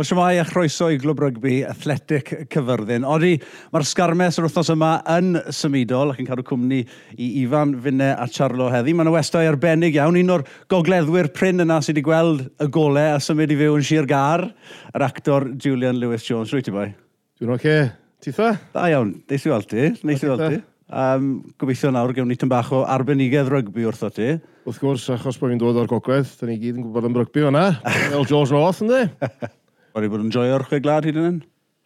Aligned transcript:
O 0.00 0.02
siamai 0.02 0.38
a 0.40 0.46
chroeso 0.48 0.86
i 0.88 0.96
glwb 0.96 1.18
rygbi 1.20 1.58
athletic 1.68 2.30
cyfyrddin. 2.48 3.02
Odi, 3.04 3.34
mae'r 3.68 3.84
sgarmes 3.84 4.38
yr 4.40 4.46
wythnos 4.46 4.70
yma 4.72 4.94
yn 5.12 5.34
symudol 5.52 6.14
ac 6.14 6.22
yn 6.22 6.28
cadw 6.30 6.44
cwmni 6.48 6.78
i 7.20 7.26
Ifan, 7.42 7.74
Fine 7.84 8.08
a 8.14 8.24
Charlo 8.32 8.70
heddi. 8.72 8.94
Mae'n 8.96 9.10
westau 9.12 9.44
arbennig 9.44 9.98
iawn. 9.98 10.16
Un 10.16 10.32
o'r 10.38 10.46
gogleddwyr 10.72 11.28
pryn 11.36 11.60
yna 11.66 11.82
sydd 11.84 11.98
wedi 11.98 12.06
gweld 12.06 12.46
y 12.48 12.70
golau 12.72 13.18
a 13.18 13.20
symud 13.20 13.52
i 13.52 13.60
fyw 13.60 13.76
yn 13.76 13.84
Sir 13.90 14.08
Gar, 14.08 14.46
yr 14.94 15.04
actor 15.04 15.50
Julian 15.60 16.00
Lewis-Jones. 16.00 16.56
Rwy 16.56 16.64
ti 16.64 16.76
bai? 16.78 16.88
Dwi'n 17.36 17.52
oce. 17.58 17.60
Okay. 17.60 17.92
Titha? 18.24 18.54
Da 18.72 18.88
iawn. 18.94 19.18
Neis 19.28 19.44
i 19.44 19.52
weld 19.52 19.68
ti. 19.68 19.92
Neis 20.00 20.24
i 20.24 20.32
weld 20.32 20.46
ti. 20.46 20.64
Um, 20.90 21.30
gobeithio 21.60 21.92
nawr 21.92 22.16
gewn 22.16 22.32
ni 22.32 22.40
tyn 22.40 22.48
bach 22.48 22.72
o 22.72 22.86
arbenigedd 22.88 23.52
rygbi 23.52 23.84
wrtho 23.92 24.08
ti. 24.16 24.32
Wrth 24.64 24.80
gwrs, 24.80 25.10
achos 25.12 25.36
bod 25.36 25.52
fi'n 25.52 25.60
dod 25.60 25.84
o'r 25.84 25.92
gogledd, 25.92 26.32
da 26.40 26.48
ni 26.48 26.56
gyd 26.56 26.80
yn 26.80 26.88
gwybod 26.88 27.12
am 27.12 27.20
rygbi 27.20 27.50
o'na. 27.52 27.68
El 28.08 28.24
George 28.24 28.56
North, 28.56 28.80
ynddi? 28.80 29.04
Wedi 29.96 30.10
bod 30.12 30.22
yn 30.22 30.30
joio'r 30.30 30.62
chwe 30.68 30.78
glad 30.84 31.06
hyd 31.08 31.16
yn 31.18 31.24
hyn? 31.26 31.38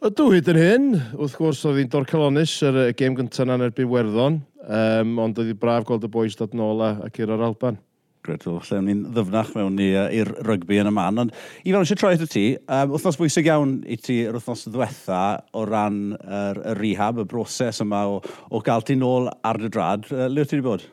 Ydw, 0.05 0.27
hyd 0.35 0.49
yn 0.53 0.59
hyn. 0.61 0.91
Wrth 1.17 1.39
gwrs, 1.39 1.63
oedd 1.65 1.79
hi'n 1.81 1.89
dor 1.93 2.05
calonis 2.09 2.53
yr 2.67 2.77
y 2.83 2.85
gêm 2.99 3.15
gyntaf 3.17 3.49
na'n 3.49 3.65
erbyn 3.65 3.89
Werddon, 3.89 4.43
um, 4.67 5.15
ond 5.25 5.41
oedd 5.41 5.49
hi 5.49 5.57
braf 5.57 5.87
gweld 5.89 6.05
y 6.05 6.11
boys 6.13 6.37
dod 6.37 6.53
nôl 6.59 6.85
ac 6.85 7.17
i'r 7.23 7.33
Alban. 7.33 7.49
Alban. 7.49 7.79
wel, 8.25 8.61
lle 8.69 8.81
ni'n 8.85 9.01
ddyfnach 9.15 9.55
mewn 9.57 9.79
ni 9.81 9.87
uh, 9.97 10.05
i'r 10.13 10.35
rygbi 10.45 10.83
yn 10.83 10.91
y 10.91 10.93
man. 10.97 11.23
Ond 11.25 11.33
i 11.65 11.73
fel 11.73 11.81
eisiau 11.81 12.01
troi 12.03 12.13
at 12.19 12.27
y 12.27 12.29
ti, 12.29 12.45
um, 12.67 12.93
wythnos 12.93 13.19
bwysig 13.21 13.49
iawn 13.49 13.79
i 13.89 13.97
ti 14.01 14.19
yr 14.29 14.37
wythnos 14.37 14.67
ddiwetha 14.69 15.23
o 15.57 15.65
ran 15.69 16.03
yr, 16.19 16.29
er, 16.41 16.63
er 16.75 16.81
rehab, 16.85 17.25
y 17.25 17.29
broses 17.29 17.81
yma 17.85 18.05
o, 18.13 18.21
o 18.53 18.61
gael 18.65 18.85
ti 18.85 18.97
nôl 19.01 19.33
ar 19.45 19.61
dy 19.61 19.73
drad. 19.73 20.09
Uh, 20.13 20.29
le 20.29 20.45
ti 20.45 20.59
wedi 20.59 20.69
bod? 20.69 20.85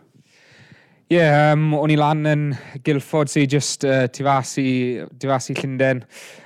Ie, 1.12 1.18
yeah, 1.18 1.50
um, 1.52 1.74
o'n 1.76 1.92
i 1.92 1.98
lan 2.00 2.24
yn 2.24 2.44
Guildford 2.86 3.28
sy'n 3.28 3.50
just 3.52 3.84
uh, 3.84 4.06
tifasu, 4.16 4.64
tifasu 5.20 5.52
Llundain. 5.58 6.00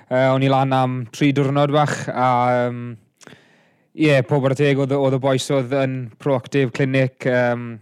Uh, 0.10 0.32
o'n 0.32 0.42
i 0.42 0.50
lan 0.50 0.74
am 0.74 0.96
tri 1.14 1.30
diwrnod 1.38 1.70
bach 1.70 1.94
a 2.10 2.30
um, 2.64 2.80
ie, 3.94 4.08
yeah, 4.08 4.26
pob 4.26 4.50
ar 4.50 4.56
y 4.56 4.60
teg 4.64 4.82
oedd 4.82 4.96
y 4.98 5.22
boes 5.22 5.48
oedd 5.54 5.78
yn 5.84 5.96
proactive 6.18 6.74
clinic. 6.74 7.30
Um, 7.30 7.76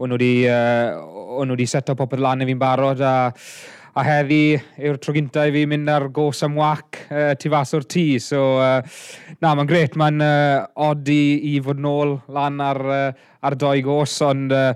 o'n 0.00 0.14
nhw 0.14 0.22
wedi 0.22 1.68
uh, 1.68 1.68
set 1.68 1.92
up 1.92 2.00
popeth 2.00 2.24
lan 2.24 2.40
i 2.40 2.48
fi'n 2.48 2.64
barod 2.64 3.04
a, 3.04 3.14
a 3.92 4.08
heddi 4.08 4.56
yw'r 4.80 4.96
tro 5.04 5.12
gyntaf 5.20 5.52
i 5.52 5.58
fi 5.60 5.68
mynd 5.68 5.92
ar 5.92 6.08
gos 6.08 6.40
am 6.48 6.56
wac 6.56 7.04
uh, 7.04 7.34
tu 7.36 7.52
fas 7.52 7.76
o'r 7.76 7.84
tŷ. 7.84 8.10
So, 8.32 8.46
uh, 8.64 8.80
na, 9.44 9.52
mae'n 9.52 9.68
gret. 9.68 10.00
Mae'n 10.00 10.24
uh, 10.24 10.62
od 10.88 11.04
i, 11.04 11.24
i 11.52 11.58
fod 11.60 11.84
nôl 11.84 12.22
lan 12.32 12.64
ar, 12.64 12.86
uh, 12.88 13.34
ar 13.44 13.60
doi 13.60 13.82
gos, 13.84 14.22
ond 14.24 14.56
uh, 14.56 14.72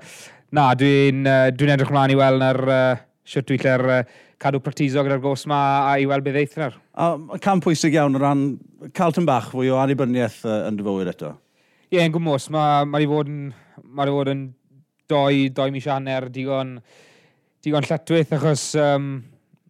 na, 0.54 0.70
dwi'n 0.78 1.26
uh, 1.28 1.48
dwi 1.54 1.70
edrych 1.74 1.92
mlaen 1.92 2.14
i 2.14 2.18
weld 2.18 2.42
na'r 2.42 2.60
uh, 2.64 3.00
siwt 3.28 3.48
dwi'n 3.50 3.64
lle'r 3.64 3.84
uh, 3.92 4.02
cadw 4.40 4.60
practiso 4.62 5.02
gyda'r 5.04 5.22
gos 5.22 5.44
ma 5.50 5.58
a 5.90 5.96
i 6.00 6.06
weld 6.08 6.24
beth 6.26 6.38
eithaf. 6.40 6.78
A 6.94 7.38
cam 7.42 7.62
pwysig 7.64 7.96
iawn 7.96 8.16
o 8.16 8.22
ran 8.22 8.44
cael 8.96 9.14
tyn 9.14 9.26
bach 9.28 9.50
fwy 9.52 9.72
o 9.72 9.80
anibyniaeth 9.82 10.44
uh, 10.46 10.60
yn 10.68 10.78
dy 10.78 10.86
fywyd 10.86 11.10
eto? 11.12 11.34
Ie, 11.88 11.98
yeah, 11.98 12.06
yn 12.06 12.14
gwmwys. 12.14 12.48
Mae 12.54 12.86
ma 12.86 13.00
wedi 13.00 13.10
fod 13.10 13.32
yn, 13.32 13.42
ma 13.84 14.06
fod 14.08 14.32
yn 14.32 14.46
doi, 15.10 15.48
doi 15.56 15.68
mis 15.74 15.88
aner 15.90 16.28
digon, 16.32 16.76
digon 17.64 17.86
lletwyth 17.88 18.34
achos 18.36 18.70
um, 18.78 19.10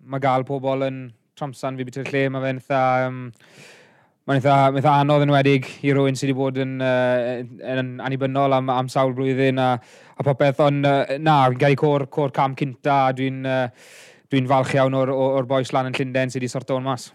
mae 0.09 0.23
gael 0.23 0.47
pobl 0.47 0.87
yn 0.87 1.03
tramsan 1.39 1.79
fi 1.79 1.89
beth 1.89 2.01
lle. 2.07 2.29
Mae 2.31 2.47
fe'n 2.47 2.63
eitha... 2.63 2.85
Um, 3.09 3.27
Mae'n 4.29 4.43
eitha, 4.43 4.55
eitha 4.77 4.95
anodd 5.01 5.23
yn 5.25 5.31
wedig 5.33 5.67
i 5.89 5.93
rywun 5.97 6.19
sydd 6.19 6.29
wedi 6.29 6.37
bod 6.37 6.59
yn, 6.61 6.75
uh, 6.85 7.39
yn 7.73 7.95
annibynnol 8.05 8.53
am, 8.53 8.67
am 8.69 8.91
sawl 8.93 9.15
blwyddyn 9.17 9.57
a, 9.65 9.69
a 9.81 10.27
popeth, 10.27 10.61
ond 10.61 10.85
uh, 10.85 11.15
na, 11.17 11.39
fi'n 11.49 11.63
gael 11.63 11.73
i 11.73 11.79
cor, 11.81 12.05
cor 12.13 12.35
cam 12.37 12.53
cynta 12.59 12.99
a 13.07 13.15
dwi'n 13.17 13.39
uh, 13.49 13.63
dwi 14.29 14.43
falch 14.51 14.75
iawn 14.77 14.99
o'r, 15.01 15.15
or 15.17 15.49
boes 15.49 15.73
lan 15.73 15.89
yn 15.89 15.97
Llundain 15.97 16.29
sydd 16.29 16.43
wedi 16.43 16.53
sorto 16.53 16.77
o'n 16.77 16.85
mas. 16.85 17.09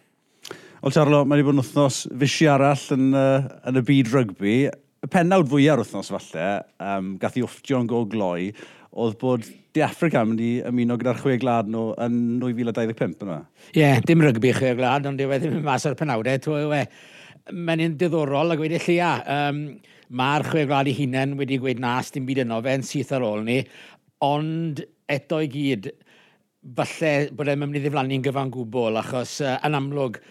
Wel, 0.81 0.95
Charlo, 0.95 1.21
mae 1.21 1.37
wedi 1.37 1.45
bod 1.51 1.59
yn 1.59 1.61
wythnos 1.61 1.99
fysi 2.23 2.49
arall 2.49 2.87
yn, 2.97 3.05
uh, 3.13 3.45
yn 3.69 3.77
y 3.77 3.85
byd 3.91 4.09
rygbi. 4.15 4.57
Y 5.05 5.11
pennawd 5.13 5.53
fwyaf 5.53 5.77
o'r 5.77 5.85
wythnos 5.85 6.09
falle, 6.15 6.47
um, 6.81 7.13
gath 7.21 7.37
i 7.37 7.45
wfftio'n 7.45 7.93
go 7.93 8.07
gloi, 8.09 8.49
oedd 8.93 9.17
bod 9.21 9.45
Di 9.73 9.81
Africa 9.81 10.21
yn 10.21 10.29
mynd 10.29 10.41
i 10.43 10.51
ymuno 10.69 10.99
gyda'r 11.01 11.17
chwe 11.23 11.39
glad 11.41 11.69
nhw 11.71 11.95
yn 12.03 12.17
2025 12.41 13.23
yna. 13.25 13.39
Ie, 13.71 13.79
yeah, 13.81 14.01
dim 14.05 14.21
rygbi 14.21 14.51
chwe 14.53 14.75
glad, 14.77 15.07
ond 15.09 15.17
dyw 15.17 15.33
e 15.33 15.39
ddim 15.41 15.57
yn 15.57 15.65
mas 15.65 15.87
o'r 15.89 15.97
penawdau, 15.97 16.41
twy. 16.45 16.83
Mae'n 17.49 17.81
un 17.87 17.95
diddorol 17.97 18.53
a 18.53 18.57
gweud 18.59 18.75
i 18.77 18.81
llia. 18.83 19.15
Um, 19.33 19.65
Mae'r 20.13 20.45
chwe 20.45 20.67
glad 20.69 20.91
i 20.91 20.93
hunain 20.93 21.33
wedi 21.39 21.57
gweud 21.57 21.79
nas 21.81 22.11
dim 22.13 22.27
byd 22.27 22.43
yno 22.43 22.59
fe'n 22.61 22.85
syth 22.85 23.15
ar 23.17 23.25
ôl 23.25 23.41
ni, 23.47 23.63
ond 24.21 24.83
eto 25.09 25.39
i 25.41 25.49
gyd, 25.49 25.89
falle 26.77 27.13
bod 27.33 27.49
e'n 27.49 27.63
mynd 27.63 27.79
i 27.79 27.81
ddiflannu'n 27.81 28.25
gyfan 28.27 28.53
gwbl, 28.53 28.99
achos 29.01 29.39
uh, 29.41 29.55
yn 29.65 29.79
amlwg, 29.79 30.21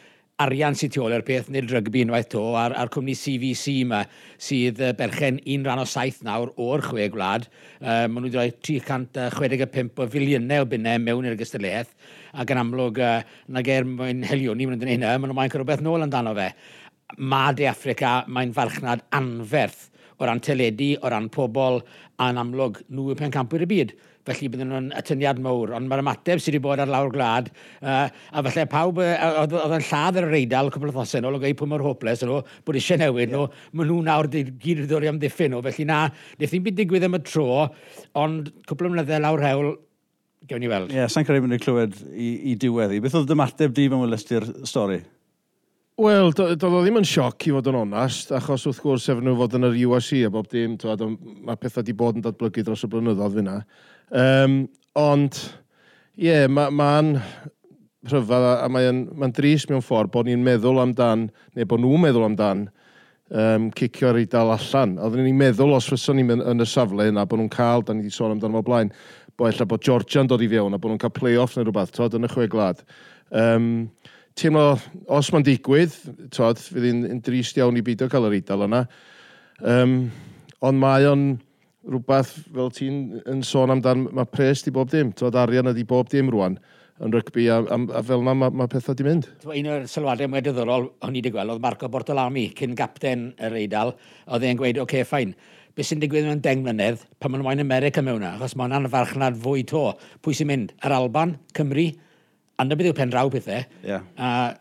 arian 0.41 0.75
sy'n 0.77 0.91
tu 0.93 1.03
ôl 1.05 1.13
i'r 1.15 1.25
peth, 1.27 1.51
nid 1.53 1.69
rygbi 1.71 2.03
unwaith 2.07 2.31
to, 2.33 2.41
a'r, 2.59 2.75
ar 2.79 2.91
cwmni 2.93 3.15
CVC 3.19 3.77
yma, 3.83 4.03
sydd 4.41 4.81
uh, 4.83 4.93
berchen 4.99 5.39
un 5.55 5.67
rhan 5.67 5.83
o 5.83 5.87
saith 5.89 6.23
nawr 6.27 6.53
o'r 6.61 6.83
chwe 6.87 7.09
gwlad. 7.13 7.47
Um, 7.81 8.17
maen 8.17 8.27
nhw 8.27 8.31
wedi 8.31 8.41
rhoi 8.41 8.55
365 8.65 10.03
o 10.03 10.09
filiynau 10.15 10.65
o 10.65 10.71
bunnau 10.73 11.03
mewn 11.05 11.29
i'r 11.29 11.39
gystyliaeth, 11.39 11.93
ac 12.33 12.55
yn 12.55 12.63
amlwg, 12.65 13.03
uh, 13.05 13.43
na 13.53 13.65
ger 13.67 13.87
mwyn 13.89 14.25
helioni, 14.29 14.67
maen 14.67 14.79
nhw'n 14.79 14.85
dweud 14.85 14.95
hynna, 14.97 15.15
maen 15.15 15.31
nhw'n 15.31 15.41
maen 15.43 15.55
rhywbeth 15.55 15.85
nôl 15.85 16.07
amdano 16.09 16.35
fe. 16.39 16.51
Ma 17.21 17.45
de 17.53 17.69
Africa, 17.69 18.23
mae'n 18.33 18.55
farchnad 18.57 19.05
anferth 19.15 19.91
o 20.23 20.27
ran 20.27 20.41
teledu, 20.41 20.95
o 21.03 21.11
ran 21.11 21.29
pobl, 21.35 21.83
a'n 22.23 22.41
amlwg 22.41 22.83
nhw 22.89 23.13
y 23.13 23.19
pencampwyr 23.19 23.67
y 23.67 23.71
byd 23.73 23.95
felly 24.29 24.49
bydden 24.53 24.71
nhw'n 24.71 24.89
atyniad 24.99 25.41
mawr. 25.43 25.75
Ond 25.77 25.91
mae'r 25.91 26.03
ymateb 26.05 26.43
sydd 26.43 26.55
wedi 26.55 26.63
bod 26.65 26.83
ar 26.83 26.91
lawr 26.91 27.13
glad, 27.15 27.51
uh, 27.83 28.09
a 28.09 28.45
falle 28.49 28.67
pawb 28.71 29.01
oedd 29.03 29.57
yn 29.79 29.87
lladd 29.89 30.21
yr 30.23 30.29
reidal 30.31 30.71
cwbl 30.75 30.93
o 30.93 30.97
ddosau 30.97 31.23
nhw, 31.23 31.33
logau 31.37 31.57
pwy 31.59 31.71
mor 31.73 31.87
hoples 31.87 32.25
nhw, 32.27 32.41
bod 32.67 32.79
eisiau 32.79 33.01
newid 33.03 33.33
nhw, 33.33 33.47
yeah. 33.47 33.71
maen 33.79 33.91
nhw 33.91 34.01
nawr 34.09 34.31
gyd 34.33 34.53
wedi 34.63 34.87
ddod 34.87 35.07
i 35.07 35.11
amddiffyn 35.13 35.55
nhw. 35.55 35.63
Felly 35.69 35.89
na, 35.89 36.03
wnaeth 36.37 36.55
ddim 36.55 36.69
byd 36.69 36.79
digwydd 36.83 37.09
am 37.09 37.19
y 37.19 37.23
tro, 37.27 37.49
ond 38.19 38.53
cwbl 38.69 38.91
o 38.91 38.95
mlynedd 38.95 39.25
lawr 39.25 39.47
hewl, 39.47 39.73
gewn 40.51 40.63
ni 40.63 40.71
weld. 40.71 40.93
Ie, 40.93 41.03
yeah, 41.03 41.11
sa'n 41.11 41.27
credu 41.27 41.45
bod 41.45 41.53
ni'n 41.55 41.63
clywed 41.63 41.99
i, 42.13 42.31
i 42.53 42.55
diweddi. 42.59 43.03
Beth 43.03 43.19
oedd 43.19 43.35
ymateb 43.35 43.75
di 43.77 43.89
mewn 43.91 44.07
wylestu'r 44.07 44.49
stori? 44.69 45.03
Wel, 46.01 46.31
doedd 46.33 46.63
o 46.65 46.79
ddim 46.81 46.97
yn 47.03 47.05
sioc 47.05 47.45
i 47.45 47.51
fod 47.53 47.67
yn 47.69 47.77
onast, 47.83 48.31
achos 48.33 48.63
wrth 48.65 48.79
gwrs 48.81 49.11
efo 49.13 49.21
nhw 49.21 49.35
fod 49.37 49.57
yn 49.59 49.67
yr 49.69 49.75
USC 49.91 50.23
a 50.25 50.31
bob 50.33 50.47
dim, 50.49 50.79
mae 51.45 51.59
pethau 51.61 51.83
wedi 51.83 51.93
bod 51.93 52.17
yn 52.17 52.23
datblygu 52.25 52.63
dros 52.65 52.87
y 52.87 52.89
blynyddoedd 52.89 53.35
fyna. 53.37 53.57
Um, 54.09 54.55
ond, 54.97 55.37
ie, 56.17 56.31
yeah, 56.31 56.47
mae'n 56.49 56.79
ma, 56.79 57.27
rhyfedd 58.09 58.47
a, 58.49 58.71
mae'n 58.73 59.03
ma 59.21 59.29
dris 59.37 59.67
mewn 59.69 59.85
ffordd 59.85 60.15
bod 60.15 60.31
ni'n 60.31 60.47
meddwl 60.47 60.81
amdan, 60.81 61.27
neu 61.53 61.69
bod 61.69 61.85
nhw'n 61.85 62.07
meddwl 62.07 62.25
amdan, 62.31 62.65
um, 63.29 63.69
cicio'r 63.77 64.23
eidl 64.23 64.55
allan. 64.57 64.97
Oedden 64.97 65.29
ni'n 65.29 65.45
meddwl 65.45 65.77
os 65.77 65.91
fyson 65.93 66.17
ni'n 66.23 66.41
yn 66.41 66.65
y 66.65 66.69
safle 66.73 67.11
yna 67.13 67.27
bod 67.29 67.43
nhw'n 67.43 67.53
cael, 67.53 67.85
da 67.85 67.93
ni 67.93 68.07
wedi 68.07 68.17
sôn 68.17 68.33
amdano 68.33 68.63
fo 68.63 68.71
blaen, 68.71 68.95
bod 69.37 69.53
efallai 69.53 69.69
bod 69.77 69.85
Georgia'n 69.85 70.33
dod 70.33 70.41
i 70.41 70.49
fewn 70.57 70.73
a 70.73 70.81
bod 70.81 70.95
nhw'n 70.95 71.05
cael 71.05 71.15
play-off 71.21 71.61
neu 71.61 71.69
rhywbeth, 71.69 71.93
tod 72.01 72.17
yn 72.17 72.25
y 72.25 72.33
chwe 72.33 72.49
glad. 72.57 72.81
Um, 73.29 73.69
teimlo, 74.39 74.67
os 75.13 75.31
mae'n 75.33 75.47
digwydd, 75.47 75.95
tod, 76.35 76.61
fydd 76.61 76.89
hi'n 76.89 77.23
drist 77.25 77.59
iawn 77.61 77.79
i 77.79 77.85
beidio 77.85 78.09
cael 78.13 78.29
yr 78.29 78.37
eidl 78.39 78.67
yna. 78.69 78.85
Um, 79.63 79.97
ond 80.65 80.81
mae 80.83 81.09
o'n 81.09 81.27
rhywbeth, 81.89 82.37
fel 82.55 82.71
ti'n 82.75 83.01
yn 83.31 83.43
sôn 83.47 83.75
amdan, 83.75 84.07
mae 84.15 84.29
pres 84.31 84.63
di 84.67 84.73
bob 84.75 84.91
dim, 84.93 85.11
tod, 85.19 85.37
arian 85.39 85.71
ydi 85.73 85.85
bob 85.89 86.11
dim 86.13 86.31
rwan 86.33 86.59
yn 87.03 87.11
rygbi, 87.11 87.49
a, 87.51 87.57
a, 87.67 87.79
a 87.99 88.03
fel 88.07 88.23
yna 88.23 88.35
mae 88.39 88.53
ma 88.55 88.69
pethau 88.71 88.95
di 88.95 89.07
mynd. 89.07 89.27
Un 89.49 89.71
o'r 89.73 89.89
sylwadau 89.91 90.31
mwy 90.31 90.43
diddorol 90.45 90.87
o'n 91.03 91.17
i 91.17 91.19
wedi 91.19 91.33
gweld 91.35 91.55
oedd 91.55 91.65
Marco 91.65 91.89
Bortolami, 91.91 92.45
cyn 92.59 92.77
gapten 92.79 93.33
yr 93.43 93.57
Eidal, 93.59 93.95
oedd 94.31 94.47
e'n 94.47 94.61
gweud, 94.61 94.79
oce, 94.79 94.85
okay, 94.85 95.09
ffain, 95.09 95.33
beth 95.75 95.89
sy'n 95.89 96.03
digwydd 96.03 96.29
mewn 96.29 96.43
deng 96.45 96.63
mlynedd 96.63 97.03
pan 97.19 97.33
mae'n 97.33 97.47
wain 97.47 97.65
America 97.65 98.05
mewn 98.05 98.21
yna, 98.21 98.37
achos 98.37 98.55
mae'n 98.61 98.77
anfarchnad 98.77 99.41
fwy 99.43 99.65
to. 99.67 99.89
Pwy 100.23 100.37
sy'n 100.39 100.51
mynd? 100.53 100.75
Yr 100.85 100.95
Alban, 101.01 101.35
Cymru, 101.57 101.89
A 102.63 102.67
na 102.69 102.79
beth 102.79 102.93
yw 102.93 102.95
pen 102.95 103.11
draw 103.11 103.27
pethau. 103.33 103.65
Yeah. 103.83 104.07
A 104.15 104.55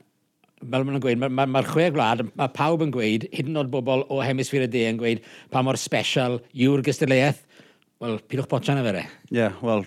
fel 0.62 0.86
maen 0.86 0.96
nhw'n 0.96 1.04
gweud, 1.04 1.20
mae'r 1.22 1.34
ma, 1.38 1.46
ma, 1.50 1.62
chwe 1.66 1.88
gwlad, 1.94 2.24
mae 2.38 2.50
pawb 2.54 2.82
yn 2.86 2.94
gweud, 2.94 3.28
hyd 3.34 3.50
yn 3.50 3.60
oed 3.62 3.70
bobl 3.74 4.04
o 4.14 4.20
hemisfyr 4.26 4.66
y 4.66 4.70
de 4.74 4.84
yn 4.90 4.98
gweud, 4.98 5.22
pa 5.54 5.62
mor 5.66 5.78
special 5.82 6.40
yw'r 6.54 6.84
gystadleuaeth. 6.86 7.44
Wel, 8.02 8.16
pidwch 8.26 8.48
botian 8.50 8.80
y 8.80 8.82
fere. 8.82 9.02
Ie, 9.30 9.36
yeah, 9.36 9.58
wel, 9.62 9.84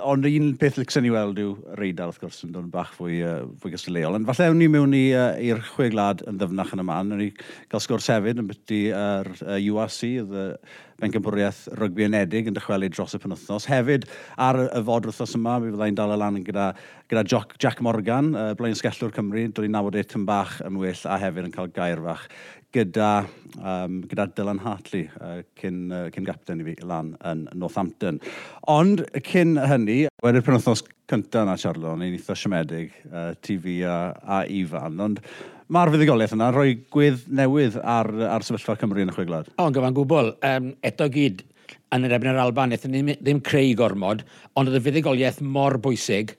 ond 0.00 0.24
un 0.24 0.46
peth 0.56 0.78
lycsyn 0.80 1.04
i 1.04 1.10
weld 1.12 1.36
yw 1.42 1.50
reidal, 1.76 2.08
wrth 2.08 2.22
gwrs, 2.22 2.38
yn 2.46 2.54
dod 2.54 2.70
bach 2.72 2.94
fwy, 2.96 3.18
uh, 3.20 3.42
fwy 3.60 3.74
gysleol. 3.74 4.16
Ond 4.16 4.24
falle 4.30 4.46
ewn 4.48 4.56
ni 4.62 4.68
mewn 4.72 4.96
i'r 4.96 5.58
uh, 5.58 5.66
chwe 5.74 5.90
glad 5.92 6.24
yn 6.24 6.38
ddyfnach 6.40 6.72
yn 6.72 6.80
y 6.80 6.86
man, 6.88 7.12
Ewn 7.12 7.20
ni 7.20 7.26
gael 7.68 7.82
sgwrs 7.84 8.08
hefyd 8.14 8.40
yn 8.40 8.48
byty 8.48 8.78
ar 8.96 9.28
uh, 9.42 9.58
URC, 9.60 10.00
y 10.24 10.46
Bencampwriaeth 11.00 11.66
Rygbi 11.80 12.04
Unedig 12.08 12.48
yn 12.48 12.56
dychwelu 12.56 12.88
dros 12.92 13.16
y 13.16 13.20
penwthnos. 13.20 13.68
Hefyd, 13.68 14.06
ar 14.40 14.62
y 14.64 14.82
fod 14.88 15.10
wrthnos 15.10 15.36
yma, 15.36 15.58
mi 15.60 15.74
fyddai'n 15.74 16.00
dal 16.00 16.14
y 16.16 16.18
lan 16.20 16.40
gyda, 16.44 16.70
gyda 17.12 17.26
Joc, 17.28 17.54
Jack 17.60 17.84
Morgan, 17.84 18.32
uh, 18.36 18.54
Blaen 18.56 18.76
Sgellwr 18.76 19.12
Cymru, 19.16 19.44
dod 19.52 19.68
i 19.68 19.72
nabod 19.72 20.00
ei 20.00 20.08
tyn 20.08 20.24
bach 20.28 20.62
yn 20.64 20.80
well 20.80 21.04
a 21.08 21.20
hefyd 21.20 21.48
yn 21.50 21.54
cael 21.56 21.72
gair 21.76 22.00
fach 22.08 22.24
gyda, 22.74 23.10
um, 23.58 24.00
gyda 24.10 24.26
Dylan 24.36 24.60
Hartley, 24.62 25.08
uh, 25.20 25.40
cyn, 25.58 25.82
uh, 25.92 26.06
cyn 26.14 26.26
gapten 26.26 26.62
i 26.62 26.66
fi 26.68 26.74
lan 26.86 27.12
yn 27.26 27.46
Northampton. 27.58 28.20
Ond 28.70 29.02
cyn 29.26 29.56
hynny, 29.58 30.04
wedi'r 30.24 30.44
penwthnos 30.46 30.84
cyntaf 31.10 31.46
yna, 31.46 31.56
Charlo, 31.58 31.96
ni'n 31.98 32.14
eitha 32.14 32.36
siomedig, 32.38 32.92
uh, 33.10 33.32
TV 33.42 33.80
a, 33.88 33.98
a 34.22 34.42
Ifan, 34.60 35.00
ond 35.02 35.22
mae'r 35.70 35.92
fuddigoliaeth 35.94 36.36
yna 36.36 36.50
rhoi 36.54 36.76
gwydd 36.94 37.26
newydd 37.40 37.80
ar, 37.82 38.10
ar 38.36 38.46
sefyllfa 38.46 38.78
Cymru 38.80 39.02
yn 39.04 39.10
y 39.10 39.16
chweglad. 39.16 39.50
O, 39.56 39.66
yn 39.66 39.74
gyfan 39.74 39.96
gwbl. 39.98 40.32
Um, 40.46 40.72
eto 40.86 41.10
gyd, 41.10 41.44
yn 41.94 42.06
yr 42.06 42.16
ebyn 42.16 42.32
yr 42.32 42.40
Alban, 42.44 42.74
eithon 42.74 42.94
ni 42.94 43.18
ddim 43.18 43.42
creu 43.46 43.74
gormod, 43.78 44.22
ond 44.54 44.70
oedd 44.70 44.78
y 44.78 44.84
fuddigoliaeth 44.86 45.42
mor 45.42 45.78
bwysig, 45.82 46.36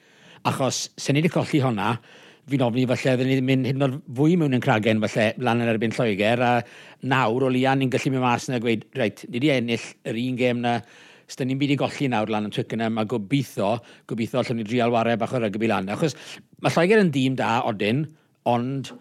achos 0.48 0.86
sy'n 1.00 1.20
ni 1.20 1.24
wedi 1.24 1.34
colli 1.36 1.60
honna, 1.64 1.94
fi'n 2.50 2.64
ofni 2.66 2.88
falle 2.90 3.14
fydden 3.18 3.30
ni'n 3.30 3.46
mynd 3.46 3.70
hyn 3.70 3.86
o'r 3.86 3.96
fwy 4.18 4.36
mewn 4.40 4.58
yn 4.58 4.64
cragen 4.64 5.02
falle 5.04 5.28
lan 5.46 5.62
yn 5.62 5.72
erbyn 5.72 5.94
Lloegr 5.96 6.42
a 6.46 6.52
nawr 7.12 7.46
o 7.48 7.52
lian 7.54 7.82
ni'n 7.82 7.92
gallu 7.94 8.14
mynd 8.14 8.26
mas 8.26 8.48
yna 8.50 8.62
gweud 8.64 8.88
reit, 8.98 9.24
ni 9.28 9.38
wedi 9.38 9.52
ennill 9.54 9.88
yr 10.10 10.20
un 10.24 10.40
gêm 10.40 10.64
na 10.64 10.80
os 11.32 11.38
ni'n 11.40 11.60
byd 11.62 11.76
i 11.76 11.78
golli 11.80 12.10
nawr 12.12 12.32
lan 12.34 12.50
yn 12.50 12.56
Twickenham 12.56 12.98
a 13.00 13.06
gobeithio, 13.08 13.76
gobeithio 14.10 14.42
allwn 14.42 14.60
ni 14.60 14.66
drial 14.68 14.92
warau 14.92 15.20
bach 15.22 15.38
o 15.38 15.40
rygbi 15.40 15.70
lan. 15.72 15.88
Achos 15.94 16.18
mae 16.60 16.74
Lloegr 16.76 17.06
yn 17.06 17.14
dîm 17.14 17.38
da 17.40 17.62
odyn, 17.70 18.04
ond 18.52 18.92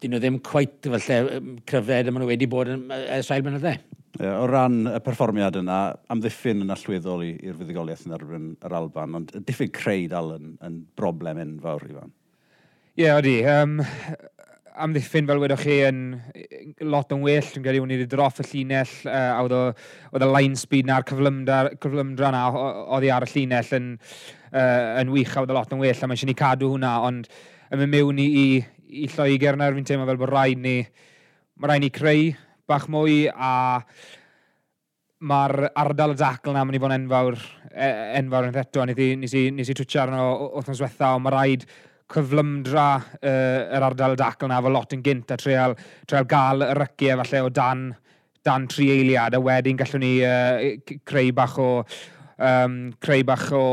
dyn 0.00 0.14
nhw 0.14 0.22
ddim 0.22 0.38
cweit 0.46 0.88
falle 0.94 1.42
cryfed 1.68 2.08
yma 2.08 2.22
nhw 2.22 2.30
wedi 2.30 2.48
bod 2.50 2.70
yn 2.72 2.86
Israel 3.18 3.44
blynydde 3.44 3.76
o 4.22 4.46
ran 4.46 4.84
y 4.86 4.98
perfformiad 5.02 5.56
yna, 5.58 5.78
amddiffyn 6.12 6.62
yn 6.62 6.70
allweddol 6.70 7.24
i'r 7.26 7.56
fuddugoliaeth 7.58 8.04
yn 8.06 8.14
erbyn 8.14 8.52
yr 8.62 8.76
Alban, 8.78 9.16
ond 9.18 9.32
diffyg 9.48 9.72
creu 9.74 10.06
dal 10.10 10.36
yn, 10.36 10.52
yn 10.62 10.76
broblem 10.98 11.40
enfawr, 11.42 11.88
fan. 11.88 12.12
Ie, 12.94 13.08
yeah, 13.08 13.18
oeddi. 13.18 13.40
Um, 13.50 13.80
amddiffyn, 14.84 15.26
fel 15.26 15.42
wedwch 15.42 15.64
chi, 15.66 15.80
yn 15.88 15.98
lot 16.86 17.10
yn 17.14 17.24
well. 17.26 17.48
Dwi'n 17.50 17.66
credu 17.66 17.82
wni 17.82 17.98
wedi 17.98 18.10
droff 18.10 18.38
y 18.42 18.46
llinell, 18.46 18.94
uh, 19.10 19.34
a 19.34 19.42
oedd 19.42 20.26
y 20.26 20.30
line 20.30 20.58
speed 20.58 20.86
na'r 20.90 21.06
cyflymdra 21.10 22.30
na, 22.34 22.44
oedd 22.54 23.08
hi 23.08 23.12
ar 23.14 23.26
y 23.26 23.32
llinell 23.32 23.74
yn, 23.80 23.90
uh, 24.52 24.94
yn 25.02 25.12
wych, 25.14 25.34
a 25.34 25.42
oedd 25.42 25.54
y 25.54 25.58
lot 25.58 25.74
yn 25.74 25.82
well, 25.82 25.98
a 25.98 26.10
mae 26.10 26.18
eisiau 26.18 26.30
ni 26.30 26.38
cadw 26.38 26.70
hwnna, 26.70 26.94
ond 27.06 27.30
yn 27.70 27.82
mynd 27.82 27.94
mewn 27.96 28.22
i, 28.22 28.30
i, 28.30 28.46
i 29.04 29.10
Lloegr 29.10 29.58
nawr, 29.58 29.74
fi'n 29.78 29.90
teimlo 29.90 30.06
fel 30.10 30.22
bod 30.22 30.34
rhaid 30.34 30.62
ni, 30.62 30.80
mae 31.58 31.70
rhaid 31.70 31.86
ni 31.86 31.94
creu 31.94 32.28
bach 32.68 32.86
mwy 32.92 33.24
a 33.28 33.80
mae'r 35.24 35.70
ardal 35.80 36.12
y 36.12 36.18
dacl 36.20 36.52
na 36.52 36.64
mynd 36.66 36.76
i 36.76 36.82
fod 36.82 36.92
yn 36.92 37.02
enfawr, 37.04 37.40
e, 37.70 37.88
enfawr 38.20 38.50
yn 38.50 38.60
eto. 38.60 38.84
Nes 38.84 39.00
i, 39.00 39.08
nes 39.20 39.34
i, 39.38 39.44
nes 39.54 39.70
i 39.70 39.76
twtio 39.76 40.02
arno 40.04 40.22
wrthnos 40.58 40.80
diwetha, 40.80 41.14
ond 41.16 41.24
mae 41.24 41.34
rhaid 41.34 41.66
cyflymdra 42.14 42.88
uh, 43.00 43.60
yr 43.74 43.86
ardal 43.86 44.14
y 44.14 44.18
dacl 44.20 44.50
na 44.50 44.60
fo 44.62 44.72
lot 44.72 44.92
yn 44.94 45.04
gynt 45.04 45.32
a 45.32 45.38
treol, 45.40 45.76
treol 46.08 46.26
gael 46.28 46.66
y 46.66 46.72
ryciau 46.76 47.22
falle 47.22 47.44
o 47.46 47.52
dan, 47.54 47.86
dan 48.44 48.68
tri 48.70 48.90
eiliad 48.92 49.34
a 49.34 49.40
wedyn 49.40 49.80
gallwn 49.80 50.04
ni 50.04 50.12
uh, 50.28 50.98
creu 51.08 51.32
bach 51.36 51.56
o 51.62 51.70
um, 51.80 52.76
creu 53.00 53.24
bach 53.24 53.48
o, 53.56 53.64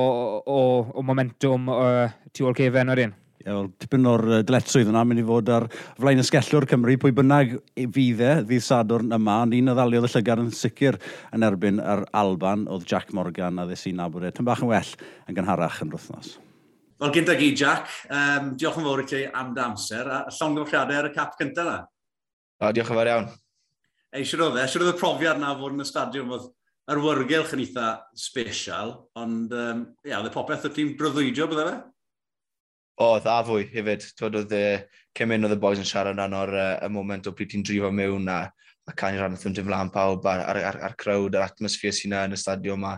o, 0.46 0.62
o 0.96 1.04
momentum 1.04 1.68
uh, 1.76 2.08
tu 2.32 2.48
ôl 2.48 2.56
cefen 2.58 2.96
o'r 2.96 3.04
un. 3.10 3.20
Wel, 3.42 3.70
tipyn 3.82 4.06
o'r 4.06 4.24
dyletswydd 4.46 4.90
yna, 4.92 5.02
mynd 5.08 5.22
i 5.22 5.26
fod 5.26 5.50
ar 5.54 5.66
flaen 5.98 6.22
y 6.22 6.26
sgellwr 6.26 6.68
Cymru, 6.70 6.94
pwy 7.02 7.14
bynnag 7.18 7.56
fydd 7.74 8.22
e, 8.22 8.32
ddydd 8.46 8.66
Sadwrn 8.66 9.16
yma, 9.18 9.38
ond 9.46 9.56
un 9.58 9.72
o 9.72 9.76
ddaliodd 9.78 10.06
y 10.06 10.12
llygad 10.14 10.44
yn 10.44 10.52
sicr 10.54 10.98
yn 11.34 11.46
erbyn 11.48 11.82
yr 11.82 12.04
Alban 12.22 12.68
oedd 12.70 12.86
Jack 12.90 13.14
Morgan 13.18 13.62
a 13.62 13.66
ddys 13.70 13.88
i'n 13.90 13.98
nabod 14.02 14.28
e. 14.28 14.32
Tyn 14.36 14.46
bach 14.48 14.62
yn 14.62 14.70
well 14.70 14.94
yn 15.26 15.38
gynharach 15.38 15.82
yn 15.86 15.94
rwythnos. 15.94 16.36
Wel, 17.02 17.14
gyda 17.16 17.38
gyd, 17.40 17.58
Jack, 17.58 17.94
um, 18.14 18.52
diolch 18.62 18.78
yn 18.78 18.90
fawr 18.90 19.02
i 19.02 19.06
ti 19.10 19.24
am 19.26 19.56
dy 19.58 19.64
amser, 19.66 20.06
a 20.06 20.20
llongyfarchiadau 20.38 21.00
ar 21.00 21.10
y 21.10 21.14
cap 21.16 21.38
cyntaf 21.40 21.66
yna. 21.66 21.78
O, 22.62 22.70
diolch 22.70 22.92
yn 22.94 23.00
fawr 23.00 23.14
iawn. 23.16 23.32
Ei, 24.12 24.28
siwr 24.28 24.46
o 24.46 24.52
fe, 24.54 24.68
siwr 24.70 24.86
o 24.86 24.92
fe 24.92 25.00
profiad 25.00 25.42
na 25.42 25.56
fod 25.58 25.74
yn 25.74 25.82
y 25.82 25.88
stadiwm 25.90 26.36
oedd 26.38 26.52
yr 26.92 27.02
wyrgylch 27.02 27.56
yn 27.56 27.64
eitha 27.64 27.88
special, 28.18 29.00
ond 29.18 29.54
um, 29.56 29.88
ia, 30.06 30.20
oedd 30.20 30.30
y 30.30 30.36
popeth 30.36 30.68
o 30.68 30.72
ti'n 30.76 30.94
bryddwydio, 31.00 31.50
bydde 31.50 31.66
fe? 31.72 31.80
oedd 33.02 33.24
dda 33.26 33.38
fwy 33.48 33.68
hefyd. 33.72 34.08
Twyd 34.20 34.38
oedd 34.42 34.56
e, 34.58 34.66
cymryd 35.18 35.48
oedd 35.48 35.56
y 35.56 35.62
boys 35.62 35.82
yn 35.82 35.88
siarad 35.88 36.20
am 36.20 36.36
o'r 36.38 36.54
uh, 36.58 36.90
moment 36.92 37.30
o 37.30 37.36
pryd 37.38 37.54
ti'n 37.54 37.66
drifo 37.68 37.92
mewn 37.96 38.30
a, 38.32 38.42
a 38.88 38.96
can 38.98 39.16
i 39.16 39.22
ran 39.22 39.38
wrth 39.38 39.48
ymdyn 39.50 39.68
flan 39.70 39.94
pawb 39.94 40.28
a'r, 40.28 40.44
ar, 40.52 40.62
ar, 40.72 40.80
ar 40.90 41.00
crowd, 41.00 41.36
yr 41.38 41.48
atmosffer 41.48 41.96
sy'n 41.96 42.18
yn 42.26 42.38
y 42.38 42.40
stadio 42.40 42.78
yma. 42.78 42.98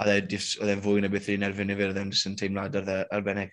A 0.00 0.06
oedd 0.08 0.34
e 0.34 0.42
e'n 0.66 0.84
fwy 0.84 1.02
na 1.02 1.10
beth 1.12 1.30
i'n 1.32 1.46
erbyn 1.46 1.72
i 1.72 1.78
fi, 1.78 1.88
oedd 1.88 2.02
e'n 2.02 2.12
jyst 2.14 2.30
yn 2.30 2.38
teimlad 2.40 2.78
arbennig. 2.82 3.52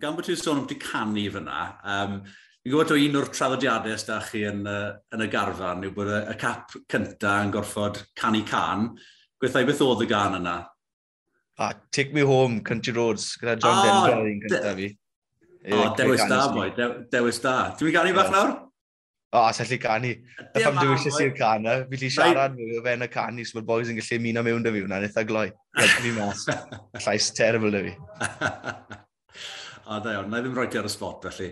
Gan 0.00 0.14
bod 0.16 0.26
ti'n 0.28 0.38
sôn 0.38 0.62
am 0.62 0.70
ti 0.70 0.78
canu 0.80 1.26
fyna, 1.34 1.66
um, 1.96 2.22
Fi'n 2.60 2.74
gwybod 2.74 2.90
o 2.92 2.96
un 3.00 3.14
o'r 3.16 3.28
traddodiadau 3.32 3.94
sydd 3.96 4.26
chi 4.26 4.42
yn, 4.44 4.58
uh, 4.68 4.90
yn 5.16 5.22
y 5.24 5.28
garfan 5.32 5.86
yw 5.88 5.94
bod 5.96 6.10
y, 6.12 6.18
y 6.28 6.34
cap 6.42 6.74
cyntaf 6.92 7.46
yn 7.46 7.52
gorfod 7.54 8.02
canu 8.20 8.42
can. 8.44 8.90
Gwethau 9.40 9.64
beth 9.64 9.80
oedd 9.86 10.02
y 10.04 10.08
gan 10.10 10.36
yna? 10.36 10.56
Ah, 11.60 11.74
Take 11.92 12.14
Me 12.14 12.22
Home, 12.22 12.62
Country 12.62 12.94
Roads, 12.94 13.36
gyda 13.36 13.58
John 13.60 13.76
oh, 13.76 13.84
Denver 13.84 14.28
yn 14.30 14.38
gyda 14.40 14.70
fi. 14.78 14.86
O, 15.68 15.76
oh, 15.76 15.88
dewis 15.98 16.22
da, 16.24 16.38
boi, 16.54 16.70
dewis 17.12 17.40
da. 17.44 17.52
Dwi'n 17.76 17.92
ganu 17.92 18.14
bach 18.16 18.30
nawr? 18.32 18.54
O, 19.30 19.42
oh, 19.42 19.48
sallu 19.52 19.76
canu. 19.82 20.14
Y 20.40 20.62
pam 20.64 20.78
dwi 20.78 20.94
eisiau 20.94 21.12
sy'n 21.18 21.34
canu, 21.36 21.74
fi 21.90 22.00
lli 22.00 22.08
siarad 22.14 22.56
fy 22.56 22.80
fe 22.86 22.94
yn 22.96 23.04
y 23.04 23.10
canu, 23.12 23.44
so 23.44 23.58
mae'r 23.58 23.66
boys 23.68 23.90
yn 23.92 24.00
gallu 24.00 24.20
mynd 24.24 24.40
ymuno 24.40 24.46
mewn 24.46 24.64
da 24.64 24.72
fi 24.72 24.80
hwnna'n 24.86 25.04
eitha 25.10 25.26
gloi. 25.28 25.44
Rydyn 25.76 26.06
ni 26.06 26.14
mas. 26.16 26.46
Llais 27.04 27.28
terrible 27.36 27.74
da 27.76 27.84
fi. 27.84 27.92
O, 29.84 30.00
da 30.00 30.16
iawn, 30.16 30.32
na 30.32 30.40
i 30.40 30.46
ddim 30.46 30.56
roi 30.56 30.66
ti 30.72 30.80
ar 30.80 30.88
y 30.88 30.94
spot, 30.96 31.28
felly. 31.28 31.50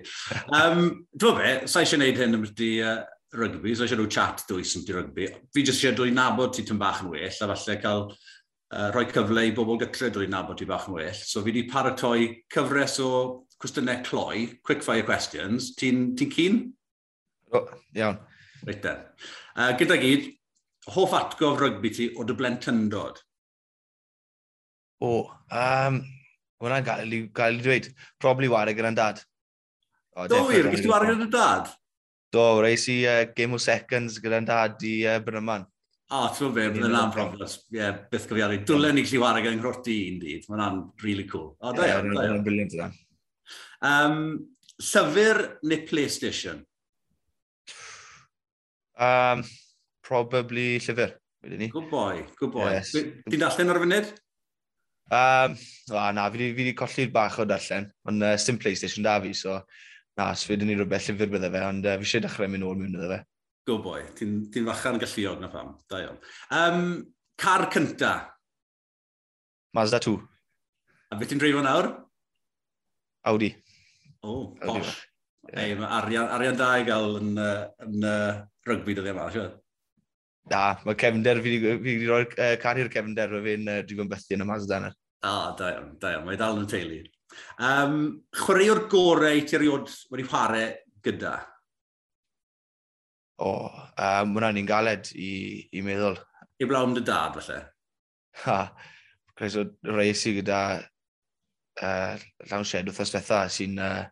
Um, 0.56 0.82
Dwi'n 1.20 1.37
be, 1.43 1.52
sa 1.69 1.84
eisiau 1.84 2.00
gwneud 2.00 2.25
hyn 2.25 2.40
am 2.40 2.49
ydy 2.49 2.70
uh, 2.81 2.96
rygbi, 3.37 3.76
sa 3.76 3.84
eisiau 3.84 4.00
nhw 4.00 4.08
chat 4.16 4.46
dwys 4.49 4.72
am 4.81 4.88
di 4.88 4.96
rygbi. 4.96 5.28
Fi 5.52 5.69
jyst 5.69 5.82
eisiau 5.82 6.00
dod 6.00 6.16
nabod 6.16 6.56
ti 6.56 6.64
tyn 6.64 6.81
bach 6.81 7.04
yn 7.04 7.12
well, 7.12 7.28
a 7.28 7.52
falle 7.52 7.78
cael 7.84 8.06
uh, 8.72 8.88
rhoi 8.94 9.06
cyfle 9.12 9.44
i 9.48 9.52
bobl 9.56 9.78
gytre 9.80 10.10
drwy'n 10.12 10.32
nabod 10.34 10.62
i 10.62 10.68
bach 10.68 10.88
yn 10.88 10.96
well. 10.98 11.20
So 11.20 11.42
fi 11.42 11.50
wedi 11.50 11.68
paratoi 11.70 12.28
cyfres 12.52 12.98
o 13.04 13.10
cwestiynau 13.60 14.02
cloi, 14.06 14.48
quickfire 14.66 15.06
questions. 15.06 15.72
Ti'n 15.78 16.12
ti 16.18 16.28
cyn? 16.32 16.60
O, 17.54 17.64
iawn. 17.96 18.20
Reit 18.66 18.82
den. 18.84 19.00
Uh, 19.54 19.72
gyda 19.78 19.98
gyd, 20.00 20.28
hoff 20.94 21.16
atgof 21.16 21.58
rygbi 21.62 21.94
ti 21.94 22.12
o 22.16 22.26
dy 22.26 22.36
blentyndod? 22.38 23.22
O, 25.04 25.10
um, 25.54 26.00
hwnna'n 26.62 26.86
gael, 26.86 27.18
gael 27.34 27.58
i 27.60 27.64
dweud, 27.64 27.90
probably 28.18 28.50
wario 28.50 28.74
gyda'n 28.78 28.98
dad. 28.98 29.20
O, 30.16 30.26
Do 30.30 30.42
wir, 30.48 30.70
gysdi 30.72 30.90
wario 30.90 31.14
gyda'n 31.14 31.34
dad? 31.34 31.74
Do, 32.34 32.46
reis 32.60 32.84
i 32.92 33.00
uh, 33.08 33.20
game 33.36 33.56
o 33.56 33.62
seconds 33.62 34.18
gyda'n 34.22 34.48
dad 34.48 34.82
i 34.84 34.94
uh, 35.06 35.18
Brynaman. 35.24 35.66
O, 36.08 36.22
oh, 36.22 36.28
ti'n 36.32 36.46
meddwl 36.49 36.55
be, 36.56 36.62
bydd 36.72 36.87
yna'n 36.88 37.10
broflas. 37.12 37.55
Ie, 37.75 37.88
byth 38.08 38.31
gyfiaru. 38.31 38.62
Dwlen 38.69 38.94
ni 38.96 39.02
gallu 39.05 39.19
wario 39.20 39.44
gan 39.44 39.58
nghrwti 39.58 39.96
un 40.08 40.22
dydd. 40.22 40.46
Mae 40.46 40.55
hwnna'n 40.55 40.78
really 41.05 41.26
cool. 41.28 41.50
O, 41.60 41.72
da 41.76 41.84
iawn. 41.84 42.08
Ie, 42.08 42.16
hwnna'n 42.16 42.46
briliant 42.46 42.76
yna. 42.78 42.88
Um, 43.84 44.22
llyfr 44.81 45.43
neu 45.69 45.84
PlayStation? 45.90 46.64
Um, 48.97 49.44
probably 50.00 50.78
llyfr, 50.80 51.12
wedi 51.44 51.61
ni. 51.61 51.68
Good 51.76 51.92
boy, 51.92 52.25
good 52.40 52.56
boy. 52.56 52.73
Yes. 52.78 52.97
Ti'n 52.97 53.44
darllen 53.44 53.75
ar 53.75 53.82
y 53.82 53.85
funud? 53.85 54.12
Um, 55.12 55.61
o, 55.92 56.02
na, 56.16 56.28
fi 56.32 56.52
wedi 56.56 56.76
colli'r 56.76 57.12
bach 57.12 57.37
o 57.40 57.47
darllen, 57.49 57.92
ond 58.09 58.25
uh, 58.25 58.37
sim 58.40 58.56
PlayStation 58.61 59.04
da 59.04 59.21
fi, 59.21 59.37
so 59.37 59.61
na, 60.16 60.32
sfyd 60.32 60.64
ni 60.64 60.75
rhywbeth 60.76 61.12
llyfr 61.12 61.37
bydde 61.37 61.52
fe, 61.52 61.66
ond 61.68 61.87
uh, 61.88 62.00
fi 62.00 62.09
eisiau 62.09 62.25
dechrau 62.25 62.49
mynd 62.49 62.66
ôl 62.66 62.80
mewn 62.80 62.97
iddo 62.97 63.12
fe. 63.12 63.26
Go 63.68 63.76
boy, 63.84 64.00
ti'n 64.16 64.46
ti 64.48 64.62
fachan 64.64 64.96
galluog 64.96 65.40
na 65.42 65.48
pham, 65.52 65.75
da 65.92 65.98
iawn. 66.00 66.18
Um, 66.56 66.84
car 67.37 67.66
cynta. 67.68 68.12
Mazda 69.76 70.00
2. 70.00 70.14
A 71.12 71.18
beth 71.20 71.28
ti'n 71.28 71.42
dreifo 71.42 71.60
nawr? 71.60 71.90
Audi. 73.28 73.50
O, 74.22 74.30
oh, 74.30 74.44
posh. 74.62 74.94
Yeah. 75.50 75.66
Ei, 75.66 75.75
mae 75.76 75.90
arian, 75.98 76.30
arian 76.32 76.56
da 76.56 76.70
i 76.80 76.87
gael 76.88 77.18
yn, 77.20 77.34
uh, 77.40 77.66
yn 77.84 78.08
uh, 78.08 78.40
rygbi 78.68 78.96
dyddiau 78.96 79.18
yma, 79.18 79.28
siwr? 79.37 79.52
Da, 80.48 80.62
mae 80.88 80.96
cefnder, 81.04 81.42
fi 81.44 81.54
wedi 81.66 81.98
rhoi 82.08 82.22
uh, 82.25 82.54
cari'r 82.64 82.88
cefnder, 82.96 83.37
mae 83.37 83.46
fi'n 83.50 83.68
uh, 83.68 83.78
drifon 83.84 84.08
bethu 84.14 84.37
yn 84.38 84.46
y 84.46 84.48
Mazda 84.48 84.80
yna. 84.80 84.94
A, 85.18 85.34
oh, 85.34 85.52
da 85.60 85.75
iawn, 85.75 85.92
da 86.00 86.14
iawn, 86.14 86.26
mae 86.30 86.40
dal 86.40 86.64
yn 86.64 86.72
teulu. 86.72 87.04
Um, 87.60 88.00
chwaraewr 88.32 88.87
gorau 88.88 89.44
ti 89.44 89.60
erioed 89.60 89.92
wedi 90.08 90.28
chwarae 90.32 90.66
gyda? 91.04 91.37
O, 93.38 93.50
um, 93.71 94.35
hwnna 94.35 94.50
ni'n 94.54 94.68
galed 94.68 95.11
i, 95.14 95.33
i 95.71 95.83
meddwl. 95.87 96.18
I 96.59 96.66
blawn 96.66 96.97
dy 96.97 97.04
dad, 97.07 97.37
falle? 97.38 97.59
Ha, 98.45 98.61
Cres 99.38 99.57
o 99.59 99.64
reis 99.95 100.25
i 100.26 100.35
gyda 100.40 100.61
uh, 100.78 102.14
llawn 102.50 102.66
shed 102.66 102.88
wrthas 102.90 103.12
fetha 103.14 103.45
sy'n 103.52 103.78
uh, 103.78 104.07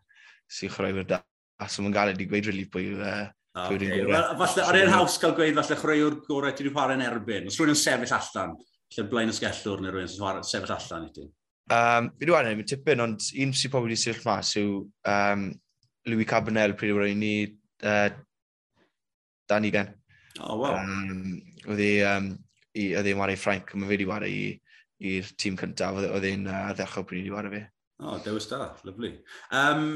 sy 0.47 0.69
chroiwr 0.71 1.07
da. 1.07 1.19
A 1.59 1.67
so 1.71 1.83
mae'n 1.83 1.95
galed 1.95 2.21
i 2.21 2.27
gweud 2.29 2.47
rili 2.47 2.67
pwy, 2.71 2.91
uh, 2.95 3.25
okay. 3.65 3.89
gorau. 4.05 4.37
Falle, 4.43 4.67
ar 4.69 4.79
un 4.79 4.93
haws 4.93 5.17
cael 5.19 5.35
gweud, 5.35 5.57
falle 5.57 5.79
chroiwr 5.81 6.19
gorau 6.27 6.55
ti 6.55 6.67
wedi 6.67 6.95
yn 6.95 7.03
erbyn. 7.07 7.49
Os 7.51 7.57
rwy'n 7.59 7.73
yn 7.73 7.81
sefyll 7.81 8.15
allan, 8.19 8.53
lle 8.95 9.05
blaen 9.11 9.33
ysgellwr 9.33 9.83
neu 9.83 9.95
rwy'n 9.95 10.13
sefyll 10.47 10.75
allan 10.77 11.09
i 11.09 11.11
ti? 11.15 11.27
Um, 11.75 12.13
fi 12.15 12.29
dwi'n 12.29 12.45
angen, 12.45 12.61
mi'n 12.61 12.69
tipyn, 12.69 13.03
ond 13.03 13.25
un 13.43 13.51
sy'n 13.51 13.73
pobl 13.73 13.89
wedi 13.89 13.99
sefyll 13.99 14.29
mas 14.29 14.53
yw 14.61 14.77
um, 15.11 15.49
Louis 16.07 16.29
Cabanel 16.29 16.77
pryd 16.79 16.95
o'r 16.95 17.09
un 17.09 17.25
i 17.27 17.33
uh, 17.83 18.07
dan 19.49 19.65
i 19.65 19.71
ugen. 19.71 19.93
Oh, 20.39 20.57
wow. 20.61 20.75
Um, 20.77 21.39
oedd 21.65 21.81
e, 21.81 21.91
um, 22.05 22.31
i, 22.77 22.91
oedd 22.97 23.09
e'n 23.09 23.19
wario 23.19 23.39
Ffrainc, 23.39 23.73
mae 23.73 23.87
fe 23.87 23.95
wedi 23.95 24.07
wario 24.09 24.29
i'r 25.07 25.31
tîm 25.39 25.57
cyntaf, 25.59 25.97
oedd 26.03 26.27
e, 26.27 26.33
e'n 26.35 26.45
uh, 26.51 26.69
ddechrau 26.77 27.07
pryd 27.07 27.23
wedi 27.23 27.33
wario 27.33 27.53
fi. 27.55 27.63
O, 27.97 28.11
oh, 28.11 28.19
dewis 28.25 28.49
da, 28.51 28.69
lyflu. 28.85 29.15
Um, 29.57 29.89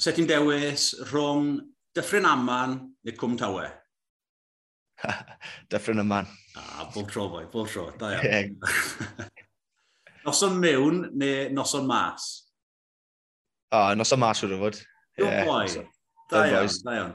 se 0.00 0.12
ti'n 0.12 0.28
dewis 0.28 0.90
rhwng 1.08 1.56
Dyffryn 1.96 2.28
Aman 2.28 2.76
neu 3.06 3.16
Cwm 3.16 3.38
Tawe? 3.40 3.70
Dyffryn 5.72 6.02
Aman. 6.04 6.28
A, 6.56 6.84
bob 6.92 7.08
tro 7.12 7.30
fwy, 7.32 7.46
bob 7.52 7.70
tro, 7.72 7.88
da 8.00 8.12
iawn. 8.18 8.58
noson 10.26 10.60
mewn 10.60 11.06
neu 11.16 11.48
noson 11.56 11.88
mas? 11.88 12.28
O, 13.72 13.78
oh, 13.78 13.94
noson 13.96 14.20
mas 14.20 14.44
wrth 14.44 14.58
o 14.58 14.60
fod. 14.66 14.82
Good 15.16 15.32
yeah, 15.32 15.86
Da 16.30 16.46
iawn, 16.50 16.70
da 16.84 16.94
iawn. 16.98 17.12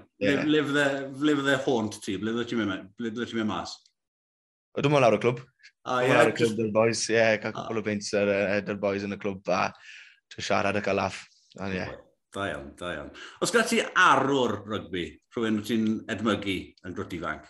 Ble 1.19 1.33
fydde 1.39 1.57
haunt 1.65 1.97
ti? 2.03 2.17
Ble 2.21 2.35
fydde 2.35 2.47
ti'n 2.51 3.41
mynd 3.41 3.49
mas? 3.49 3.73
Dwi'n 4.77 4.93
mynd 4.93 5.03
lawr 5.03 5.17
y 5.17 5.23
clwb. 5.23 5.41
Ah, 5.83 5.97
o, 5.97 6.05
ie. 6.05 6.13
Lawr 6.13 6.31
y 6.31 6.37
clwb 6.37 6.55
dy'r 6.59 6.71
boys, 6.75 7.01
ie. 7.11 7.25
Cael 7.43 7.51
ah. 7.51 7.65
cwbl 7.65 7.81
o 7.81 7.85
beint 7.89 8.07
dy'r 8.07 8.79
boys 8.79 9.07
yn 9.07 9.17
y 9.17 9.19
clwb 9.19 9.51
a 9.51 9.65
ti'n 10.31 10.47
siarad 10.47 10.79
ac 10.79 10.87
a 10.87 10.95
laff. 10.95 11.25
ie. 11.67 11.87
Da 12.31 12.45
iawn, 12.47 12.69
da 12.79 12.93
iawn. 12.95 13.09
Os 13.43 13.51
gyda 13.51 13.65
ti 13.67 13.81
arwr 13.83 14.61
rygbi, 14.71 15.09
rhywun 15.35 15.59
ti'n 15.67 15.89
edmygu 16.13 16.61
yn 16.87 16.95
grwt 16.95 17.17
ifanc? 17.17 17.49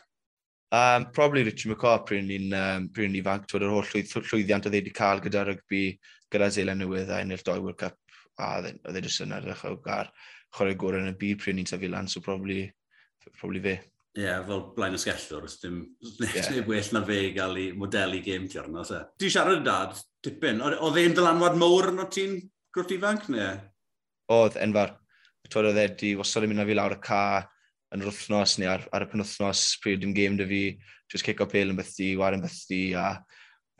Um, 0.73 1.05
probably 1.11 1.43
Richie 1.43 1.69
McCaw 1.69 1.99
pryn 2.07 2.29
ni'n 2.31 2.53
um, 2.55 2.85
pryn 2.95 3.11
ni 3.11 3.21
twyd 3.21 3.65
yr 3.67 3.73
holl 3.75 3.89
llwyddiant 3.91 4.65
oedd 4.65 4.77
wedi 4.77 4.93
cael 4.95 5.19
gyda 5.21 5.43
rygbi, 5.49 5.99
gyda 6.31 6.47
Zeland 6.55 6.81
Newydd 6.81 7.11
a 7.11 7.19
ennill 7.21 7.43
doi 7.45 7.59
World 7.59 7.77
Cup, 7.77 7.97
a 8.39 8.53
e, 8.63 8.71
oedd 8.87 8.97
e 8.97 9.01
jyst 9.03 9.25
yn 9.25 9.35
edrych 9.35 9.65
o 9.67 9.75
gar 9.83 10.09
chwarae 10.55 10.77
gorau 10.79 11.03
yn 11.03 11.13
y 11.13 11.17
byd 11.19 11.41
pryd 11.41 11.57
ni'n 11.57 11.69
tyfu 11.69 11.89
lan, 11.91 12.09
so 12.11 12.23
probably, 12.23 12.65
probably 13.39 13.63
fe. 13.63 13.75
Ie, 14.17 14.25
yeah, 14.25 14.41
fel 14.43 14.65
blaen 14.75 14.97
ysgellwr, 14.97 15.45
dim 15.61 15.83
yeah. 16.19 16.65
well 16.67 16.89
na 16.97 17.03
fe 17.07 17.19
i 17.29 17.33
gael 17.35 17.59
ei 17.61 17.69
modelu 17.71 18.19
game 18.25 18.49
tiarno. 18.51 18.83
So. 18.87 18.99
Di 19.19 19.29
siarad 19.31 19.61
y 19.61 19.65
dad, 19.67 19.95
tipyn, 20.25 20.59
oedd 20.67 20.99
e'n 20.99 21.15
dylanwad 21.15 21.55
mowr 21.59 21.93
yn 21.93 22.03
o 22.03 22.07
ti'n 22.11 22.35
grwt 22.75 22.91
ifanc 22.97 23.29
neu? 23.31 23.53
Oedd, 24.35 24.59
enfar. 24.63 24.97
Twyd 25.51 25.71
oedd 25.71 25.79
e 25.81 25.87
di 25.99 26.11
wastad 26.19 26.45
yn 26.45 26.51
mynd 26.53 26.63
â 26.63 26.67
fi 26.67 26.75
lawr 26.77 26.95
y 26.95 27.01
ca 27.03 27.23
yn 27.91 28.03
yr 28.03 28.07
wythnos 28.07 28.55
neu 28.59 28.69
ar, 28.71 28.85
ar 28.95 29.03
y 29.03 29.07
penwthnos 29.11 29.63
pryd 29.83 30.03
dim 30.03 30.13
game 30.15 30.37
dy 30.39 30.47
fi, 30.47 30.61
just 31.11 31.27
kick 31.27 31.41
up 31.43 31.51
pale 31.51 31.73
yn 31.73 31.79
bythdi, 31.79 32.13
war 32.19 32.35
yn 32.35 32.43
bythdi, 32.43 32.83
a 32.95 33.19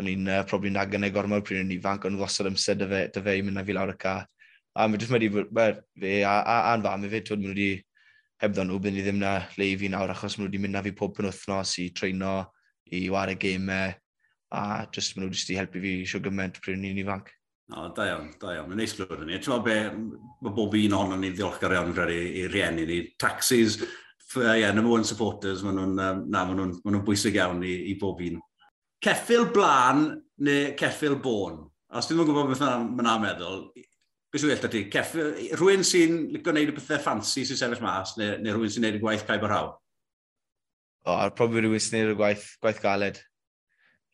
o'n 0.02 0.10
i'n 0.12 0.28
uh, 0.28 0.42
probably 0.50 0.72
nag 0.74 0.96
yn 0.98 1.08
ei 1.08 1.14
gormod 1.16 1.46
pryd 1.48 1.62
yn 1.64 1.72
ifanc, 1.78 2.08
ond 2.10 2.20
wastad 2.20 2.50
amser 2.50 2.80
dy 2.80 2.88
fe, 2.92 3.02
dy 3.16 3.24
fe 3.28 3.38
i 3.40 3.46
mynd 3.46 3.62
â 3.62 3.64
fi 3.68 3.76
lawr 3.78 3.94
y 3.94 3.98
ca. 4.02 4.18
A 4.76 4.88
mae 4.88 5.02
jyst 5.02 5.12
wedi, 5.12 5.28
wel, 5.32 5.80
fe 6.00 6.14
a, 6.24 6.38
a, 6.40 6.58
a'n 6.72 6.86
fam 6.86 7.04
i 7.04 7.12
fe, 7.12 7.24
twyd, 7.28 7.42
maen 7.42 7.52
nhw 7.52 7.56
wedi 7.58 7.72
hebddo 8.42 8.64
nhw, 8.66 8.80
bydd 8.82 8.96
ni 8.96 9.04
ddim 9.06 9.20
na 9.22 9.34
le 9.60 9.68
i 9.68 9.76
fi 9.80 9.90
nawr, 9.92 10.14
achos 10.14 10.38
maen 10.38 10.48
nhw 10.48 10.52
wedi 10.52 10.62
mynd 10.64 10.78
na 10.78 10.84
fi 10.86 10.94
pob 10.96 11.20
yn 11.20 11.28
wythnos 11.28 11.76
i 11.84 11.90
treino, 11.98 12.36
i 12.96 13.04
war 13.12 13.32
y 13.32 13.36
geimau, 13.42 13.92
a 14.56 14.64
just 14.96 15.18
maen 15.18 15.28
nhw 15.28 15.36
wedi 15.36 15.60
helpu 15.60 15.84
fi 15.84 15.94
sio 16.08 16.24
gymaint 16.24 16.62
pryd 16.64 16.80
ni'n 16.80 17.04
ifanc. 17.04 17.34
O, 17.72 17.88
da 17.96 18.08
iawn, 18.10 18.32
da 18.40 18.56
iawn. 18.56 18.68
Mae'n 18.68 18.82
neis 18.82 18.94
glwyd 18.98 19.22
ni. 19.24 19.38
Ti'n 19.40 19.62
be, 19.64 19.76
mae 20.44 20.56
bob 20.56 20.74
un 20.76 20.96
ohono 20.98 21.20
ni 21.20 21.30
ddiolchgar 21.32 21.76
iawn 21.78 21.94
credu 21.96 22.18
i 22.42 22.48
rieni 22.52 22.88
ni. 22.88 22.98
Taxis, 23.20 23.78
ie, 23.80 24.58
yeah, 24.60 24.74
number 24.76 24.92
one 24.92 25.08
supporters, 25.08 25.64
maen 25.64 25.80
nhw'n 25.80 26.02
um, 26.04 26.26
ma 26.32 26.44
nhw, 26.50 26.68
ma 26.84 26.96
nhw 26.96 27.04
bwysig 27.08 27.40
iawn 27.40 27.64
i, 27.64 27.76
i 27.92 27.96
bob 28.00 28.20
un. 28.28 28.42
Ceffil 29.02 29.48
blaen 29.56 30.10
neu 30.44 30.74
ceffil 30.80 31.16
bôn? 31.24 31.62
Os 31.96 32.08
ti'n 32.08 32.20
yn 32.20 32.28
gwybod 32.28 32.52
beth 32.52 32.64
mae'n 32.64 33.24
meddwl, 33.24 33.64
beth 34.32 34.46
yw'n 34.48 34.72
ti? 34.72 34.82
Ceff, 34.92 35.14
rhywun 35.60 35.84
sy'n 35.88 36.18
gwneud 36.46 36.72
y 36.72 36.76
bethau 36.78 37.02
ffansi 37.04 37.44
sy'n 37.48 37.60
sefyll 37.60 37.84
mas, 37.84 38.14
neu, 38.20 38.38
neu 38.40 38.56
rhywun 38.56 38.72
sy'n 38.72 38.86
gwneud 38.86 39.00
y 39.00 39.04
gwaith 39.04 39.26
caib 39.28 39.44
o'r 39.48 39.54
haw? 39.56 39.72
O, 41.04 41.14
oh, 41.14 41.30
probably 41.36 41.66
rhywun 41.66 41.84
sy'n 41.84 41.98
gwneud 41.98 42.14
y 42.14 42.20
gwaith, 42.22 42.46
gwaith 42.64 42.80
galed. 42.84 43.20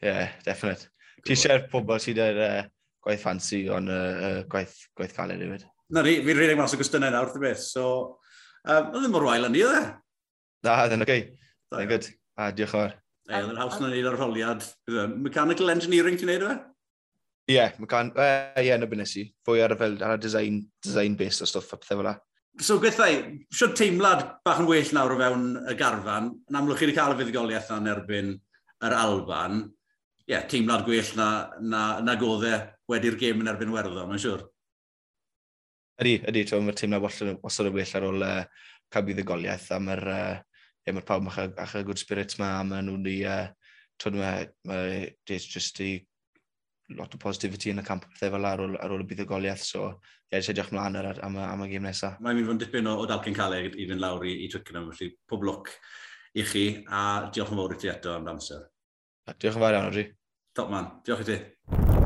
Yeah, 0.02 0.34
definite. 0.46 0.90
Ti 1.26 1.36
eisiau'r 1.36 1.68
pobl 1.70 2.02
sydd 2.02 2.22
ar 2.24 2.42
uh, 2.48 2.62
gwaith 3.06 3.22
ffansi, 3.22 3.64
ond 3.74 3.94
uh, 3.94 4.00
uh, 4.30 4.40
gwaith, 4.50 4.74
gwaith 4.98 5.14
galed 5.18 5.44
hefyd. 5.46 5.68
Na 5.94 6.04
ni, 6.06 6.16
fi'n 6.26 6.40
rhedeg 6.40 6.58
mas 6.60 6.74
o 6.74 6.80
gwestiynau 6.82 7.14
nawr, 7.14 7.30
wrth 7.30 7.38
y 7.38 7.44
beth, 7.46 7.66
so... 7.66 7.90
Um, 8.68 8.90
oedd 8.90 9.04
ddim 9.04 9.14
mor 9.16 9.28
wael 9.30 9.48
yn 9.48 9.54
ni, 9.54 9.62
oedd 9.64 9.78
e? 9.78 9.84
Na, 10.66 10.80
oedd 10.84 10.96
yn 10.98 11.06
oce. 11.06 11.20
Oedd 11.76 11.92
good. 11.92 12.10
A 12.38 12.50
diolch 12.56 12.74
o'r. 12.74 12.98
fawr. 12.98 13.38
Oedd 13.38 13.54
yn 13.54 13.62
haws 13.62 13.78
na 13.82 13.92
ni'n 13.92 14.10
arholiad. 14.10 14.66
Mechanical 15.14 15.72
engineering 15.74 16.18
ti'n 16.20 16.34
neud 16.34 16.48
o 16.48 16.50
fe? 16.52 16.58
Ie, 17.48 17.56
yeah, 17.56 17.76
mae 17.80 17.88
gan... 17.88 18.10
Ie, 18.12 18.24
uh, 18.60 18.64
yeah, 18.66 18.80
no 18.80 18.88
nes 19.00 19.14
i. 19.22 19.24
Fwy 19.48 19.62
ar 19.64 19.72
y 19.72 19.78
fel, 19.80 19.94
ar 20.04 20.18
y 20.18 20.24
design, 20.24 20.60
design 20.84 21.14
based 21.16 21.46
o 21.46 21.48
stwff 21.48 21.72
a 21.72 21.78
pethau 21.80 22.02
fel 22.02 22.08
la. 22.10 22.14
So, 22.60 22.76
gweithau, 22.82 23.22
siwr 23.54 23.72
teimlad 23.78 24.24
bach 24.44 24.60
yn 24.60 24.68
well 24.68 24.90
nawr 24.98 25.14
o 25.14 25.20
fewn 25.22 25.46
y 25.62 25.76
garfan, 25.80 26.32
yn 26.50 26.58
amlwch 26.60 26.82
chi 26.82 26.88
wedi 26.90 26.98
cael 26.98 27.14
y 27.14 27.20
fuddugoliaeth 27.22 27.70
yn 27.78 27.88
erbyn 27.92 28.34
yr 28.84 28.96
Alban, 28.98 29.62
ie, 30.26 30.34
yeah, 30.34 30.44
teimlad 30.52 30.84
gwell 30.88 31.14
na, 31.20 31.28
na, 31.62 31.84
na 32.04 32.18
goddau 32.20 32.58
e 32.58 32.60
wedi'r 32.92 33.20
gêm 33.22 33.46
yn 33.46 33.52
erbyn 33.54 33.72
werddon, 33.76 34.10
mae'n 34.10 34.24
siŵr. 34.26 34.44
Ydy, 36.04 36.18
ydy, 36.28 36.44
ti'n 36.50 36.68
mae'r 36.68 36.80
teimlad 36.82 37.06
wastad, 37.06 37.70
y 37.70 37.76
well 37.78 37.96
ar 38.02 38.10
ôl 38.10 38.28
uh, 38.28 38.42
cael 38.92 39.08
buddugoliaeth, 39.08 39.70
a 39.72 39.80
mae'r 39.86 40.04
uh, 40.12 40.36
yeah, 40.84 40.98
mae 40.98 41.08
pawb 41.08 41.32
a'ch 41.32 41.78
a 41.80 41.86
good 41.88 42.02
spirits 42.02 42.42
ma, 42.42 42.58
a 42.58 42.68
maen 42.68 42.92
nhw'n 42.92 43.08
di... 43.08 43.22
uh, 43.24 43.46
Twyd 43.98 44.14
mae, 44.14 44.44
mae, 44.70 44.98
just 45.26 45.80
i 45.82 45.96
lot 46.96 47.16
o 47.16 47.20
positivity 47.20 47.72
yn 47.74 47.82
y 47.82 47.86
camp 47.86 48.06
pethau 48.08 48.32
fel 48.36 48.48
ar 48.48 48.62
ôl, 48.64 48.78
ar 48.80 48.94
ôl 48.96 49.04
y 49.04 49.08
bydd 49.08 49.26
y 49.26 49.28
goliaeth, 49.28 49.66
So, 49.68 49.90
ie, 50.30 50.38
eisiau 50.40 50.54
edrych 50.56 50.72
mlaen 50.72 50.96
ar, 51.02 51.20
am, 51.26 51.36
am 51.44 51.66
y 51.66 51.72
gym 51.74 51.88
nesaf. 51.88 52.16
Mae'n 52.24 52.40
mynd 52.40 52.48
fod 52.48 52.56
yn 52.56 52.62
dipyn 52.64 52.88
o, 52.88 52.96
o 53.02 53.10
dalcyn 53.10 53.36
caleg 53.36 53.76
i 53.76 53.88
fynd 53.90 54.04
lawr 54.04 54.24
i, 54.28 54.38
i 54.46 54.50
Twickenham, 54.52 54.88
felly 54.96 55.12
pob 55.28 55.44
lwc 55.48 55.74
i 56.38 56.48
chi, 56.48 56.66
a 56.88 57.04
diolch 57.34 57.52
yn 57.52 57.62
fawr 57.62 57.76
i 57.76 57.82
ti 57.82 57.92
eto 57.92 58.16
am 58.16 58.32
amser. 58.32 58.64
A 59.28 59.36
diolch 59.36 59.60
yn 59.60 59.66
fawr 59.66 59.78
iawn, 59.78 59.90
Rodri. 59.90 60.08
Top 60.58 60.72
man, 60.74 60.92
diolch 61.06 61.26
i 61.26 61.30
ti. 61.32 61.38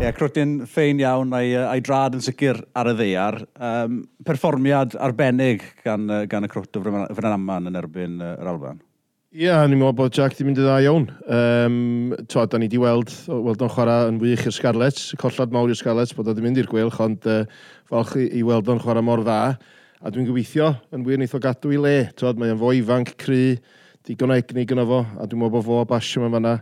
Ie, 0.02 0.08
yeah, 0.08 0.14
crwtyn 0.18 0.64
ffein 0.66 1.02
iawn 1.04 1.36
a'i, 1.38 1.54
ai 1.62 1.82
drad 1.86 2.18
yn 2.18 2.24
sicr 2.26 2.64
ar 2.74 2.90
y 2.90 2.96
ddeiar. 2.98 3.44
Um, 3.62 4.02
perfformiad 4.26 4.98
arbennig 4.98 5.68
gan, 5.86 6.10
gan 6.32 6.48
y 6.48 6.50
crwt 6.50 6.80
o 6.80 6.86
Frenanaman 6.88 7.70
yn 7.70 7.78
erbyn 7.78 8.18
uh, 8.18 8.34
yr 8.42 8.50
Alban. 8.56 8.82
Ie, 9.32 9.46
yeah, 9.46 9.62
ni'n 9.64 9.80
meddwl 9.80 9.94
bod 9.96 10.12
Jack 10.12 10.34
di 10.36 10.44
mynd 10.44 10.58
i 10.60 10.64
dda 10.66 10.74
iawn. 10.84 11.06
Um, 11.32 11.76
to, 12.28 12.42
da 12.52 12.60
ni 12.60 12.68
di 12.68 12.76
weld, 12.82 13.14
weld 13.32 13.62
o'n 13.64 13.70
chwarae 13.72 14.10
yn 14.10 14.18
wych 14.20 14.42
i'r 14.44 14.52
Scarlett, 14.52 14.98
collad 15.22 15.54
mawr 15.56 15.72
i'r 15.72 15.80
Scarlett, 15.80 16.12
bod 16.18 16.28
o 16.28 16.34
di 16.36 16.44
mynd 16.44 16.60
i'r 16.60 16.68
gwylch, 16.68 16.98
ond 17.00 17.30
uh, 17.32 17.46
falch 17.88 18.18
i, 18.20 18.26
i 18.36 18.44
weld 18.44 18.68
o'n 18.68 18.82
chwarae 18.84 19.06
mor 19.08 19.24
dda. 19.24 19.38
A 20.04 20.12
dwi'n 20.12 20.28
gobeithio 20.28 20.74
yn 20.92 21.08
wir 21.08 21.16
wneith 21.16 21.38
o 21.38 21.40
gadw 21.48 21.72
i 21.72 21.80
le. 21.80 21.94
Tod, 22.20 22.44
mae 22.44 22.52
o'n 22.52 22.60
fo 22.60 22.74
ifanc 22.76 23.14
cry, 23.24 23.56
digon 24.04 24.36
egni 24.36 24.68
gyno 24.68 24.84
fo, 24.92 25.00
a 25.16 25.24
dwi'n 25.24 25.46
meddwl 25.46 25.56
bod 25.56 25.68
fo 25.70 25.80
a 25.80 25.88
basio 25.94 26.26
mewn 26.26 26.36
fanna 26.36 26.58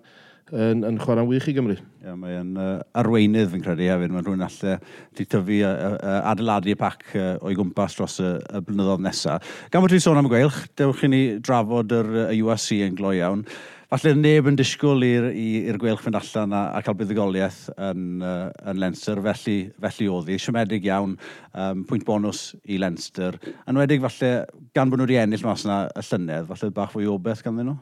yn, 0.54 0.84
yn 0.88 1.00
chwarae'n 1.02 1.30
wych 1.30 1.48
i 1.52 1.56
Gymru. 1.56 1.78
Ia, 2.04 2.16
mae'n 2.18 2.54
uh, 2.60 2.70
arweinydd 3.00 3.52
fi'n 3.54 3.64
credu 3.66 3.90
hefyd. 3.90 4.14
Mae 4.14 4.26
rhywun 4.26 4.46
allai 4.46 4.78
di 5.18 5.26
tyfu 5.30 5.60
uh, 5.64 5.74
uh, 5.96 6.20
adeiladu 6.32 6.74
y 6.74 6.78
pac 6.80 7.04
uh, 7.16 7.34
o'i 7.46 7.58
gwmpas 7.58 7.98
dros 7.98 8.20
y, 8.24 8.36
y 8.40 8.64
blynyddoedd 8.68 9.04
nesaf. 9.06 9.58
Gan 9.74 9.84
bod 9.84 9.94
ti'n 9.94 10.06
sôn 10.06 10.22
am 10.22 10.30
y 10.30 10.34
gweilch, 10.36 10.64
dewch 10.80 11.04
i 11.08 11.12
ni 11.12 11.26
drafod 11.44 11.94
yr 12.00 12.16
uh, 12.28 12.40
USC 12.44 12.80
yn 12.86 12.98
glo 12.98 13.14
iawn. 13.16 13.46
Falle 13.90 14.12
neb 14.14 14.46
yn 14.46 14.58
disgwyl 14.58 15.02
i'r 15.02 15.78
gweilch 15.82 16.04
fynd 16.06 16.20
allan 16.20 16.52
a, 16.54 16.60
a 16.78 16.82
cael 16.86 16.94
buddigoliaeth 17.00 17.72
yn, 17.74 18.20
uh, 18.22 18.52
yn 18.70 18.78
Leinster, 18.78 19.18
felly, 19.26 19.56
felly 19.82 20.10
oedd 20.14 20.30
hi. 20.30 20.38
Siomedig 20.38 20.86
iawn, 20.86 21.16
um, 21.58 21.82
pwynt 21.90 22.06
bonus 22.06 22.52
i 22.70 22.78
Leinster. 22.78 23.40
Yn 23.66 23.82
wedig 23.82 24.06
falle, 24.06 24.34
gan 24.78 24.94
bod 24.94 25.02
nhw 25.02 25.10
wedi 25.10 25.18
ennill 25.24 25.48
mas 25.48 25.66
yna 25.66 25.88
y 25.90 26.06
llynedd, 26.06 26.52
falle 26.52 26.70
bach 26.76 26.94
fwy 26.94 27.10
o 27.10 27.18
beth 27.18 27.42
ganddyn 27.48 27.72
nhw? 27.72 27.80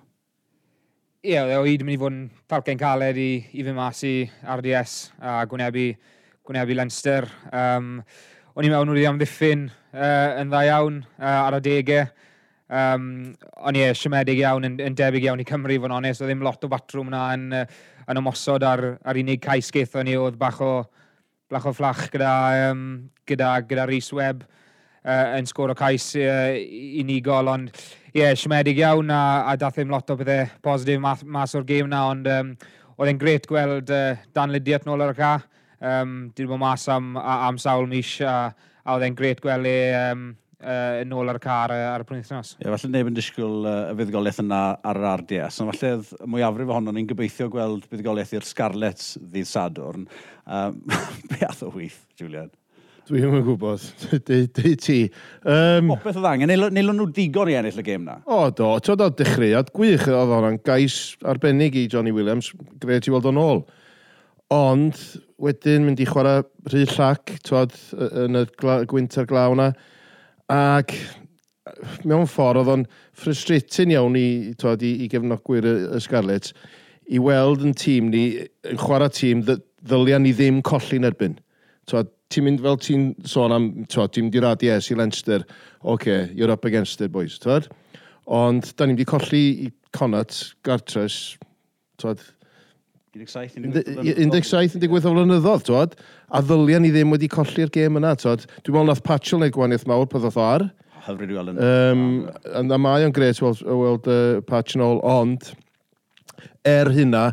ie, 1.27 1.34
yeah, 1.34 1.57
o 1.60 1.65
hyd 1.67 1.81
yn 1.84 1.89
mynd 1.89 1.98
i 1.98 2.00
fod 2.00 2.13
yn 2.13 2.19
falcau'n 2.48 2.79
caled 2.79 3.17
i, 3.19 3.31
i 3.60 3.63
fy 3.65 3.72
mas 3.75 3.98
i 4.07 4.12
RDS 4.48 4.91
a 5.19 5.41
gwynebu, 5.51 5.89
gwynebu 6.48 6.77
Leinster. 6.77 7.27
Um, 7.51 7.98
o'n 8.55 8.63
i 8.63 8.69
mewn 8.72 8.93
wedi 8.93 9.03
amddiffyn 9.10 9.65
uh, 9.67 10.38
yn 10.39 10.53
dda 10.53 10.62
iawn 10.69 11.01
uh, 11.03 11.34
ar 11.34 11.57
y 11.57 11.60
degau. 11.65 12.05
Um, 12.72 13.10
o'n 13.60 13.75
i 13.75 13.84
e, 13.84 13.91
siomedig 14.00 14.39
iawn, 14.39 14.69
yn, 14.69 14.77
yn 14.88 14.96
debyg 14.96 15.27
iawn 15.27 15.43
i 15.43 15.48
Cymru, 15.50 15.75
fo'n 15.84 15.98
onest. 15.98 16.24
Oedd 16.24 16.31
ddim 16.31 16.48
lot 16.48 16.63
o 16.63 16.72
batrwm 16.72 17.12
yna 17.12 17.25
yn, 17.36 17.46
yn 18.07 18.22
ymosod 18.24 18.63
ar, 18.69 18.86
ar 19.03 19.19
unig 19.19 19.43
cais 19.43 19.74
geithio 19.75 20.07
ni 20.07 20.15
oedd 20.15 20.39
bach 20.39 20.63
o, 20.63 20.74
bach 21.51 21.67
o 21.67 21.75
fflach 21.75 22.05
gyda, 22.13 22.31
um, 22.69 22.86
gyda, 23.27 23.51
gyda 23.67 23.89
Rhys 23.91 24.13
Webb 24.15 24.48
uh, 25.07 25.37
yn 25.39 25.47
sgôr 25.49 25.73
o 25.73 25.77
cais 25.77 26.09
uh, 26.19 26.53
unigol, 27.01 27.51
ond 27.51 27.71
ie, 27.71 28.21
yeah, 28.21 28.35
siomedig 28.37 28.81
iawn 28.81 29.11
a, 29.13 29.21
a 29.51 29.55
dath 29.59 29.79
ddim 29.79 29.93
lot 29.93 30.09
o 30.11 30.17
bethau 30.19 30.49
positif 30.65 31.01
mas, 31.03 31.23
mas 31.23 31.55
o'r 31.57 31.67
gêm 31.67 31.91
na, 31.91 32.03
ond 32.11 32.27
um, 32.33 32.55
oedd 32.97 33.13
e'n 33.13 33.21
gret 33.21 33.47
gweld 33.49 33.93
uh, 33.93 34.17
Dan 34.35 34.53
Lydiat 34.53 34.87
nôl 34.87 35.05
ar 35.05 35.13
y 35.13 35.19
ca. 35.19 35.37
Um, 35.77 36.17
Dwi 36.33 36.47
wedi 36.47 36.51
bod 36.55 36.63
mas 36.63 36.87
am, 36.89 37.15
am 37.21 37.59
sawl 37.61 37.85
mis 37.89 38.17
a, 38.25 38.49
a 38.83 38.97
oedd 38.97 39.05
e'n 39.05 39.17
gret 39.17 39.41
gweld 39.43 39.69
e 39.69 39.77
um, 39.93 40.29
uh, 40.63 41.01
yn 41.03 41.13
ôl 41.13 41.29
ar 41.29 41.37
y 41.37 41.43
car 41.43 41.73
uh, 41.73 41.81
ar 41.93 42.03
y 42.03 42.07
pwyntnos. 42.09 42.55
Ie, 42.57 42.65
yeah, 42.65 42.73
falle 42.73 42.91
neb 42.93 43.11
yn 43.11 43.17
disgwyl 43.17 43.67
uh, 43.67 43.75
y 43.91 43.97
fuddugoliaeth 43.99 44.41
yna 44.43 44.61
ar 44.81 45.01
yr 45.01 45.09
RDS, 45.21 45.61
ond 45.63 45.73
falle 45.73 46.29
mwyafrif 46.33 46.73
ohono 46.73 46.95
ni'n 46.95 47.09
gobeithio 47.09 47.49
gweld 47.53 47.85
fuddugoliaeth 47.91 48.33
i'r 48.37 48.47
Scarlets 48.47 49.15
ddydd 49.21 49.51
Sadwrn. 49.51 50.07
Um, 50.45 50.81
be 51.31 51.43
ath 51.47 51.61
o 51.67 51.71
wyth, 51.75 52.01
Julian? 52.17 52.49
Dwi 53.07 53.21
ddim 53.23 53.37
yn 53.37 53.43
gwybod. 53.45 53.83
Dwi 54.27 54.71
ti. 54.83 54.97
Um, 55.47 55.93
Popeth 55.93 56.17
oedd 56.19 56.27
angen. 56.27 56.51
Nelo 56.51 56.95
nhw 56.95 57.05
digon 57.15 57.47
i 57.47 57.55
ennill 57.55 57.79
y 57.79 57.85
gêm 57.85 58.03
na. 58.03 58.17
O, 58.27 58.49
do. 58.51 58.73
Tod 58.83 59.03
o 59.05 59.07
dechreuad 59.15 59.71
gwych. 59.75 60.09
Oedd 60.11 60.33
o'n 60.35 60.59
gais 60.67 60.97
arbennig 61.27 61.77
i 61.79 61.85
Johnny 61.91 62.11
Williams. 62.15 62.51
Gret 62.83 63.07
i 63.07 63.13
weld 63.13 63.29
o'n 63.31 63.39
ôl. 63.39 63.63
Ond 64.51 64.99
wedyn 65.39 65.87
mynd 65.87 66.03
i 66.03 66.09
chwarae 66.09 66.43
rhy 66.67 66.83
llac 66.97 67.37
twad, 67.47 67.75
yn 68.25 68.41
y 68.41 68.43
gla, 68.59 68.81
gwynter 68.89 69.27
glaw 69.29 69.55
na. 69.55 69.69
Ac 70.51 70.91
mewn 72.03 72.27
ffordd 72.27 72.63
oedd 72.63 72.75
o'n 72.75 72.85
frustrating 73.15 73.95
iawn 73.95 74.19
i, 74.19 74.27
twad, 74.59 74.83
i, 74.83 74.93
i 75.05 75.11
gefnogwyr 75.11 75.67
y, 75.67 75.75
y 75.95 76.03
Scarlets 76.03 76.55
i 77.07 77.19
weld 77.23 77.63
yn 77.63 77.75
tîm 77.77 78.11
ni, 78.11 78.29
yn 78.67 78.79
chwarae 78.79 79.11
tîm, 79.15 79.47
ddylia 79.47 80.19
ni 80.19 80.35
ddim 80.35 80.59
colli'n 80.67 81.07
erbyn 81.07 81.37
ti'n 81.88 82.44
mynd 82.44 82.63
fel 82.63 82.79
ti'n 82.84 83.10
sôn 83.27 83.56
am, 83.56 83.67
ti'n 83.88 84.27
mynd 84.27 84.38
i 84.38 84.44
rad 84.44 84.63
yes, 84.65 84.91
i 84.91 84.98
Leinster, 85.00 85.46
oce, 85.82 85.94
okay, 85.94 86.32
you're 86.36 86.51
up 86.51 86.65
against 86.65 87.01
it, 87.01 87.12
boys, 87.12 87.38
twad? 87.39 87.70
Ond, 88.27 88.74
da 88.75 88.86
ni'n 88.86 88.98
mynd 88.98 89.06
i 89.06 89.08
colli 89.08 89.44
i 89.67 89.70
Connacht, 89.96 90.58
Gartres, 90.67 91.38
twad? 92.01 92.24
17, 93.17 93.56
17, 93.56 94.84
18 94.84 95.01
flynyddoedd, 95.01 95.63
twad? 95.65 95.96
A 96.27 96.41
ddyliau 96.44 96.84
ni 96.84 96.91
ddim 96.94 97.13
wedi 97.15 97.29
colli'r 97.32 97.72
gêm 97.74 97.98
yna, 98.01 98.13
twad? 98.20 98.44
Dwi'n 98.60 98.75
meddwl 98.75 98.91
nath 98.91 99.06
Patchell 99.06 99.41
neu 99.41 99.53
gwaniaeth 99.53 99.88
mawr 99.89 100.10
pa 100.12 100.22
ddoth 100.22 100.38
o 100.38 100.44
ar. 100.44 100.67
Hyfryd 101.08 101.32
i 101.32 101.38
weld 101.38 101.53
yn... 101.53 101.62
Um, 101.63 102.67
a 102.75 102.82
mae 102.84 103.08
o'n 103.08 103.15
gret 103.15 103.39
weld, 103.41 103.63
weld 103.63 104.12
uh, 104.12 104.41
Patch 104.50 104.75
yn 104.75 104.84
ôl, 104.84 105.00
ond 105.08 105.53
er 106.67 106.91
hynna, 106.91 107.29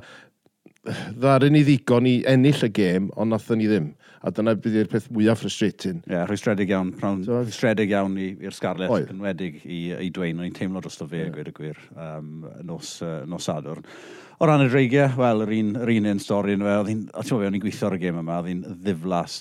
ddaryn 1.19 1.57
ni 1.57 1.65
ddigon 1.67 2.07
i 2.07 2.17
ennill 2.31 2.65
y 2.69 2.71
gêm, 2.79 3.11
ond 3.19 3.35
nath 3.35 3.51
ni 3.59 3.67
ddim. 3.67 3.91
A 4.25 4.31
dyna 4.33 4.55
bydd 4.57 4.77
i'r 4.81 4.89
peth 4.89 5.11
mwyaf 5.13 5.43
frustrating. 5.43 5.99
Ie, 6.07 6.15
yeah, 6.15 6.25
rhwystredig 6.25 6.71
iawn, 6.73 6.95
prawn, 6.97 7.21
so, 7.27 7.43
rhwystredig 7.43 7.91
iawn 7.93 8.15
i'r 8.23 8.57
Scarlett, 8.57 8.93
Oi. 8.95 9.03
yn 9.13 9.21
wedig 9.21 9.59
i, 9.67 9.81
i 10.01 10.09
dweud. 10.15 10.39
O'n 10.39 10.47
i'n 10.47 10.55
teimlo 10.57 10.81
dros 10.81 10.97
o 11.05 11.09
fe, 11.11 11.27
yeah. 11.27 11.33
gwir 11.35 11.51
y 11.51 11.55
gwir, 11.59 11.83
um, 11.93 12.47
nos, 12.65 12.95
uh, 13.05 13.19
nos 13.29 13.51
adwrn. 13.53 13.85
O 14.41 14.49
ran 14.49 14.65
y 14.65 14.71
dreigiau, 14.73 15.13
wel, 15.21 15.45
yr 15.45 15.53
un, 15.59 15.75
yr 15.85 15.93
un 15.99 16.09
un 16.15 16.25
stori, 16.25 16.57
oedd 16.57 16.91
hi'n, 16.91 17.05
o 17.13 17.27
ti'n 17.27 17.45
o'n 17.51 17.59
i'n 17.61 17.65
gweithio 17.67 17.91
ar 17.91 17.99
y 17.99 18.01
gêm 18.07 18.23
yma, 18.23 18.41
oedd 18.41 18.51
hi'n 18.51 18.65
ddiflas, 18.87 19.37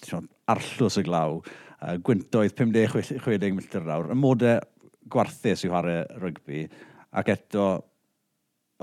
arllws 0.51 0.99
y 0.99 1.05
glaw, 1.07 1.39
uh, 1.79 1.95
gwyntoedd 2.03 2.59
50-60 2.59 3.55
milltir 3.55 3.87
yr 3.87 3.95
awr. 3.95 4.11
Y 4.11 4.19
modau 4.19 4.59
gwarthus 5.15 5.63
i 5.63 5.71
chwarae 5.71 6.03
rygbi, 6.19 6.67
ac 7.15 7.31
eto 7.37 7.71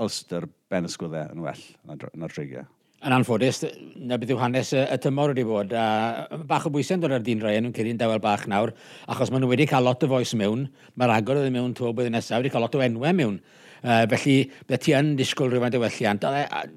Ulster 0.01 0.49
ben 0.71 0.87
ysgwyddau 0.89 1.35
yn 1.35 1.45
well 1.45 1.65
na'r 1.85 2.09
na 2.17 2.29
dreigiau. 2.31 2.65
Yn 3.01 3.15
anffodus, 3.15 3.63
na 3.97 4.17
bydd 4.21 4.35
yw 4.35 4.41
hanes 4.43 4.75
y, 4.77 4.81
y 4.93 4.97
tymor 5.01 5.31
wedi 5.31 5.41
bod. 5.47 5.71
A, 5.73 6.27
bach 6.45 6.67
o 6.69 6.71
bwysau 6.73 6.99
yn 6.99 7.01
dod 7.01 7.15
ar 7.15 7.23
dyn 7.25 7.39
rhain 7.41 7.65
yn 7.65 7.73
cyrra'n 7.73 7.97
dewel 7.97 8.21
bach 8.21 8.43
nawr, 8.51 8.75
achos 9.09 9.31
maen 9.33 9.41
nhw 9.41 9.49
wedi 9.49 9.65
cael 9.71 9.87
lot 9.89 10.05
o 10.05 10.09
foes 10.11 10.35
mewn, 10.37 10.67
mae'r 11.01 11.15
agor 11.15 11.39
oedd 11.41 11.49
mewn 11.55 11.73
tŵr 11.77 11.95
bydd 11.97 12.11
nesaf, 12.13 12.37
wedi 12.43 12.53
cael 12.53 12.61
lot 12.61 12.77
o 12.77 12.83
enwau 12.85 13.17
mewn. 13.17 13.39
Uh, 13.81 14.03
felly, 14.05 14.35
bydde 14.69 14.77
ti 14.85 14.93
yn 14.93 15.07
disgwyl 15.17 15.49
rhywfaint 15.49 15.73
o 15.73 15.79
welliant. 15.81 16.25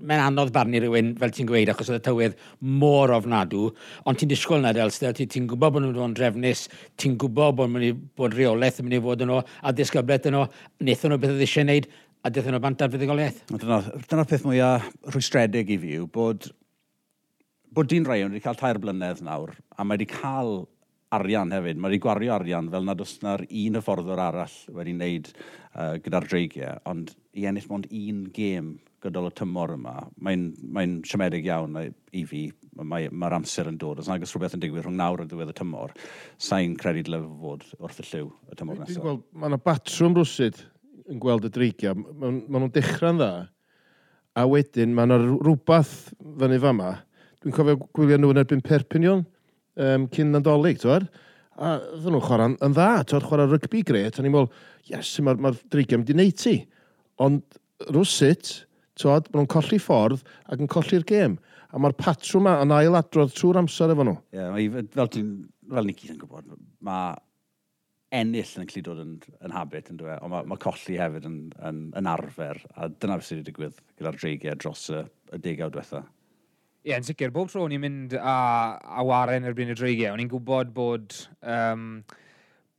Mae'n 0.09 0.23
anodd 0.31 0.55
barnu 0.55 0.81
rhywun, 0.81 1.11
fel 1.21 1.35
ti'n 1.37 1.51
gweud, 1.51 1.69
achos 1.69 1.91
oedd 1.93 1.99
y 1.99 2.05
tywydd 2.07 2.39
mor 2.81 3.13
ofnadw. 3.13 3.67
Ond 4.09 4.17
ti'n 4.23 4.31
disgwyl 4.31 4.65
na, 4.65 4.73
Delster, 4.73 5.13
ti'n 5.13 5.29
ti 5.29 5.43
gwybod 5.51 5.75
bod 5.77 5.85
nhw'n 5.85 5.99
fod 5.99 6.07
yn 6.07 6.17
drefnus, 6.17 6.65
ti'n 6.97 7.19
gwybod 7.21 7.59
bod, 7.61 7.77
bod 8.17 8.39
reolaeth 8.39 8.81
yn 8.81 8.89
mynd 8.89 8.97
i 8.97 9.03
fod 9.05 9.27
yno, 9.27 9.43
a 9.45 9.75
disgyblet 9.77 10.31
yno, 10.33 10.47
wnaethon 10.81 11.13
nhw 11.13 11.21
beth 11.21 11.35
oedd 11.37 11.45
eisiau 11.45 11.69
gwneud, 11.69 11.91
a 12.25 12.33
dethon 12.33 12.57
nhw 12.57 12.63
bant 12.65 12.83
ar 12.85 12.93
fuddigoliaeth. 12.93 13.43
Dyna'r 13.53 13.91
dyna 14.09 14.25
peth 14.29 14.47
mwyaf 14.49 14.87
rhwystredig 15.11 15.75
i 15.75 15.81
fi 15.81 15.97
yw 15.99 16.07
bod, 16.13 16.49
bod 17.75 17.91
di'n 17.91 18.07
rhaid 18.09 18.25
wedi 18.31 18.45
cael 18.45 18.57
tair 18.61 18.81
blynedd 18.81 19.21
nawr, 19.27 19.53
a 19.77 19.85
mae 19.85 19.99
wedi 19.99 20.09
cael 20.09 20.65
arian 21.15 21.53
hefyd. 21.55 21.79
Mae 21.79 21.93
wedi 21.93 22.03
gwario 22.03 22.33
arian 22.35 22.71
fel 22.73 22.89
nad 22.89 23.05
oes 23.05 23.19
na'r 23.23 23.45
un 23.45 23.79
hyfforddwr 23.79 24.25
arall 24.25 24.57
wedi 24.79 24.97
wneud 24.97 25.31
uh, 25.35 25.95
gyda'r 26.01 26.27
dreigiau, 26.31 26.81
ond 26.91 27.13
i 27.37 27.47
ennill 27.51 27.71
mond 27.71 27.89
un 27.93 28.27
gêm 28.35 28.75
gydol 29.05 29.29
y 29.29 29.35
tymor 29.37 29.75
yma, 29.75 29.99
mae'n 30.25 30.45
mae, 30.73 30.93
siomedig 31.05 31.45
iawn 31.51 31.77
i 31.77 32.25
fi. 32.25 32.47
Mae'r 32.75 33.13
mae 33.15 33.37
amser 33.37 33.69
yn 33.71 33.77
dod. 33.79 34.01
Os 34.03 34.09
nag 34.11 34.25
oes 34.25 34.33
rhywbeth 34.35 34.57
yn 34.57 34.63
digwydd 34.65 34.87
rhwng 34.87 34.97
nawr 34.99 35.21
a 35.23 35.27
diwedd 35.31 35.53
y 35.53 35.55
tymor, 35.61 35.93
sa'n 36.43 36.73
credu 36.81 37.05
dylai 37.07 37.21
fod 37.43 37.69
wrth 37.77 38.01
y 38.01 38.07
lliw 38.09 38.31
y 38.49 38.57
tymor 38.59 38.81
nesaf. 38.81 39.05
Well, 39.05 39.21
mae 39.37 39.53
yna 39.53 39.61
batrwm 39.63 40.17
rwsyd 40.17 40.65
yn 41.11 41.21
gweld 41.23 41.47
y 41.49 41.51
dreigiau, 41.53 41.97
maen 41.97 42.43
ma 42.49 42.61
nhw'n 42.61 42.73
dechrau'n 42.75 43.21
dda. 43.21 43.33
A 44.35 44.47
wedyn, 44.51 44.95
mae 44.97 45.07
yna 45.07 45.19
rhywbeth 45.21 46.11
fyny 46.41 46.59
fama. 46.63 46.95
Dwi'n 47.43 47.55
cofio 47.55 47.79
gwylio 47.95 48.19
nhw 48.19 48.33
yn 48.33 48.41
erbyn 48.43 48.65
Perpignan, 48.65 49.23
um, 49.79 50.07
cyn 50.15 50.33
Nadolig, 50.35 50.81
twar. 50.83 51.07
A 51.55 51.77
ddyn 51.79 52.17
nhw'n 52.17 52.25
chwarae 52.25 52.55
yn 52.67 52.75
dda, 52.75 52.89
twar 53.11 53.27
chwarae 53.29 53.51
rygbi 53.53 53.85
gret. 53.87 54.19
A 54.19 54.25
ni'n 54.25 54.35
meddwl, 54.35 54.49
yes, 54.91 55.13
mae'r 55.21 55.39
ma, 55.39 55.53
ma 55.53 55.71
dreigiau 55.71 56.03
wedi 56.03 56.17
neud 56.19 56.41
ti. 56.41 56.57
Ond 57.23 57.61
rwsut, 57.95 58.55
twad, 58.99 59.29
maen 59.31 59.45
nhw'n 59.45 59.53
colli 59.55 59.79
ffordd 59.83 60.25
ac 60.49 60.65
yn 60.65 60.73
colli'r 60.73 61.07
gêm. 61.07 61.37
A 61.75 61.83
mae'r 61.83 61.95
patrwm 61.99 62.43
yma 62.43 62.57
yn 62.65 62.75
ail 62.75 62.99
adrodd 62.99 63.35
trwy'r 63.35 63.61
amser 63.63 63.93
efo 63.95 64.07
nhw. 64.07 64.17
Ie, 64.35 64.41
yeah, 64.41 64.83
fel, 64.95 65.13
fel 65.75 65.89
Nicky 65.91 66.11
yn 66.15 66.19
gwybod, 66.21 66.51
mae 66.87 67.15
ennill 68.15 68.53
yn 68.61 68.69
gallu 68.71 68.83
dod 68.87 69.01
yn, 69.03 69.15
yn 69.45 69.55
habit, 69.55 69.89
yn 69.91 69.99
dweud, 70.01 70.21
ond 70.23 70.33
mae 70.33 70.51
ma 70.51 70.59
colli 70.63 70.99
hefyd 71.01 71.27
yn, 71.29 71.39
yn, 71.69 71.81
yn 71.99 72.11
arfer, 72.11 72.61
a 72.77 72.89
dyna 72.89 73.19
beth 73.19 73.31
sydd 73.31 73.41
wedi 73.41 73.51
digwydd 73.51 73.81
gyda'r 73.99 74.21
dreigiau 74.21 74.61
dros 74.61 74.85
y, 74.95 75.01
y 75.35 75.41
degawd 75.45 75.75
diwetha. 75.75 76.05
Ie, 76.85 76.93
yeah, 76.93 77.01
yn 77.01 77.07
sicr, 77.07 77.33
bob 77.35 77.49
tro 77.51 77.65
ni'n 77.71 77.81
mynd 77.81 78.15
a, 78.21 78.37
a 78.77 79.05
waren 79.09 79.49
erbyn 79.49 79.73
y 79.73 79.77
dreigiau, 79.79 80.15
o'n 80.15 80.23
i'n 80.23 80.31
gwybod 80.31 80.71
bod, 80.77 81.17
um, 81.41 81.89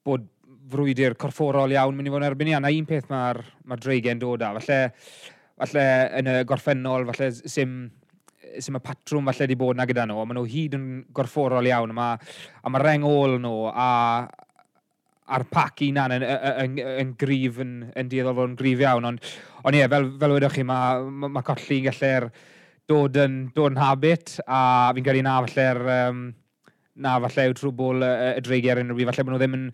bod 0.06 0.30
frwydr 0.71 1.17
corfforol 1.21 1.74
iawn 1.74 1.98
mynd 1.98 2.10
i 2.10 2.13
fod 2.13 2.24
yn 2.24 2.30
erbyn 2.30 2.52
i, 2.52 2.56
a 2.58 2.62
na 2.63 2.71
un 2.74 2.88
peth 2.89 3.10
mae'r 3.12 3.41
ma 3.69 3.78
dreigiau'n 3.82 4.21
dod 4.21 4.45
â. 4.45 4.54
Falle, 4.60 4.80
falle 5.62 5.86
yn 6.21 6.32
y 6.32 6.39
gorffennol, 6.48 7.08
falle 7.12 7.32
sy'n 7.41 7.78
sy'n 8.62 8.78
y 8.78 8.82
patrwm 8.84 9.28
falle 9.28 9.43
wedi 9.43 9.58
bod 9.60 9.76
na 9.76 9.88
gyda 9.89 10.06
nhw, 10.08 10.21
ond 10.21 10.30
maen 10.30 10.38
nhw 10.39 10.48
hyd 10.48 10.76
yn 10.78 10.88
gorfforol 11.15 11.67
iawn, 11.67 11.91
a 11.91 11.98
mae 11.98 12.71
ma 12.71 12.82
reng 12.82 13.04
ôl 13.08 13.39
nhw, 13.41 13.65
a, 13.71 13.88
a'r 15.25 15.45
pac 15.49 15.81
unan 15.81 16.13
yn, 16.19 16.25
yn, 16.25 16.55
yn, 16.63 16.79
yn 17.01 17.13
grif, 17.17 17.59
yn, 17.63 17.75
yn 17.97 18.09
dieddol 18.11 18.38
fod 18.38 18.51
yn 18.51 18.57
grif 18.59 18.83
iawn. 18.83 19.09
Ond, 19.09 19.35
ond 19.65 19.77
ie, 19.77 19.85
fel, 19.91 20.11
fel 20.21 20.35
wedwch 20.38 20.59
chi, 20.59 20.65
mae 20.67 21.05
ma, 21.09 21.31
ma 21.39 21.45
colli'n 21.45 21.88
gallu'r 21.89 22.29
dod 22.85 23.17
yn, 23.23 23.38
dod 23.55 23.73
yn 23.73 23.81
habit, 23.81 24.35
a 24.45 24.91
fi'n 24.95 25.07
credu 25.07 25.25
na 25.25 25.38
falle'r... 25.45 25.85
Um, 25.99 26.25
na 26.95 27.17
falle 27.19 27.49
yw 27.49 27.55
trwy 27.57 27.73
bol 27.75 28.03
y, 28.05 28.11
y 28.38 28.43
dreigiau 28.45 28.75
ar 28.75 28.81
unrhyw 28.83 29.09
falle 29.09 29.25
bod 29.25 29.35
nhw 29.35 29.41
ddim 29.41 29.57
yn, 29.57 29.65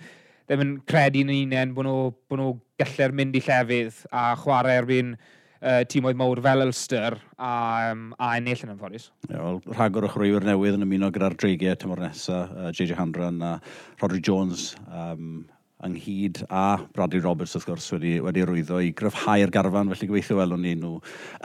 ddim 0.49 0.63
yn 0.65 0.71
credu 0.89 1.21
yn 1.25 1.33
unen 1.35 1.75
bod 1.77 1.87
nhw, 1.87 1.97
bod 2.29 2.41
nhw 2.41 2.53
gallu'r 2.81 3.13
mynd 3.17 3.37
i 3.37 3.43
llefydd 3.45 3.99
a 4.09 4.23
chwarae 4.41 4.79
erbyn 4.81 5.13
uh, 5.62 5.82
tîmoedd 5.89 6.19
mawr 6.19 6.41
fel 6.43 6.65
Ulster 6.65 7.17
a, 7.38 7.54
um, 7.91 8.12
a 8.17 8.34
ennill 8.39 8.65
yn 8.65 8.76
ymffodus. 8.76 9.10
Ie, 9.30 9.38
wel, 9.38 9.62
rhagor 9.78 10.08
o 10.08 10.12
chrwywyr 10.12 10.45
newydd 10.47 10.78
yn 10.80 10.86
ymuno 10.88 11.12
gyda'r 11.13 11.38
dreigiau 11.39 11.80
tymor 11.80 12.04
nesaf, 12.04 12.52
uh, 12.58 12.69
JJ 12.76 12.97
Handran 13.00 13.41
a 13.45 13.56
Rodri 14.02 14.21
Jones, 14.26 14.71
um, 14.89 15.43
ynghyd 15.82 16.43
a 16.54 16.78
Bradley 16.93 17.21
Roberts 17.24 17.56
wrth 17.58 17.65
gwrs 17.65 17.88
wedi, 17.95 18.13
wedi 18.21 18.43
rwyddo 18.45 18.78
i 18.86 18.91
gryfhau'r 18.97 19.54
garfan, 19.54 19.89
felly 19.93 20.10
gobeithio 20.12 20.38
welwn 20.38 20.62
ni 20.62 20.76
nhw 20.78 21.00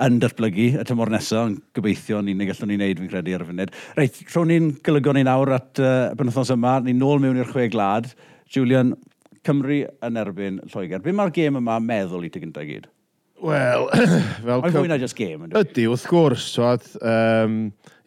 yn 0.05 0.19
datblygu 0.21 0.67
y 0.77 0.85
tymor 0.89 1.13
nesaf, 1.13 1.47
ond 1.49 1.63
gobeithio 1.77 2.21
ni'n 2.25 2.43
ei 2.45 2.51
gallwn 2.51 2.73
ni 2.73 2.79
wneud 2.81 3.01
fi'n 3.01 3.13
credu 3.13 3.37
ar 3.37 3.47
y 3.47 3.51
funud. 3.51 3.75
Reit, 3.97 4.21
rhwng 4.29 4.51
ni'n 4.53 4.71
golygon 4.85 5.17
ni 5.21 5.25
nawr 5.29 5.55
at 5.57 5.81
uh, 5.81 5.95
benwthnos 6.19 6.53
yma, 6.53 6.79
ni'n 6.85 7.01
nôl 7.01 7.23
mewn 7.23 7.41
i'r 7.41 7.53
chwe 7.53 7.71
glad. 7.73 8.11
Julian, 8.53 8.93
Cymru 9.47 9.85
yn 9.87 10.21
erbyn 10.21 10.61
Lloegr. 10.73 11.01
Be 11.05 11.15
mae'r 11.15 11.33
gêm 11.35 11.61
yma 11.61 11.79
meddwl 11.81 12.27
i 12.27 12.31
ti 12.35 12.43
gyntaf 12.43 12.67
gyd? 12.67 12.91
Wel, 13.47 13.85
fel... 14.43 14.63
Mae'n 14.65 14.75
fwy 14.75 14.89
na 14.91 14.99
just 14.99 15.17
game. 15.19 15.47
Ydy, 15.55 15.85
wrth 15.91 16.07
gwrs. 16.11 16.49
Ie, 16.59 16.97
um, 16.99 17.59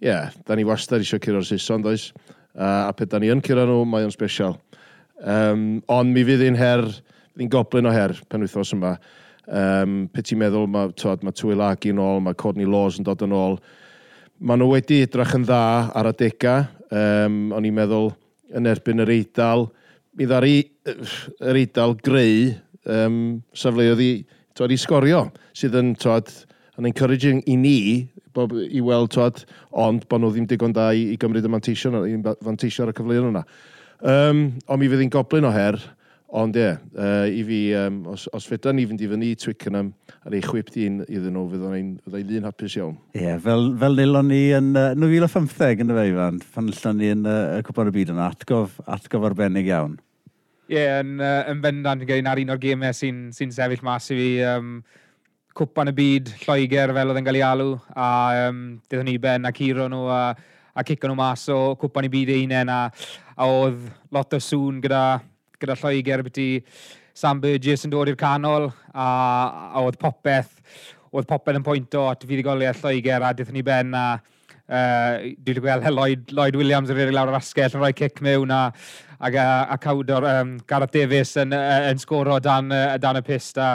yeah, 0.04 0.34
da 0.48 0.58
ni 0.58 0.66
wastad 0.68 1.04
eisiau 1.04 1.22
curo'r 1.24 1.46
Saeson, 1.48 1.86
does? 1.86 2.10
Uh, 2.58 2.90
a 2.90 2.94
pe 2.96 3.08
da 3.08 3.22
ni 3.22 3.30
yn 3.32 3.44
curo 3.46 3.64
nhw, 3.68 3.86
mae 3.88 4.08
o'n 4.08 4.14
special. 4.14 4.58
Um, 5.20 5.80
ond 5.92 6.12
mi 6.16 6.26
fydd 6.28 6.44
un 6.48 6.60
her, 6.60 6.84
fydd 7.32 7.46
un 7.46 7.52
goblin 7.54 7.88
o 7.88 7.94
her 7.96 8.16
pen 8.32 8.44
wythnos 8.44 8.74
yma. 8.76 8.98
Um, 9.50 10.02
pe 10.12 10.24
ti'n 10.26 10.42
meddwl, 10.42 10.68
mae 10.72 10.92
ma 11.24 11.34
Twyl 11.34 11.64
Ag 11.66 11.88
yn 11.88 12.02
ôl, 12.04 12.20
mae 12.26 12.38
Courtney 12.40 12.68
Laws 12.68 13.00
yn 13.00 13.08
dod 13.08 13.24
yn 13.26 13.36
ôl. 13.36 13.56
Mae 14.40 14.60
nhw 14.60 14.74
wedi 14.74 15.04
edrych 15.06 15.36
yn 15.38 15.46
dda 15.48 15.62
ar 15.96 16.12
adegau. 16.12 16.68
Um, 16.90 17.54
o'n 17.56 17.68
i'n 17.70 17.78
meddwl, 17.80 18.12
yn 18.60 18.68
erbyn 18.68 19.06
yr 19.06 19.14
eidal, 19.14 19.70
mi 20.18 20.28
ddari 20.28 20.58
yr 20.90 21.60
eidal 21.62 21.96
greu 22.04 22.50
um, 22.90 23.40
safleoedd 23.56 24.04
i 24.04 24.12
twad, 24.60 24.76
i 24.76 24.80
sgorio, 24.80 25.26
sydd 25.56 25.78
yn, 25.80 25.94
twad, 26.00 26.32
yn 26.80 26.90
encouraging 26.90 27.44
i 27.48 27.56
ni 27.60 27.78
bob, 28.36 28.56
i 28.56 28.82
weld, 28.84 29.14
twad, 29.16 29.44
ond 29.72 30.04
bod 30.12 30.24
nhw 30.24 30.34
ddim 30.36 30.50
digon 30.50 30.76
da 30.76 30.90
i, 30.96 31.10
i 31.14 31.20
gymryd 31.20 31.48
y 31.48 31.52
manteisio, 31.52 32.04
i 32.08 32.18
fanteisio 32.46 32.86
ar 32.86 32.92
y 32.94 32.98
cyfleoedd 32.98 33.30
yna. 33.32 33.46
Um, 34.00 34.44
ond 34.68 34.82
mi 34.82 34.92
fydd 34.92 35.04
hi'n 35.04 35.14
goblin 35.14 35.48
o 35.48 35.54
her, 35.54 35.80
ond 36.40 36.60
ie, 36.60 36.62
yeah, 36.62 36.82
uh, 36.94 37.26
i 37.26 37.42
fi, 37.48 37.60
um, 37.80 38.04
os, 38.14 38.28
os 38.36 38.46
fydda 38.48 38.72
ni 38.76 38.86
fynd 38.90 39.02
i 39.02 39.10
fyny 39.10 39.32
Twickenham 39.42 39.94
ar 40.22 40.36
ei 40.38 40.44
chwip 40.46 40.70
dyn 40.76 41.00
iddyn 41.08 41.34
nhw, 41.34 41.48
fydd 41.54 41.66
o'n 41.66 42.20
ddyn 42.20 42.46
hapus 42.46 42.76
iawn. 42.78 43.00
Ie, 43.16 43.24
yeah, 43.24 43.40
fel, 43.44 43.72
fel 43.82 43.98
nilon 43.98 44.30
ni 44.30 44.44
yn 44.60 44.70
uh, 44.78 44.92
2015 45.00 45.86
yn 45.86 45.96
y 45.96 45.98
fe, 45.98 46.06
Ifan, 46.12 46.44
pan 46.54 46.70
nilon 46.70 47.02
ni 47.02 47.10
yn 47.16 47.26
uh, 47.26 47.40
y 47.58 47.66
Cwpan 47.66 47.90
y 47.90 47.96
Byd 47.98 48.14
yna, 48.14 48.30
atgof, 48.36 48.78
atgof 48.86 49.28
arbennig 49.32 49.72
iawn. 49.72 49.98
Ie, 50.70 50.78
yeah, 50.78 51.00
yn, 51.02 51.16
uh, 51.18 51.48
yn 51.50 51.62
bendant 51.64 52.04
yn 52.04 52.06
gyrra'n 52.06 52.28
ar 52.30 52.40
un 52.44 52.54
o'r 52.54 52.60
gemau 52.62 52.94
sy'n 52.94 53.30
sy, 53.34 53.48
sefyll 53.56 53.82
mas 53.88 54.12
i 54.14 54.18
fi. 54.20 54.28
Um, 54.46 54.68
cwpan 55.58 55.90
y 55.90 55.94
byd, 55.98 56.30
Lloegr 56.44 56.94
fel 56.94 57.10
oedd 57.10 57.20
yn 57.20 57.26
cael 57.26 57.40
ei 57.40 57.44
alw, 57.48 57.72
a 57.98 58.10
um, 58.46 58.60
dyddwn 58.86 59.10
ni 59.10 59.16
ben 59.22 59.50
a 59.50 59.52
curo 59.56 59.88
nhw, 59.90 60.04
a, 60.14 60.20
a 60.78 60.86
cico 60.86 61.10
nhw 61.10 61.18
mas 61.18 61.48
o 61.50 61.58
cwpan 61.82 62.06
y 62.06 62.12
byd 62.14 62.32
einen, 62.36 62.70
a, 62.70 62.78
a 63.34 63.50
oedd 63.50 63.82
lot 64.14 64.38
o 64.38 64.40
sŵn 64.46 64.78
gyda, 64.86 65.02
gyda 65.58 65.78
Lloegr 65.82 66.24
beti 66.30 66.48
Sam 67.18 67.42
Burgess 67.42 67.88
yn 67.88 67.96
dod 67.96 68.14
i'r 68.14 68.20
canol, 68.20 68.70
a, 68.94 69.08
a 69.74 69.84
oedd 69.84 69.98
popeth, 70.00 70.54
oedd 71.10 71.28
popeth 71.34 71.58
yn 71.60 71.66
pwynto 71.66 72.06
at 72.12 72.30
fuddugoliaeth 72.30 72.86
Lloegr, 72.86 73.26
a 73.26 73.34
dyddwn 73.34 73.58
ni 73.58 73.66
ben, 73.66 73.98
a 73.98 74.20
Uh, 74.70 75.34
dwi 75.42 75.56
wedi 75.56 75.64
gweld 75.66 75.88
Lloyd, 75.90 76.34
Lloyd 76.36 76.58
Williams 76.60 76.92
yn 76.92 77.00
rhedeg 77.00 77.16
lawr 77.16 77.32
yr 77.32 77.40
asgell 77.40 77.74
yn 77.74 77.82
rhoi 77.82 77.94
cic 77.98 78.22
mewn 78.22 78.54
a, 78.54 78.60
a, 79.18 79.30
a, 79.34 79.78
cawdor 79.82 80.28
um, 80.30 80.58
Gareth 80.70 80.94
Davies 80.94 81.34
yn, 81.42 81.56
yn 81.58 82.02
sgoro 82.02 82.38
dan, 82.44 82.70
dan 83.02 83.18
y 83.18 83.24
pist 83.26 83.58
a 83.58 83.72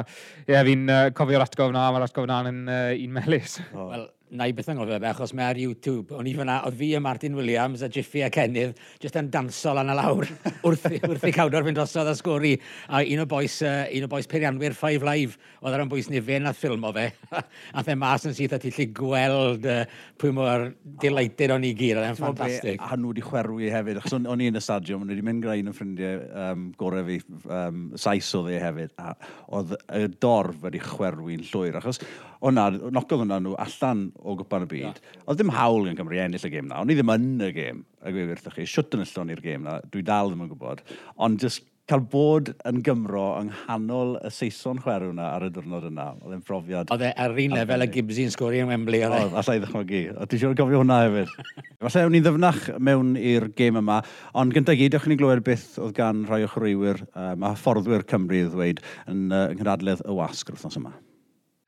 yeah, 0.46 0.62
fi'n 0.62 0.86
uh, 0.86 1.00
cofio'r 1.16 1.42
atgof 1.48 1.74
na, 1.74 1.88
mae'r 1.90 2.06
atgof 2.06 2.28
na'n 2.30 2.50
yn 2.52 2.60
uh, 2.68 2.92
un 2.94 3.16
melus. 3.18 3.58
Oh. 3.72 3.88
Wel, 3.90 4.06
na 4.34 4.48
i 4.50 4.52
beth 4.54 4.68
anghofio 4.72 4.98
fe, 4.98 5.06
achos 5.12 5.32
mae 5.36 5.46
ar 5.46 5.58
YouTube, 5.60 6.14
o'n 6.18 6.26
i 6.26 6.32
fyna, 6.34 6.56
oedd 6.66 6.76
fi 6.78 6.88
a 6.98 7.00
Martin 7.02 7.36
Williams 7.38 7.84
a 7.86 7.88
Jiffy 7.92 8.24
a 8.26 8.30
Kennydd 8.34 8.74
jyst 9.02 9.18
yn 9.20 9.28
dansol 9.30 9.78
an 9.78 9.92
y 9.92 9.94
lawr 9.94 10.26
wrth, 10.66 10.88
wrth 11.06 11.26
i 11.28 11.32
cawdor 11.34 11.66
fynd 11.66 11.78
drosodd 11.78 12.10
a 12.10 12.14
sgori. 12.18 12.54
A 12.90 13.04
un 13.04 13.22
o 13.22 13.26
boes, 13.30 13.60
uh, 13.62 13.84
un 13.94 14.06
o 14.06 14.10
boes 14.10 14.26
peirianwyr 14.30 14.74
Five 14.74 15.06
Live, 15.06 15.38
oedd 15.62 15.76
ar 15.76 15.84
yn 15.84 15.92
bwys 15.92 16.10
nifen 16.10 16.50
a 16.50 16.54
ffilm 16.56 16.86
o 16.88 16.90
fe. 16.96 17.06
a 17.78 17.86
the 17.86 17.96
mas 17.98 18.26
yn 18.26 18.34
syth 18.34 18.56
a 18.56 18.60
ti 18.62 18.74
lli 18.74 18.88
gweld 18.96 19.68
uh, 19.70 19.84
pwy 20.18 20.34
mor 20.34 20.66
delighted 21.04 21.54
o'n 21.54 21.68
i 21.68 21.70
gyr, 21.78 22.02
oedd 22.02 22.10
e'n 22.10 22.18
ffantastig. 22.18 22.82
A 22.82 22.98
nhw 22.98 23.14
wedi 23.14 23.26
chwerwi 23.28 23.70
hefyd, 23.70 24.02
achos 24.02 24.18
o'n, 24.18 24.28
on 24.34 24.42
i 24.42 24.50
yn 24.50 24.58
y 24.58 24.64
stadiwm, 24.66 25.06
o'n 25.06 25.14
i 25.14 25.14
wedi 25.14 25.28
mynd 25.30 25.46
gyda 25.46 25.58
un 25.62 25.70
o 25.70 25.78
ffrindiau 25.78 26.26
um, 26.48 26.68
gorau 26.80 27.06
fi, 27.06 27.22
um, 27.46 27.86
sais 27.94 28.34
oedd 28.34 28.50
e 28.50 28.60
hefyd, 28.62 28.94
a 28.98 29.14
oedd 29.54 29.78
y 29.94 30.06
dorf 30.18 30.58
wedi 30.66 30.82
chwerwi'n 30.82 31.46
llwyr, 31.52 31.78
achos 31.78 32.02
o'na, 32.44 32.66
nocodd 32.92 33.22
hwnna 33.22 33.38
nhw 33.40 33.54
allan 33.60 34.08
o 34.24 34.36
gwpan 34.40 34.64
y 34.64 34.70
byd. 34.70 35.02
Yeah. 35.04 35.20
Oedd 35.28 35.40
ddim 35.40 35.52
hawl 35.54 35.90
yn 35.90 36.00
Cymru 36.00 36.18
ennill 36.24 36.48
y 36.48 36.52
gêm 36.56 36.70
na, 36.70 36.80
O'n 36.82 36.90
i 36.92 36.96
ddim 36.98 37.12
yn 37.14 37.30
y 37.44 37.52
gêm, 37.54 37.84
a 38.00 38.14
gwe 38.14 38.26
wrthych 38.32 38.58
chi, 38.58 38.66
siwt 38.70 38.96
yn 38.96 39.04
yllon 39.04 39.36
i'r 39.36 39.44
gêm 39.44 39.68
na, 39.68 39.78
dwi 39.92 40.04
dal 40.06 40.32
ddim 40.32 40.46
yn 40.46 40.52
gwybod, 40.54 40.84
ond 41.26 41.44
just 41.44 41.66
cael 41.90 42.00
bod 42.08 42.48
yn 42.64 42.78
Gymro 42.84 43.24
yng 43.42 43.50
nghanol 43.50 44.14
y 44.24 44.30
Saeson 44.32 44.78
chwerw 44.80 45.10
na 45.12 45.34
ar 45.34 45.44
y 45.44 45.50
diwrnod 45.52 45.84
yna, 45.90 46.06
oedd 46.22 46.38
e'n 46.38 46.44
profiad... 46.46 46.88
Oedd 46.94 47.04
e 47.04 47.10
ar 47.20 47.36
un 47.42 47.56
lefel 47.58 47.84
y 47.84 47.88
Gibsy 47.92 48.24
yn 48.24 48.32
sgori 48.32 48.62
yn 48.64 48.70
Wembley, 48.70 49.02
oedd 49.04 49.18
e? 49.18 49.20
Oedd, 49.26 49.36
allai 49.42 49.58
ddechmygu. 49.60 50.02
Oedd 50.14 50.32
ti'n 50.32 50.42
siŵr 50.46 50.56
gofio 50.62 50.80
hwnna 50.80 51.00
hefyd. 51.02 51.34
Falle 51.84 52.06
ewn 52.06 52.16
ni 52.16 52.24
ddyfnach 52.24 52.62
mewn 52.88 53.14
i'r 53.20 53.50
gêm 53.58 53.82
yma, 53.82 54.00
ond 54.40 54.56
gyntaf 54.56 54.80
gyd, 54.80 54.96
ewch 54.96 55.10
ni'n 55.12 55.20
glywed 55.20 55.44
beth 55.44 55.74
oedd 55.76 55.96
gan 55.98 56.24
rhai 56.30 56.46
o 56.46 56.52
chwaraewyr, 56.54 57.04
um, 57.12 57.44
a 57.44 57.52
fforddwyr 57.60 58.08
Cymru 58.08 58.46
ddweud 58.48 58.80
yn, 59.04 59.26
uh, 59.28 59.50
yng 59.50 59.60
Nghynadledd 59.60 60.06
y 60.08 60.16
Wasg 60.16 60.54
wrthnos 60.54 60.80
yma. 60.80 60.96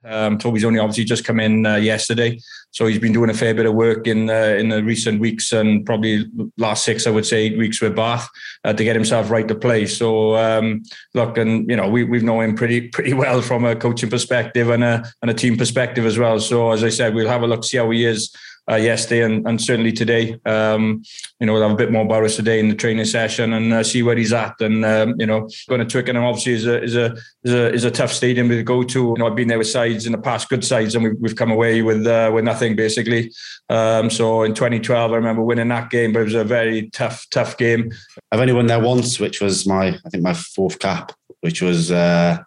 Um, 0.06 0.38
Toby's 0.38 0.64
only 0.64 0.78
obviously 0.78 1.04
just 1.04 1.24
come 1.24 1.40
in 1.40 1.66
uh, 1.66 1.76
yesterday, 1.76 2.38
so 2.70 2.86
he's 2.86 2.98
been 2.98 3.12
doing 3.12 3.30
a 3.30 3.34
fair 3.34 3.54
bit 3.54 3.66
of 3.66 3.74
work 3.74 4.06
in 4.06 4.30
uh, 4.30 4.56
in 4.58 4.68
the 4.68 4.82
recent 4.82 5.20
weeks 5.20 5.52
and 5.52 5.84
probably 5.84 6.26
last 6.58 6.84
six, 6.84 7.06
I 7.06 7.10
would 7.10 7.26
say, 7.26 7.38
eight 7.44 7.58
weeks 7.58 7.80
with 7.80 7.96
Bath 7.96 8.28
uh, 8.64 8.72
to 8.72 8.84
get 8.84 8.94
himself 8.96 9.30
right 9.30 9.48
to 9.48 9.54
play. 9.54 9.86
So 9.86 10.36
um, 10.36 10.82
look, 11.14 11.38
and 11.38 11.68
you 11.68 11.76
know 11.76 11.88
we 11.88 12.04
we've 12.04 12.22
known 12.22 12.44
him 12.44 12.54
pretty 12.54 12.88
pretty 12.88 13.14
well 13.14 13.42
from 13.42 13.64
a 13.64 13.74
coaching 13.74 14.10
perspective 14.10 14.70
and 14.70 14.84
a 14.84 15.10
and 15.22 15.30
a 15.30 15.34
team 15.34 15.56
perspective 15.56 16.06
as 16.06 16.18
well. 16.18 16.38
So 16.38 16.70
as 16.70 16.84
I 16.84 16.90
said, 16.90 17.14
we'll 17.14 17.28
have 17.28 17.42
a 17.42 17.46
look, 17.46 17.64
see 17.64 17.78
how 17.78 17.90
he 17.90 18.04
is 18.04 18.34
uh, 18.70 18.76
yesterday 18.76 19.22
and, 19.22 19.46
and 19.46 19.60
certainly 19.60 19.92
today. 19.92 20.38
Um, 20.44 21.02
you 21.38 21.46
know, 21.46 21.52
we'll 21.52 21.62
have 21.62 21.72
a 21.72 21.76
bit 21.76 21.92
more 21.92 22.06
us 22.24 22.36
today 22.36 22.58
in 22.58 22.68
the 22.68 22.74
training 22.74 23.04
session 23.04 23.52
and 23.52 23.72
uh, 23.72 23.82
see 23.82 24.02
where 24.02 24.16
he's 24.16 24.32
at. 24.32 24.60
And 24.60 24.84
um, 24.84 25.14
you 25.18 25.26
know, 25.26 25.48
going 25.68 25.80
to 25.80 25.86
Twickenham 25.86 26.24
obviously 26.24 26.54
is 26.54 26.66
a 26.66 26.82
is 26.82 26.96
a 26.96 27.16
is 27.44 27.52
a 27.52 27.72
is 27.72 27.84
a 27.84 27.90
tough 27.90 28.12
stadium 28.12 28.48
to 28.48 28.62
go 28.62 28.82
to. 28.82 28.98
You 28.98 29.14
know, 29.18 29.26
I've 29.26 29.36
been 29.36 29.48
there 29.48 29.58
with 29.58 29.68
sides 29.68 30.06
in 30.06 30.12
the 30.12 30.18
past, 30.18 30.48
good 30.48 30.64
sides, 30.64 30.94
and 30.94 31.04
we've, 31.04 31.16
we've 31.20 31.36
come 31.36 31.50
away 31.50 31.82
with 31.82 32.06
uh, 32.06 32.30
with 32.34 32.44
nothing 32.44 32.76
basically. 32.76 33.32
Um, 33.68 34.10
so 34.10 34.42
in 34.42 34.54
2012, 34.54 35.12
I 35.12 35.16
remember 35.16 35.42
winning 35.42 35.68
that 35.68 35.90
game, 35.90 36.12
but 36.12 36.20
it 36.20 36.24
was 36.24 36.34
a 36.34 36.44
very 36.44 36.90
tough 36.90 37.26
tough 37.30 37.56
game. 37.56 37.92
I've 38.32 38.40
only 38.40 38.52
won 38.52 38.66
there 38.66 38.80
once, 38.80 39.20
which 39.20 39.40
was 39.40 39.66
my 39.66 39.88
I 40.04 40.10
think 40.10 40.22
my 40.22 40.34
fourth 40.34 40.78
cap, 40.78 41.12
which 41.40 41.62
was 41.62 41.92
uh, 41.92 42.38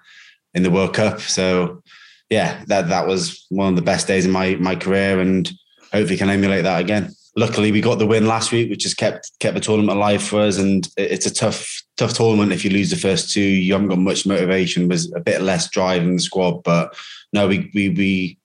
in 0.54 0.64
the 0.64 0.72
World 0.72 0.94
Cup. 0.94 1.22
So 1.22 1.82
yeah, 2.30 2.64
that 2.68 2.90
that 2.90 3.08
was 3.08 3.46
one 3.50 3.70
of 3.70 3.76
the 3.76 3.82
best 3.82 4.08
days 4.08 4.26
in 4.26 4.32
my 4.32 4.56
my 4.56 4.76
career 4.76 5.20
and 5.20 5.50
hopefully 5.92 6.18
can 6.18 6.30
emulate 6.30 6.64
that 6.64 6.82
again. 6.82 7.14
Luckily, 7.36 7.72
we 7.72 7.82
got 7.82 8.00
the 8.00 8.08
win 8.08 8.28
last 8.28 8.52
week, 8.52 8.70
which 8.70 8.84
has 8.84 8.94
kept 8.94 9.32
kept 9.40 9.56
the 9.56 9.62
tournament 9.62 9.98
alive 9.98 10.22
for 10.22 10.42
us. 10.42 10.58
And 10.58 10.88
it's 10.98 11.26
a 11.26 11.34
tough 11.34 11.84
tough 11.98 12.14
tournament. 12.14 12.52
If 12.52 12.66
you 12.66 12.72
lose 12.72 12.90
the 12.90 12.96
first 12.96 13.32
two, 13.32 13.42
you 13.42 13.74
haven't 13.74 13.90
got 13.90 14.00
much 14.00 14.26
motivation. 14.26 14.88
There's 14.88 15.12
a 15.14 15.20
bit 15.20 15.42
less 15.42 15.70
drive 15.70 16.02
in 16.02 16.16
the 16.16 16.22
squad, 16.22 16.64
but 16.64 16.96
no, 17.32 17.48
we 17.48 17.72
we 17.74 17.90
we 17.90 18.38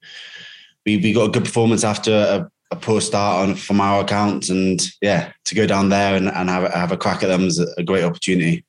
we, 0.85 0.97
we 0.99 1.13
got 1.13 1.29
a 1.29 1.33
good 1.33 1.45
performance 1.45 1.83
after 1.83 2.13
a, 2.13 2.51
a 2.71 2.77
poor 2.77 3.01
start 3.01 3.49
on 3.49 3.55
from 3.57 3.81
our 3.81 4.03
account. 4.03 4.51
and 4.51 4.81
yeah, 5.01 5.33
to 5.47 5.55
go 5.55 5.67
down 5.67 5.89
there 5.89 6.15
and, 6.15 6.29
and 6.29 6.51
have 6.51 6.73
have 6.73 6.93
a 6.93 6.97
crack 6.97 7.23
at 7.23 7.29
them 7.29 7.45
is 7.45 7.59
a 7.59 7.83
great 7.83 8.05
opportunity 8.05 8.65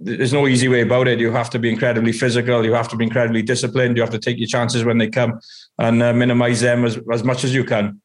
there's 0.00 0.32
no 0.32 0.48
easy 0.48 0.66
way 0.66 0.80
about 0.80 1.08
it. 1.08 1.20
You 1.20 1.30
have 1.32 1.50
to 1.50 1.58
be 1.58 1.68
incredibly 1.68 2.12
physical. 2.12 2.64
You 2.64 2.72
have 2.72 2.88
to 2.88 2.96
be 2.96 3.04
incredibly 3.04 3.42
disciplined. 3.42 3.98
You 3.98 4.02
have 4.02 4.12
to 4.12 4.18
take 4.18 4.38
your 4.38 4.46
chances 4.46 4.82
when 4.82 4.96
they 4.96 5.08
come 5.08 5.38
and 5.78 6.02
uh, 6.02 6.14
minimize 6.14 6.62
them 6.62 6.86
as, 6.86 6.98
as 7.12 7.22
much 7.22 7.44
as 7.44 7.54
you 7.54 7.64
can 7.64 8.00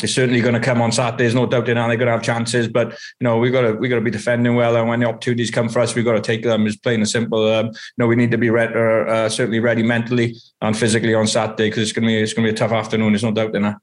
they're 0.00 0.08
certainly 0.08 0.40
going 0.40 0.54
to 0.54 0.60
come 0.60 0.80
on 0.80 0.90
Saturday. 0.90 1.24
There's 1.24 1.34
no 1.34 1.46
doubt 1.46 1.68
in 1.68 1.76
that. 1.76 1.86
They're 1.88 1.96
going 1.96 2.06
to 2.06 2.12
have 2.12 2.22
chances, 2.22 2.66
but 2.66 2.92
you 2.92 3.24
know 3.24 3.38
we've 3.38 3.52
got 3.52 3.62
to 3.62 3.72
we 3.74 3.88
got 3.88 3.96
to 3.96 4.00
be 4.00 4.10
defending 4.10 4.54
well, 4.54 4.76
and 4.76 4.88
when 4.88 5.00
the 5.00 5.06
opportunities 5.06 5.50
come 5.50 5.68
for 5.68 5.80
us, 5.80 5.94
we've 5.94 6.04
got 6.04 6.14
to 6.14 6.20
take 6.20 6.42
them. 6.42 6.66
It's 6.66 6.76
plain 6.76 7.00
and 7.00 7.08
simple. 7.08 7.46
Um, 7.52 7.66
you 7.66 7.98
know 7.98 8.06
we 8.06 8.16
need 8.16 8.30
to 8.30 8.38
be 8.38 8.50
ready, 8.50 8.74
uh, 8.74 9.12
uh, 9.12 9.28
certainly 9.28 9.60
ready 9.60 9.82
mentally 9.82 10.36
and 10.60 10.76
physically 10.76 11.14
on 11.14 11.26
Saturday 11.26 11.68
because 11.68 11.82
it's 11.82 11.92
going 11.92 12.04
to 12.04 12.08
be 12.08 12.16
it's 12.16 12.32
going 12.32 12.46
to 12.46 12.52
be 12.52 12.54
a 12.54 12.58
tough 12.58 12.72
afternoon. 12.72 13.12
There's 13.12 13.24
no 13.24 13.32
doubt 13.32 13.54
in 13.54 13.62
that. 13.62 13.76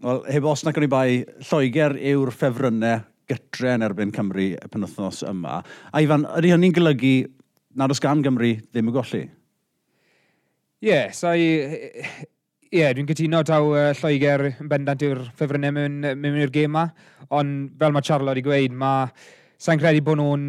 Wel, 0.00 0.24
heb 0.32 0.44
os 0.44 0.64
na 0.64 0.72
i 0.72 0.86
bai, 0.86 1.24
Lloegr 1.44 1.98
yw'r 2.00 2.32
ffefrynnau 2.32 3.02
gytre 3.28 3.74
yn 3.76 3.84
erbyn 3.84 4.14
Cymru 4.14 4.46
y 4.56 4.70
penwthnos 4.72 5.20
yma. 5.28 5.60
A 5.92 6.00
Ifan, 6.00 6.24
ydy 6.38 6.54
hynny'n 6.54 6.72
golygu 6.72 7.12
nad 7.76 7.92
oes 7.92 8.00
gan 8.00 8.24
Gymru 8.24 8.54
ddim 8.72 8.88
y 8.88 8.94
golli? 8.96 9.20
Ie, 10.80 10.88
yeah, 10.88 11.10
so 11.12 11.34
Ie, 12.70 12.84
yeah, 12.84 12.92
dwi'n 12.94 13.08
cytuno 13.08 13.40
taw 13.42 13.72
uh, 13.74 13.88
Lloegr 13.98 14.44
yn 14.46 14.68
bendant 14.70 15.00
yw'r 15.02 15.24
ffefrynnau 15.34 15.72
mewn, 15.74 16.04
mewn 16.22 16.36
i'r 16.38 16.52
gêm 16.54 16.68
yma, 16.68 16.84
ond 17.34 17.72
fel 17.80 17.96
mae 17.96 18.06
Charlo 18.06 18.30
wedi 18.30 18.44
gweud, 18.46 18.76
mae 18.78 19.08
sa'n 19.58 19.80
credu 19.82 20.04
bod 20.06 20.20
nhw'n 20.20 20.44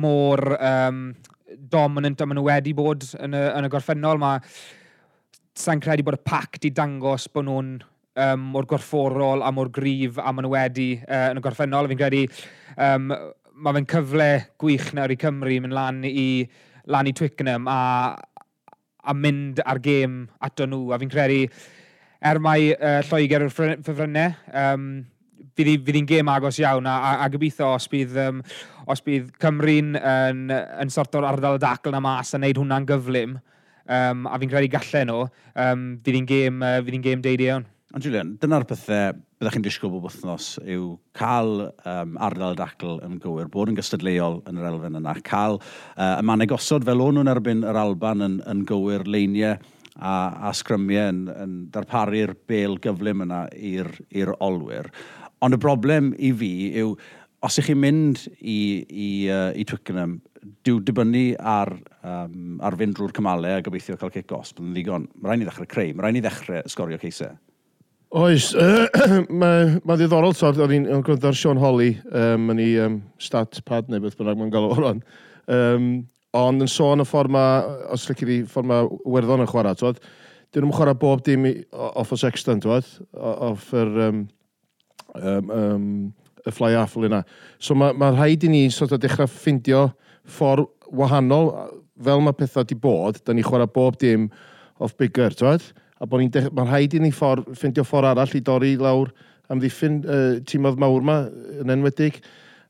mor 0.00 0.40
um, 0.56 1.02
dominant 1.68 2.24
a 2.24 2.30
nhw 2.30 2.46
wedi 2.48 2.72
bod 2.72 3.04
yn 3.20 3.36
y, 3.36 3.44
yn 3.60 3.68
y 3.68 3.72
gorffennol. 3.76 4.22
Mae 4.24 4.40
sa'n 5.66 5.84
credu 5.84 6.08
bod 6.08 6.16
y 6.16 6.24
pac 6.24 6.56
di 6.64 6.72
dangos 6.72 7.28
bod 7.28 7.50
nhw'n 7.50 7.70
um, 8.24 8.50
mor 8.56 8.64
gorfforol 8.72 9.44
a 9.44 9.52
mor 9.52 9.68
grif 9.68 10.16
am 10.16 10.40
nhw 10.40 10.56
wedi 10.56 10.94
uh, 11.02 11.26
yn 11.34 11.42
y 11.42 11.44
gorffennol. 11.44 11.92
Fi'n 11.92 12.04
credu 12.06 12.24
um, 12.88 13.12
mae 13.52 13.82
fe'n 13.82 13.92
cyfle 13.92 14.30
gwych 14.64 14.94
nawr 14.96 15.12
i 15.12 15.20
Cymru 15.20 15.60
mynd 15.60 15.76
lan 15.76 16.06
i, 16.08 16.30
lan 16.88 17.12
i 17.12 17.12
Twickenham 17.20 17.68
a 17.68 17.82
a 19.04 19.14
mynd 19.14 19.62
ar 19.64 19.80
gêm 19.84 20.24
ato 20.40 20.66
nhw. 20.68 20.92
A 20.94 21.00
fi'n 21.00 21.12
credu, 21.12 21.48
er 22.24 22.40
mai 22.42 22.72
uh, 22.72 23.00
Lloegr 23.08 23.46
yw'r 23.46 23.54
ffefrynnau, 23.54 24.36
um, 24.64 24.86
fydd 25.54 25.94
hi'n 25.94 26.08
gêm 26.08 26.30
agos 26.32 26.58
iawn 26.62 26.88
a, 26.90 26.94
a, 26.94 27.10
a 27.24 27.28
gobeithio 27.30 27.74
os 27.76 27.86
bydd, 27.90 28.16
um, 28.24 28.40
os 28.90 29.02
bydd 29.04 29.28
Cymru'n 29.42 29.94
yn, 30.00 30.46
yn 30.50 30.92
sort 30.92 31.14
o'r 31.18 31.28
ardal 31.28 31.60
y 31.60 31.62
dacl 31.62 31.94
na 31.94 32.02
mas 32.02 32.34
a 32.34 32.40
wneud 32.40 32.58
hwnna'n 32.62 32.88
gyflym 32.88 33.36
um, 33.36 34.26
a 34.26 34.40
fi'n 34.40 34.50
credu 34.50 34.72
gallen 34.72 35.10
nhw, 35.10 35.28
um, 35.66 35.86
fydd 36.04 36.18
hi'n 36.20 36.28
gêm, 36.28 36.64
uh, 36.64 36.80
fydd 36.82 36.98
hi'n 36.98 37.06
gêm 37.06 37.24
deud 37.24 37.44
e 37.44 37.48
iawn. 37.50 37.68
Ond 37.94 38.02
Julian, 38.02 38.32
dyna'r 38.42 38.64
pethau 38.66 39.12
byddwch 39.14 39.54
chi'n 39.54 39.62
disgwyl 39.62 39.92
bob 39.92 40.08
wythnos 40.08 40.56
yw 40.66 40.96
cael 41.14 41.68
um, 41.86 42.16
ardal 42.26 42.56
dacl 42.58 42.96
yn 43.06 43.20
gywir, 43.22 43.46
bod 43.52 43.70
yn 43.70 43.76
gystadleuol 43.78 44.40
yn 44.50 44.58
yr 44.58 44.66
elfen 44.72 44.98
yna, 44.98 45.12
cael 45.22 45.60
uh, 45.60 46.16
y 46.16 46.24
mannau 46.26 46.50
gosod 46.50 46.82
fel 46.88 47.04
o'n 47.04 47.14
nhw'n 47.20 47.30
erbyn 47.30 47.62
yr 47.62 47.78
Alban 47.78 48.26
yn, 48.26 48.34
yn 48.50 48.64
gywir 48.66 49.06
leiniau 49.06 49.54
a, 49.54 50.16
a 50.48 50.50
sgrymiau 50.58 51.12
yn, 51.12 51.22
yn 51.44 51.54
darparu'r 51.76 52.34
bel 52.50 52.74
gyflym 52.82 53.22
yna 53.28 53.44
i'r 53.54 54.34
olwyr. 54.42 54.90
Ond 55.46 55.54
y 55.54 55.62
broblem 55.62 56.10
i 56.18 56.34
fi 56.34 56.52
yw, 56.82 56.96
os 57.46 57.62
ych 57.62 57.70
chi'n 57.70 57.82
mynd 57.86 58.26
i, 58.40 58.58
i, 58.90 59.08
uh, 59.30 59.52
i 59.54 59.70
Twickenham, 59.70 60.18
dyw 60.66 60.82
dibynnu 60.82 61.28
ar, 61.38 61.76
um, 62.02 62.58
ar 62.58 62.74
fynd 62.82 62.98
drwy'r 62.98 63.14
cymalau 63.22 63.54
a 63.54 63.62
gobeithio 63.62 64.02
cael 64.02 64.16
cic-os, 64.18 64.50
bydd 64.50 64.66
yn 64.66 64.76
ddigon. 64.80 65.10
Mae 65.14 65.36
rhaid 65.36 65.46
i 65.46 65.52
ddechrau 65.52 65.74
creu, 65.78 65.94
mae 65.94 66.08
rhaid 66.08 66.24
i 66.24 66.26
ddechrau 66.26 66.72
sgorio 66.74 66.98
ceisau. 66.98 67.38
Oes, 68.14 68.52
mae 69.42 69.80
ma 69.82 69.94
ddiddorol 69.98 70.36
tord, 70.38 70.60
o'n 70.62 70.70
i'n 70.76 71.00
gwrdd 71.02 71.24
ar 71.26 71.34
Sean 71.34 71.58
Holly, 71.58 71.96
um, 72.14 72.44
yn 72.52 72.60
ei 72.62 72.76
um, 72.84 73.00
stat 73.18 73.58
pad 73.66 73.88
neu 73.90 73.98
beth 74.04 74.14
bynnag 74.20 74.38
mae'n 74.38 74.52
gael 74.54 74.68
o 74.68 74.76
ran. 74.78 75.00
Um, 75.50 75.88
ond 76.38 76.62
yn 76.62 76.70
sôn 76.70 77.02
y 77.02 77.08
ffordd 77.10 77.34
ma, 77.34 77.42
os 77.90 78.06
lle 78.06 78.14
i 78.30 78.38
ffordd 78.46 78.70
ma 78.70 78.78
werddon 79.16 79.42
yn 79.42 79.50
chwarae, 79.50 79.74
twad, 79.80 79.98
dyn 80.54 80.62
nhw'n 80.62 80.76
chwarae 80.78 80.94
bob 81.02 81.26
dim 81.26 81.50
off 81.74 82.14
o 82.14 82.20
sexton, 82.22 82.62
twad, 82.62 82.86
off 83.18 83.72
yr 83.74 83.90
um, 84.06 84.24
um, 85.18 85.54
um, 85.58 85.92
y 86.46 86.54
fly 86.54 86.76
off 86.78 86.94
yna. 86.94 87.24
So 87.58 87.74
mae 87.74 87.98
ma 87.98 88.14
rhaid 88.14 88.46
i 88.46 88.54
ni 88.54 88.64
sort 88.70 88.94
of 88.94 89.02
dechrau 89.02 89.26
ffindio 89.26 89.88
ffordd 90.22 90.70
wahanol, 90.94 91.56
fel 91.98 92.22
mae 92.22 92.38
pethau 92.38 92.62
di 92.62 92.78
bod, 92.78 93.24
da 93.26 93.34
ni 93.34 93.42
chwarae 93.42 93.66
bob 93.74 93.98
dim 93.98 94.30
off 94.78 94.94
bigger, 94.94 95.34
twad 95.34 95.66
a 96.00 96.08
bod 96.08 96.22
ni'n 96.22 96.50
mae'n 96.54 96.70
rhaid 96.70 96.96
i 96.96 97.02
ni 97.02 97.12
ffordd, 97.14 97.52
ffindio 97.54 97.84
ffordd 97.86 98.10
arall 98.12 98.34
i 98.34 98.42
dorri 98.44 98.74
lawr 98.80 99.12
am 99.52 99.60
ddiffyn 99.60 100.00
uh, 100.04 100.40
tîmodd 100.48 100.80
mawr 100.80 101.04
yma 101.04 101.18
yn 101.62 101.72
enwedig 101.76 102.20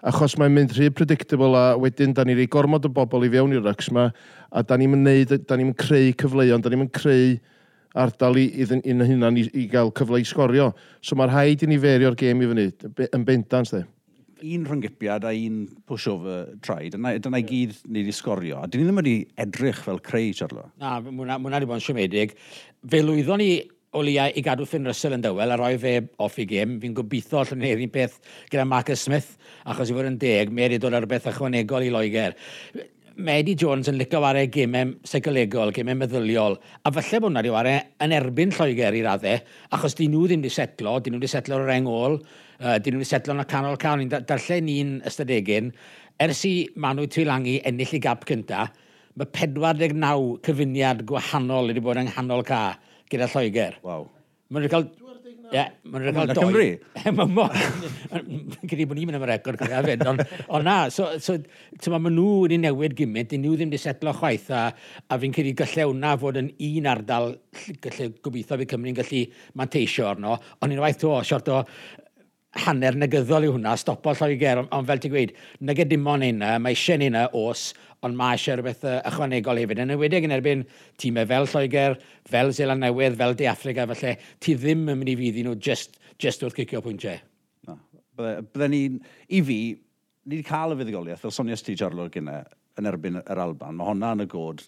achos 0.04 0.36
mae'n 0.40 0.52
mynd 0.52 0.74
rhy 0.76 0.90
predictable 0.92 1.56
a 1.56 1.78
wedyn 1.80 2.12
da 2.16 2.26
ni'n 2.26 2.42
ei 2.42 2.50
gormod 2.50 2.84
o 2.84 2.92
bobl 2.92 3.24
i 3.24 3.32
fewn 3.32 3.56
i'r 3.56 3.64
rycs 3.64 3.88
yma 3.92 4.10
a 4.52 4.62
da 4.62 4.76
ni'n 4.76 4.92
mynd 4.92 5.34
da 5.48 5.56
ni'n 5.56 5.72
creu 5.80 6.12
cyfleuon, 6.20 6.64
da 6.64 6.72
ni'n 6.72 6.90
creu 6.92 7.38
ardal 7.94 8.36
i, 8.36 8.48
i, 8.58 8.66
i 8.66 8.94
hunan 9.08 9.38
i, 9.38 9.46
i 9.54 9.68
gael 9.70 9.92
cyfle 9.94 10.18
i 10.20 10.26
sgorio. 10.26 10.72
So 11.00 11.16
mae'r 11.16 11.32
rhaid 11.32 11.62
i 11.64 11.70
ni 11.70 11.78
ferio'r 11.80 12.18
gêm 12.18 12.42
i 12.42 12.50
fyny, 12.50 12.70
yn 13.06 13.26
bendant, 13.26 13.70
dde 13.70 13.84
un 14.44 14.64
rhyngipiad 14.68 15.24
a 15.24 15.32
un 15.32 15.64
push-over 15.86 16.58
try. 16.60 16.90
Dyna, 16.92 17.14
dyna 17.22 17.40
i 17.40 17.46
gyd 17.48 17.76
ni 17.88 18.02
wedi 18.02 18.12
sgorio. 18.14 18.60
A 18.60 18.68
dyn 18.68 18.82
ni 18.82 18.88
ddim 18.88 19.00
wedi 19.00 19.14
edrych 19.40 19.80
fel 19.86 20.00
creu, 20.04 20.32
Charlo. 20.36 20.66
Na, 20.80 20.98
mwna 21.00 21.38
wedi 21.38 21.68
bod 21.70 21.80
yn 21.80 21.84
siomedig 21.84 22.34
fe 22.90 23.00
lwyddon 23.00 23.40
ni 23.40 23.52
o 23.94 24.02
leia 24.04 24.26
i 24.36 24.42
gadw 24.44 24.66
Finn 24.68 24.88
Russell 24.88 25.14
yn 25.16 25.22
dywel 25.24 25.54
a 25.54 25.56
roi 25.56 25.76
fe 25.80 25.94
off 26.22 26.36
i 26.42 26.46
gêm. 26.50 26.78
Fi'n 26.82 26.96
gobeithio 26.96 27.40
allan 27.40 27.62
ni'n 27.62 27.84
un 27.86 27.92
peth 27.94 28.18
gyda 28.50 28.66
Marcus 28.68 29.04
Smith, 29.06 29.36
achos 29.70 29.92
i 29.92 29.96
fod 29.96 30.10
yn 30.10 30.18
deg, 30.20 30.50
mae 30.52 30.66
wedi 30.66 30.80
dod 30.82 30.96
ar 30.98 31.06
beth 31.08 31.30
ychwanegol 31.30 31.86
i 31.86 31.92
Loegr. 31.94 32.36
Mae 33.14 33.44
Eddie 33.44 33.54
Jones 33.54 33.88
yn 33.88 33.96
licio 34.00 34.18
ware 34.20 34.48
gemau 34.50 34.96
seicolegol, 35.06 35.70
gemau 35.72 35.96
meddyliol, 36.00 36.58
a 36.58 36.92
falle 36.96 37.20
bod 37.22 37.30
hwnna 37.30 37.44
wedi 37.44 37.54
ware 37.54 37.74
yn 38.02 38.16
erbyn 38.18 38.52
Lloegr 38.56 38.98
i 38.98 39.04
raddau, 39.06 39.44
achos 39.78 39.94
dyn 40.00 40.10
nhw 40.12 40.26
ddim 40.26 40.42
wedi 40.42 40.52
setlo, 40.52 40.98
dyn 40.98 41.14
nhw 41.14 41.22
wedi 41.22 41.30
setlo 41.30 41.60
o'r 41.60 41.74
engol, 41.76 42.18
uh, 42.18 42.76
dyn 42.82 42.98
nhw 42.98 43.04
wedi 43.04 43.12
setlo 43.14 43.38
yn 43.38 43.44
y 43.44 43.50
canol 43.54 43.78
cawn. 43.80 44.08
Darllen 44.10 44.66
ni'n 44.66 44.96
ystadegyn, 45.06 45.70
ers 46.26 46.42
i 46.50 46.56
Manw 46.74 47.06
Twilangi 47.06 47.60
ennill 47.70 47.94
i 47.94 48.02
gap 48.02 48.26
cyntaf, 48.26 48.74
mae 49.14 49.30
49 49.30 50.42
cyfuniad 50.44 51.04
gwahanol 51.06 51.70
wedi 51.70 51.82
bod 51.84 52.00
yng 52.00 52.10
nghanol 52.10 52.42
ca 52.46 52.60
gyda 53.10 53.30
Lloegr. 53.30 53.80
Wow. 53.86 54.08
Mae'n 54.50 54.70
cael... 54.72 54.88
Ie, 55.44 55.58
yeah, 55.60 55.68
mae'n 55.86 56.02
rhaid 56.02 56.16
cael 56.16 56.30
doi. 56.32 56.40
Cymru? 56.40 57.12
Mae 57.18 57.28
mor... 57.30 57.52
Gyd 58.64 58.80
i 58.80 58.86
bod 58.88 58.98
ni'n 58.98 59.10
mynd 59.10 59.18
am 59.20 59.26
y 59.26 59.28
record 59.28 59.60
gyda 59.60 59.76
hefyd, 59.78 60.02
ond 60.10 60.22
on 60.48 60.64
na, 60.66 60.76
so, 60.90 61.12
so 61.22 61.36
tyma, 61.78 62.00
maen 62.00 62.16
nhw 62.16 62.24
wedi 62.42 62.58
newid 62.58 62.96
gymaint, 62.98 63.36
i 63.36 63.38
nhw 63.38 63.52
ddim 63.54 63.70
wedi 63.70 63.78
setlo 63.82 64.14
chwaith, 64.16 64.48
a, 64.50 64.64
a 65.06 65.18
fi'n 65.20 65.36
credu 65.36 65.52
gallai 65.60 65.86
hwnna 65.86 66.14
fod 66.22 66.40
yn 66.40 66.48
un 66.70 66.88
ardal, 66.90 67.36
gallai 67.84 68.08
gobeithio 68.24 68.58
fi 68.62 68.68
Cymru'n 68.72 68.98
gallu 68.98 69.20
manteisio 69.60 70.08
arno, 70.10 70.38
ond 70.64 70.74
unwaith 70.74 70.98
to, 71.04 71.12
siort 71.28 71.52
o 71.54 71.60
hanner 72.62 72.96
negyddol 72.98 73.46
i 73.46 73.50
hwnna, 73.50 73.74
stopo 73.78 74.14
Lloegr, 74.14 74.62
ond 74.62 74.72
on, 74.74 74.86
fel 74.88 75.02
ti'n 75.02 75.12
gweud, 75.12 75.34
nygyd 75.66 75.90
dim 75.90 76.06
ond 76.10 76.26
un, 76.26 76.42
mae 76.62 76.74
eisiau 76.74 77.02
un 77.02 77.18
os, 77.26 77.66
ond 78.06 78.18
mae 78.18 78.38
eisiau 78.38 78.60
rhywbeth 78.60 78.84
ychwanegol 78.94 79.60
hefyd. 79.62 79.82
Yn 79.84 79.94
ywedig 79.96 80.28
yn 80.28 80.36
erbyn 80.36 80.64
tîmau 81.00 81.28
fel 81.30 81.48
Lloegr, 81.50 81.98
fel 82.30 82.52
Zeland 82.56 82.84
Newydd, 82.84 83.18
fel 83.20 83.38
De 83.38 83.48
Africa, 83.50 83.86
felly 83.90 84.16
ti 84.44 84.56
ddim 84.58 84.86
yn 84.86 85.00
mynd 85.00 85.14
i 85.14 85.16
fydd 85.20 85.40
nhw 85.44 85.56
just, 85.58 85.98
just 86.22 86.44
wrth 86.46 86.58
cicio 86.60 86.82
pwyntiau. 86.84 87.22
No, 87.68 87.78
Byddwn 88.20 88.74
ni, 88.74 88.84
i 89.28 89.42
fi, 89.42 89.58
ni 90.24 90.38
wedi 90.38 90.46
cael 90.46 90.76
y 90.76 90.82
fuddigoliaeth, 90.82 91.24
fel 91.24 91.34
Sonia 91.34 91.58
Stijarlwg 91.58 92.20
yna, 92.22 92.42
yn 92.80 92.90
erbyn 92.90 93.20
yr 93.22 93.40
Alban. 93.40 93.76
Mae 93.78 93.90
hwnna 93.90 94.14
yn 94.16 94.24
y 94.24 94.28
god. 94.30 94.62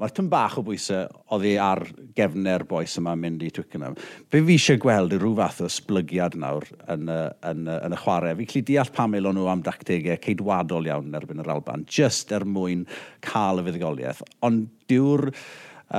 Mae'r 0.00 0.14
tyn 0.16 0.30
bach 0.32 0.54
o 0.56 0.62
bwysau 0.64 1.10
oddi 1.36 1.50
ar 1.60 1.82
gefnau'r 2.16 2.62
boes 2.68 2.94
yma 2.96 3.12
mynd 3.20 3.42
i 3.44 3.50
Twickenham. 3.52 3.98
Be 4.32 4.40
fi 4.46 4.54
eisiau 4.56 4.80
gweld 4.80 5.12
yw 5.12 5.20
rhyw 5.20 5.34
fath 5.36 5.58
o 5.66 5.68
sblygiad 5.68 6.38
nawr 6.40 6.64
yn 6.94 7.04
yn, 7.12 7.28
yn, 7.50 7.68
yn 7.74 7.96
y 7.96 7.98
chwarae. 8.00 8.38
Fi 8.38 8.46
cli 8.48 8.62
deall 8.70 8.92
pam 8.96 9.18
elon 9.18 9.36
nhw 9.36 9.50
am 9.52 9.66
dactegau 9.66 10.16
ceidwadol 10.24 10.88
iawn 10.88 11.10
yn 11.10 11.20
erbyn 11.20 11.44
yr 11.44 11.52
Alban, 11.52 11.84
just 11.84 12.32
er 12.32 12.48
mwyn 12.48 12.86
cael 13.28 13.60
y 13.60 13.68
fuddugoliaeth. 13.68 14.24
Ond 14.48 14.70
diw'r 14.88 15.28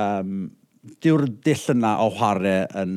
um, 0.02 0.48
dyw'r 1.06 1.28
dill 1.46 1.66
yna 1.76 1.96
o 2.02 2.10
chwarae 2.18 2.60
yn 2.82 2.94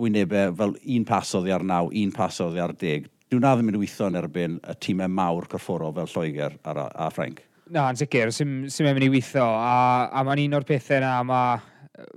wynebau 0.00 0.56
fel 0.56 0.78
un 0.96 1.10
pas 1.12 1.36
oddi 1.36 1.52
ar 1.52 1.68
naw, 1.68 1.92
un 1.92 2.16
pas 2.16 2.40
oddi 2.40 2.64
ar 2.64 2.72
deg. 2.80 3.10
Dwi'n 3.28 3.44
na 3.44 3.52
ddim 3.58 3.74
yn 3.74 3.82
weithio 3.82 4.08
yn 4.08 4.22
erbyn 4.24 4.56
y 4.64 4.80
tîmau 4.80 5.12
mawr 5.20 5.52
corfforol 5.52 5.92
fel 6.00 6.14
Lloegr 6.16 6.56
a, 6.64 6.80
a 6.88 7.12
Ffrainc 7.12 7.50
na, 7.74 7.88
yn 7.90 7.98
sicr, 7.98 8.30
sy'n 8.34 8.64
sy 8.70 8.84
mynd 8.86 9.02
i 9.02 9.10
weithio. 9.10 9.44
A, 9.44 10.08
a 10.14 10.22
mae'n 10.26 10.44
un 10.44 10.58
o'r 10.60 10.66
pethau 10.68 11.00
yna, 11.00 11.14
mae 11.26 11.56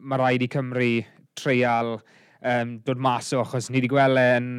ma 0.05 0.19
rhaid 0.19 0.45
i 0.45 0.49
Cymru 0.53 0.91
treial 1.37 1.95
um, 1.97 2.75
dod 2.85 3.01
mas 3.01 3.31
o, 3.33 3.41
achos 3.41 3.69
ni 3.69 3.79
wedi 3.79 3.89
gweld 3.91 4.21
e 4.21 4.27
yn, 4.37 4.51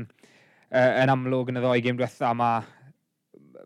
yn 0.74 1.12
amlwg 1.12 1.52
yn 1.52 1.60
y 1.60 1.62
ddoi 1.62 1.84
gym 1.84 1.98
diwetha, 1.98 2.32
mae 2.38 2.66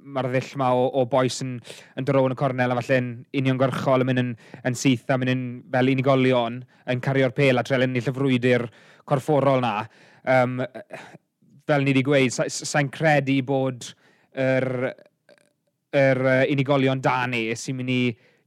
mae'r 0.03 0.29
ddill 0.33 0.57
yma 0.57 0.73
o, 0.75 0.87
o 0.99 1.05
boes 1.07 1.37
yn, 1.45 1.55
yn 2.01 2.07
drown 2.09 2.35
y 2.35 2.37
cornel 2.39 2.75
a 2.75 2.77
falle'n 2.81 3.11
uniongyrchol 3.39 4.03
yn 4.03 4.09
mynd 4.09 4.23
yn, 4.23 4.33
yn 4.67 4.77
syth 4.79 5.13
a 5.15 5.19
mynd 5.21 5.31
yn 5.31 5.45
fel 5.73 5.93
unigolion 5.93 6.57
yn 6.91 7.03
cario'r 7.05 7.35
pel 7.37 7.63
a 7.63 7.65
trel 7.67 7.87
ennill 7.87 8.11
y 8.11 8.15
frwydr 8.17 8.67
corfforol 9.09 9.63
na. 9.63 9.77
Um, 10.27 10.59
fel 11.71 11.87
ni 11.87 11.95
wedi 11.95 12.03
gweud, 12.07 12.35
sa'n 12.35 12.51
sa 12.51 12.83
credu 12.91 13.39
bod 13.47 13.93
yr 14.35 14.69
er, 14.91 14.93
yr 15.93 16.25
uh, 16.25 16.41
unigolion 16.53 17.01
da 17.03 17.23
ni 17.29 17.49
sy'n 17.59 17.79
mynd 17.79 17.93
i 17.93 18.03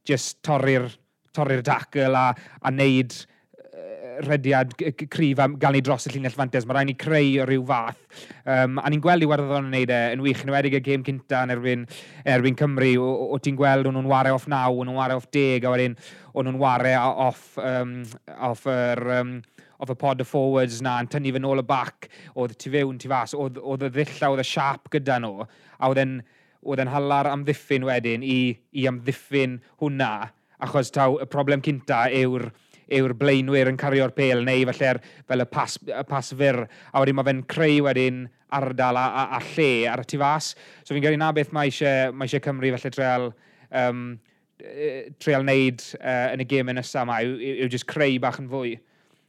just 0.05 0.41
torri'r 0.45 0.89
torri 1.35 1.61
dacl 1.65 2.15
a, 2.15 2.27
a 2.63 2.71
neud 2.71 3.13
uh, 3.15 4.19
rhediad 4.25 4.71
cryf 5.11 5.41
am 5.43 5.57
gael 5.59 5.75
ni 5.75 5.81
dros 5.85 6.07
y 6.07 6.13
llinell 6.13 6.35
fantes. 6.35 6.65
Mae 6.65 6.77
rhaid 6.77 6.89
ni 6.91 6.95
creu 6.99 7.45
rhyw 7.45 7.65
fath. 7.67 7.99
Um, 8.47 8.79
a 8.79 8.91
ni'n 8.91 9.03
gweld 9.03 9.25
i 9.25 9.29
werddon 9.29 9.67
yn 9.67 9.73
wneud 9.73 9.93
e 9.93 10.01
yn 10.15 10.23
wych, 10.25 10.45
yn 10.45 10.53
wedig 10.55 10.77
y 10.79 10.83
gêm 10.85 11.03
cynta 11.07 11.43
yn 11.45 11.55
erbyn, 11.57 11.87
erbyn 12.35 12.59
Cymru. 12.59 12.93
O, 13.03 13.09
o 13.35 13.41
ti'n 13.41 13.59
gweld 13.59 13.89
o'n 13.89 13.97
nhw'n 13.97 14.11
ware 14.13 14.33
off 14.35 14.47
naw, 14.51 14.71
o'n 14.71 14.89
nhw'n 14.89 15.01
ware 15.01 15.19
off 15.19 15.27
deg, 15.35 15.67
a 15.67 15.75
wedyn 15.75 15.99
o'n 16.33 16.49
nhw'n 16.49 16.61
ware 16.61 16.95
off, 17.01 17.51
um, 17.61 17.99
off 18.39 18.65
yr... 18.69 19.05
Er, 19.05 19.19
um, 19.19 19.35
of 19.79 19.89
y 19.91 19.95
pod 19.99 20.21
y 20.23 20.25
forwards 20.27 20.79
na 20.83 20.97
yn 21.03 21.09
tynnu 21.11 21.33
fy 21.35 21.41
nôl 21.43 21.59
y 21.59 21.65
bac, 21.67 22.07
oedd 22.39 22.55
tu 22.61 22.71
fewn, 22.71 22.99
tu 23.01 23.11
fas, 23.11 23.33
oedd 23.35 23.83
y 23.83 23.89
ddill 23.91 24.23
a 24.23 24.31
oedd 24.31 24.43
y 24.43 24.47
siap 24.47 24.87
gyda 24.93 25.17
nhw, 25.19 25.43
a 25.43 25.89
oedd 25.91 25.99
e'n 26.03 26.13
oedd 26.65 26.81
e'n 26.81 26.91
halar 26.91 27.29
amddiffyn 27.31 27.85
wedyn 27.87 28.25
i, 28.25 28.55
i 28.73 28.87
amddiffyn 28.89 29.59
hwnna, 29.83 30.31
achos 30.65 30.91
taw 30.95 31.19
y 31.21 31.27
problem 31.29 31.63
cynta 31.65 32.05
yw'r 32.13 32.49
yw'r 32.95 33.15
blaenwyr 33.17 33.69
yn 33.71 33.79
cario'r 33.81 34.13
pel, 34.13 34.43
neu 34.45 34.65
felly 34.69 34.91
fel 35.25 35.41
y, 35.41 35.47
pas, 35.49 35.77
y 35.89 36.03
pas 36.05 36.27
fyr 36.37 36.59
a 36.65 37.01
wedyn 37.01 37.17
mae 37.17 37.25
fe'n 37.25 37.41
creu 37.49 37.79
wedyn 37.87 38.25
ardal 38.53 38.99
a, 38.99 39.05
a, 39.05 39.23
a 39.37 39.41
lle 39.55 39.69
ar 39.89 40.03
y 40.03 40.07
tu 40.09 40.19
fas. 40.21 40.51
So 40.83 40.93
fi'n 40.93 41.03
gyrru 41.05 41.19
na 41.19 41.31
beth 41.35 41.53
mae 41.55 41.71
eisiau, 41.71 42.13
mae 42.13 42.29
eisiau 42.29 42.43
Cymru 42.45 42.71
felly 42.75 42.93
treol, 42.93 43.31
um, 43.81 44.03
treol 45.21 45.45
wneud 45.45 45.81
uh, 45.99 46.33
yn 46.35 46.45
y 46.45 46.49
gêm 46.51 46.69
yn 46.71 46.79
nesaf 46.79 47.07
yma, 47.07 47.21
yw, 47.25 47.39
yw, 47.39 47.55
yw 47.65 47.71
just 47.73 47.89
creu 47.89 48.19
bach 48.21 48.39
yn 48.41 48.51
fwy. 48.51 48.75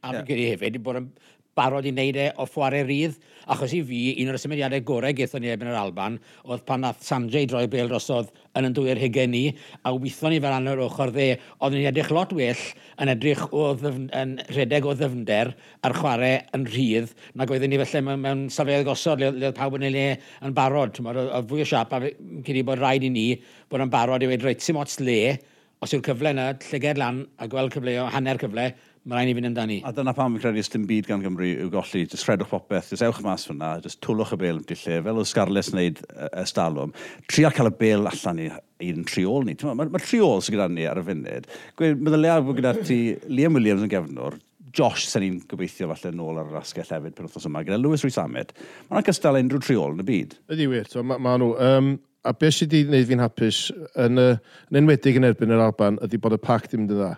A 0.05 0.13
fi'n 0.13 0.29
gyrru 0.29 0.51
hefyd, 0.53 0.77
bod 0.85 1.01
yn 1.01 1.09
barod 1.57 1.87
i 1.89 1.91
wneud 1.93 2.19
e 2.21 2.27
o 2.37 2.45
chwarae 2.47 2.85
rydd. 2.85 3.17
Achos 3.47 3.73
i 3.73 3.79
fi, 3.87 4.01
un 4.21 4.31
o'r 4.31 4.39
symudiadau 4.41 4.83
gorau 4.85 5.15
gaethon 5.15 5.43
ni 5.43 5.51
ebyn 5.53 5.71
yr 5.71 5.79
Alban, 5.79 6.17
oedd 6.45 6.65
pan 6.67 6.83
nath 6.83 7.03
Sanjay 7.05 7.47
droi 7.47 7.65
bel 7.71 7.89
drosodd 7.91 8.29
yn 8.59 8.67
yn 8.67 8.75
dwy'r 8.75 8.99
hygen 8.99 9.31
ni, 9.31 9.43
a 9.87 9.93
weithio 9.95 10.31
ni 10.31 10.41
fel 10.43 10.55
anna 10.55 10.73
o'r 10.73 10.83
ochr 10.87 11.13
dde, 11.15 11.27
oedd 11.63 11.75
ni'n 11.77 11.89
edrych 11.91 12.11
lot 12.15 12.33
well 12.35 12.63
yn 13.01 13.11
edrych 13.13 13.43
o 13.55 13.69
ddyfn, 13.79 14.09
yn 14.19 14.33
rhedeg 14.51 14.87
o 14.87 14.95
ddyfnder 14.97 15.53
a'r 15.87 15.97
chwarae 15.97 16.41
yn 16.57 16.65
rhydd, 16.67 17.13
na 17.37 17.47
oedden 17.47 17.71
ni 17.71 17.79
felly 17.83 18.03
mewn, 18.09 18.23
mewn 18.25 18.45
safleoedd 18.53 18.87
gosod, 18.89 19.23
le, 19.23 19.31
le 19.37 19.53
pawb 19.55 19.77
yn 19.79 19.87
ei 19.87 19.93
le 19.95 20.07
yn 20.43 20.57
barod. 20.57 20.99
Oedd 21.03 21.47
fwy 21.51 21.63
o 21.63 21.69
siap, 21.71 21.95
a 21.95 22.11
cyd 22.47 22.59
i 22.59 22.65
bod 22.67 22.81
rhaid 22.81 23.07
i 23.07 23.13
ni 23.13 23.27
bod 23.71 23.85
yn 23.85 23.93
barod 23.93 24.25
i 24.25 24.31
wedi 24.31 24.43
rhaid 24.43 24.65
sim 24.65 24.79
ots 24.81 24.99
le, 24.99 25.37
os 25.83 25.93
yw'r 25.93 26.03
cyfle 26.05 26.33
yna, 26.33 26.51
llyged 26.71 26.97
lan 26.97 27.21
a 27.37 27.47
gweld 27.49 27.75
cyfle 27.75 27.93
o 28.01 28.07
hanner 28.09 28.39
cyfle, 28.41 28.71
Mae 29.07 29.21
rhaid 29.21 29.29
i 29.31 29.35
fynd 29.37 29.47
amdani. 29.47 29.75
A 29.87 29.93
dyna 29.95 30.11
pam 30.11 30.33
fi'n 30.35 30.41
credu 30.43 30.61
dim 30.73 30.85
byd 30.89 31.05
gan 31.07 31.21
Gymru 31.23 31.47
yw 31.47 31.69
golli, 31.71 32.01
jyst 32.03 32.27
rhedwch 32.27 32.49
popeth, 32.51 32.89
jyst 32.91 33.05
ewch 33.07 33.21
mas 33.23 33.45
fyna, 33.47 33.69
jyst 33.79 34.01
twlwch 34.03 34.33
y 34.35 34.37
bel 34.41 34.57
ymdi 34.59 34.75
lle, 34.81 34.97
fel 35.05 35.21
oedd 35.21 35.29
Scarlett 35.29 35.69
wneud 35.71 36.01
y 36.27 36.43
stalwm. 36.51 36.91
Tria 37.31 37.53
cael 37.55 37.69
y 37.69 37.75
bel 37.79 38.09
allan 38.11 38.41
i 38.43 38.89
un 38.91 39.05
triol 39.07 39.47
ni. 39.47 39.55
Mae 39.63 39.77
ma, 39.79 39.85
ma 39.93 40.01
triol 40.03 40.43
sy'n 40.43 40.57
gyda 40.57 40.65
ni 40.73 40.89
ar 40.91 40.99
y 40.99 41.05
funud. 41.07 41.47
Meddylia 41.79 42.35
bod 42.43 42.59
gyda 42.59 42.73
ti 42.81 42.97
Liam 43.31 43.55
Williams 43.55 43.85
yn 43.85 43.93
gefnwr, 43.93 44.35
Josh 44.75 45.07
sy'n 45.07 45.23
ni'n 45.23 45.37
gobeithio 45.47 45.87
falle 45.93 46.11
nôl 46.17 46.41
ar 46.41 46.51
yr 46.51 46.59
asgell 46.59 46.91
hefyd 46.97 47.15
pen 47.15 47.29
wrthos 47.29 47.47
yma, 47.47 47.63
gyda 47.63 47.79
Lewis 47.79 48.03
Rhys 48.03 48.19
Amet. 48.19 48.51
Mae'n 48.89 48.99
yna 48.99 49.07
cystal 49.07 49.39
unrhyw 49.39 49.63
triol 49.63 49.95
yn 49.95 50.03
y 50.03 50.07
byd. 50.09 50.35
Ydy 50.51 50.67
wir, 50.73 50.91
so, 50.91 51.05
mae 51.07 51.23
ma 51.23 51.37
nhw. 51.39 51.53
Um, 51.63 51.93
a 52.27 52.35
beth 52.35 52.57
sydd 52.57 52.75
wedi 52.75 52.89
gwneud 52.89 53.07
fi'n 53.07 53.23
hapus, 53.23 53.61
yn, 54.03 54.19
uh, 54.19 54.59
yn 54.67 54.81
enwedig 54.81 55.15
yn 55.15 55.29
erbyn 55.29 55.55
yr 55.55 55.63
Alban, 55.63 56.01
ydy 56.03 56.19
bod 56.19 56.35
y 56.35 56.41
pac 56.43 56.67
ddim 56.67 56.83
yn 56.83 56.91
dda. 56.91 57.13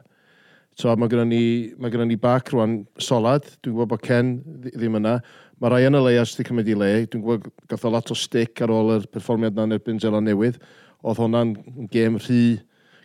So 0.79 0.93
mae 0.95 1.11
gennym 1.11 1.27
ni, 1.27 1.43
mae 1.75 1.91
gennym 1.91 2.07
ni 2.07 2.15
bac 2.15 2.53
rwan 2.53 2.77
solad, 3.03 3.43
dwi'n 3.59 3.73
gwybod 3.75 3.89
bod 3.91 4.03
Ken 4.05 4.29
ddim 4.63 4.93
yna. 5.01 5.17
Mae 5.59 5.73
rai 5.73 5.81
yn 5.89 5.99
y 5.99 6.03
leias 6.05 6.31
wedi 6.37 6.47
cymryd 6.47 6.71
i 6.71 6.77
le, 6.79 6.91
dwi'n 7.11 7.25
gwybod 7.25 7.49
gath 7.67 7.83
o 7.83 7.91
lot 7.91 8.11
o 8.13 8.15
stick 8.15 8.63
ar 8.63 8.71
ôl 8.71 8.93
yr 8.95 9.07
perfformiad 9.11 9.59
na'n 9.59 9.75
erbyn 9.75 9.99
Zela 9.99 10.23
Newydd. 10.23 10.61
Oedd 11.03 11.19
hwnna'n 11.19 11.51
gêm 11.91 12.15
rhy 12.21 12.39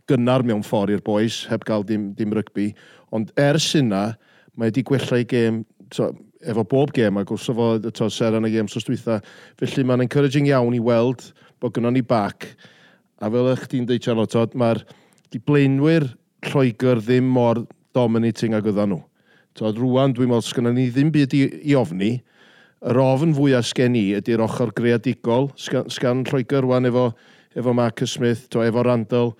gynnar 0.07 0.47
mewn 0.47 0.63
ffordd 0.63 0.95
i'r 0.95 1.03
boys, 1.03 1.41
heb 1.51 1.67
gael 1.67 1.83
dim, 1.89 2.13
dim 2.15 2.39
rygbi. 2.39 2.71
Ond 3.11 3.35
ers 3.43 3.73
yna, 3.81 4.07
mae 4.55 4.71
wedi 4.71 4.87
gwella 4.87 5.19
i 5.19 5.27
gêm, 5.35 5.65
so, 5.91 6.13
efo 6.47 6.63
bob 6.71 6.95
gêm, 6.95 7.19
ac 7.19 7.35
wrth 7.35 7.51
efo 7.51 7.71
to, 7.91 8.07
ser 8.07 8.39
yn 8.39 8.47
y 8.47 8.55
gêm 8.55 8.71
sos 8.71 8.87
dwytha. 8.87 9.19
Felly 9.59 9.83
mae'n 9.83 10.07
encouraging 10.07 10.47
iawn 10.53 10.79
i 10.79 10.85
weld 10.93 11.33
bod 11.59 11.75
gynnwn 11.75 11.99
ni 11.99 12.07
bac. 12.07 12.53
A 13.19 13.27
fel 13.27 13.57
ych 13.57 13.67
ti'n 13.73 13.91
dweud, 13.91 14.07
Charlotte, 14.07 14.55
mae'r 14.55 14.87
di 15.35 15.43
blaenwyr 15.43 16.15
Lloegr 16.51 17.01
ddim 17.03 17.27
mor 17.35 17.65
dominating 17.97 18.55
ag 18.57 18.67
oedden 18.69 18.95
nhw. 18.95 19.03
Tod, 19.55 19.79
rwan, 19.79 20.15
dwi'n 20.15 20.31
meddwl, 20.33 20.43
sgynna 20.43 20.73
ni 20.75 20.89
ddim 20.91 21.13
byd 21.15 21.35
i, 21.39 21.43
i 21.71 21.77
ofni. 21.79 22.17
Yr 22.85 22.99
ofn 23.01 23.35
fwyaf 23.37 23.69
sgen 23.69 23.95
i 23.97 24.09
ydy'r 24.19 24.43
ochr 24.45 24.73
greadigol. 24.75 25.49
Sgan, 25.61 25.87
sgan 25.95 26.25
Lloegr 26.27 26.67
rwan 26.67 26.91
efo, 26.91 27.07
efo 27.55 27.75
Marcus 27.77 28.17
Smith, 28.19 28.49
to, 28.51 28.65
efo 28.67 28.83
Randall. 28.85 29.33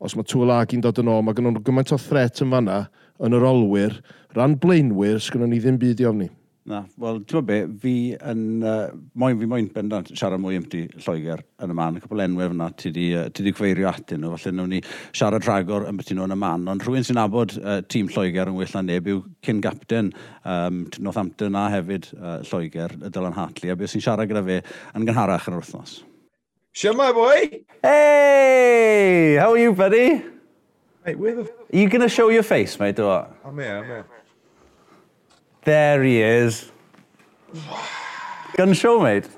Os 0.00 0.16
mae 0.16 0.26
Tŵl 0.30 0.54
Agi'n 0.54 0.82
dod 0.82 0.98
yn 1.02 1.10
ôl, 1.12 1.24
mae 1.26 1.36
gen 1.36 1.50
nhw'n 1.50 1.62
gymaint 1.66 1.92
o 1.92 1.98
threat 2.00 2.40
yn 2.44 2.54
fanna 2.54 2.80
yn 3.20 3.36
yr 3.36 3.44
olwyr. 3.44 3.98
Ran 4.36 4.56
blaenwyr, 4.62 5.20
sgynna 5.22 5.50
ni 5.50 5.60
ddim 5.60 5.78
byd 5.80 6.00
i 6.00 6.08
ofni. 6.08 6.28
Na, 6.68 6.82
wel, 7.00 7.22
ti'n 7.24 7.44
be, 7.48 7.56
fi 7.80 7.92
yn, 8.28 8.40
uh, 8.60 8.90
moyn, 9.16 9.38
fi 9.40 9.46
moyn 9.48 9.70
bendant 9.72 10.10
siarad 10.12 10.42
mwy 10.42 10.58
amdi 10.58 10.82
Lloegr 11.00 11.40
yn 11.64 11.70
y 11.72 11.76
man, 11.78 11.96
y 11.96 12.02
cwbl 12.02 12.20
enwef 12.26 12.50
fyna, 12.52 12.66
ti 12.76 12.90
di, 12.92 13.06
uh, 13.16 13.30
ti 13.32 13.46
di 13.46 13.54
cyfeirio 13.54 13.88
atyn 13.88 14.20
nhw, 14.20 14.34
falle 14.34 14.52
nhw'n 14.52 14.74
ni 14.74 14.80
siarad 15.16 15.46
rhagor 15.48 15.86
yn 15.88 15.96
beth 15.96 16.12
nhw 16.12 16.26
yn 16.28 16.34
y 16.34 16.38
man, 16.42 16.66
ond 16.68 16.84
rhywun 16.84 17.06
sy'n 17.08 17.22
abod 17.22 17.54
uh, 17.62 17.78
tîm 17.88 18.10
Lloegr 18.12 18.52
yn 18.52 18.58
well 18.58 18.76
na 18.76 18.82
neb 18.84 19.08
yw 19.08 19.22
cyn 19.48 19.62
gapten 19.64 20.12
um, 20.44 20.82
Northampton 21.00 21.56
a 21.56 21.64
hefyd 21.72 22.10
uh, 22.18 22.36
Lloegr, 22.50 22.98
y 23.00 23.12
Dylan 23.16 23.38
Hartley, 23.38 23.72
a 23.72 23.78
beth 23.80 23.94
sy'n 23.94 24.04
siarad 24.04 24.28
gyda 24.28 24.44
fe 24.50 24.60
yn 24.92 25.08
gynharach 25.08 25.48
yn 25.48 25.56
yr 25.56 25.64
wythnos. 25.64 25.96
Shema, 26.76 27.14
boy! 27.16 27.62
Hey! 27.80 29.38
How 29.40 29.54
are 29.54 29.64
you, 29.64 29.72
buddy? 29.72 30.20
Mate, 31.06 31.16
where 31.16 31.34
the... 31.34 31.48
Are 31.48 31.80
you 31.80 31.88
going 31.88 32.04
to 32.04 32.12
show 32.12 32.28
your 32.28 32.44
face, 32.44 32.78
mate, 32.78 33.00
or 33.00 33.08
what? 33.08 33.36
I'm 33.46 33.56
here, 33.56 33.78
I'm 33.78 33.84
here. 33.86 34.17
There 35.64 36.02
he 36.02 36.20
is. 36.22 36.70
Gun 38.56 38.72
show, 38.72 39.00
mate. 39.00 39.28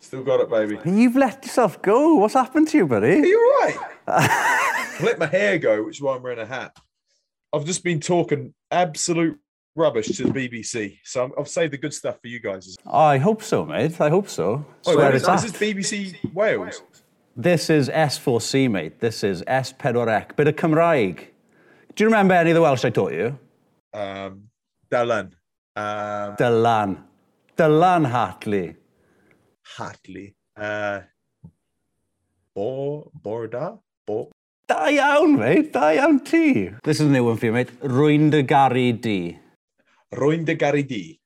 Still 0.00 0.22
got 0.22 0.40
it, 0.40 0.50
baby. 0.50 0.78
You've 0.84 1.16
let 1.16 1.44
yourself 1.44 1.82
go. 1.82 2.14
What's 2.14 2.34
happened 2.34 2.68
to 2.68 2.78
you, 2.78 2.86
buddy? 2.86 3.08
Are 3.20 3.26
you 3.26 3.56
all 3.60 3.66
right? 3.66 3.76
Let 5.02 5.18
my 5.18 5.26
hair 5.26 5.58
go, 5.58 5.82
which 5.84 5.96
is 5.96 6.02
why 6.02 6.14
I'm 6.14 6.22
wearing 6.22 6.38
a 6.38 6.46
hat. 6.46 6.76
I've 7.52 7.64
just 7.64 7.82
been 7.82 8.00
talking 8.00 8.54
absolute 8.70 9.38
rubbish 9.74 10.06
to 10.16 10.24
the 10.24 10.30
BBC, 10.30 10.98
so 11.04 11.24
I'm, 11.24 11.32
I've 11.38 11.48
saved 11.48 11.72
the 11.72 11.78
good 11.78 11.92
stuff 11.92 12.20
for 12.20 12.28
you 12.28 12.40
guys. 12.40 12.76
I 12.90 13.18
hope 13.18 13.42
so, 13.42 13.64
mate. 13.64 14.00
I 14.00 14.08
hope 14.08 14.28
so. 14.28 14.64
Oh, 14.86 14.92
Swear 14.92 15.14
is 15.14 15.24
at. 15.28 15.42
this 15.42 15.52
BBC 15.52 16.32
Wales? 16.32 16.82
This 17.36 17.68
is 17.68 17.88
S4C, 17.90 18.70
mate. 18.70 19.00
This 19.00 19.22
is 19.22 19.42
S4C. 19.42 20.36
Bit 20.36 20.46
of 20.48 20.56
Cymraeg. 20.56 21.26
Do 21.94 22.04
you 22.04 22.06
remember 22.06 22.34
any 22.34 22.50
of 22.50 22.54
the 22.54 22.62
Welsh 22.62 22.84
I 22.84 22.90
taught 22.90 23.12
you? 23.12 23.38
Um, 23.92 24.44
Dalan. 24.90 25.32
Um, 25.76 26.36
Dylan. 26.36 26.96
Dylan 27.56 28.06
Hartley. 28.06 28.76
Hartley. 29.76 30.34
Uh, 30.56 31.00
Bor, 32.54 33.10
Borda? 33.22 33.78
Bor, 34.06 34.28
Da 34.68 34.88
iawn, 34.88 35.36
mate. 35.38 35.72
Da 35.72 35.90
iawn 35.92 36.24
ti. 36.24 36.70
This 36.82 37.00
is 37.00 37.06
a 37.06 37.10
new 37.10 37.24
one 37.24 37.36
for 37.36 37.46
you, 37.46 37.52
mate. 37.52 37.70
Rwy'n 37.80 38.30
dy 38.30 38.42
gari 38.42 39.00
di. 39.00 39.38
Roin 40.12 40.44
de 40.44 40.56
Garidi. 40.56 41.18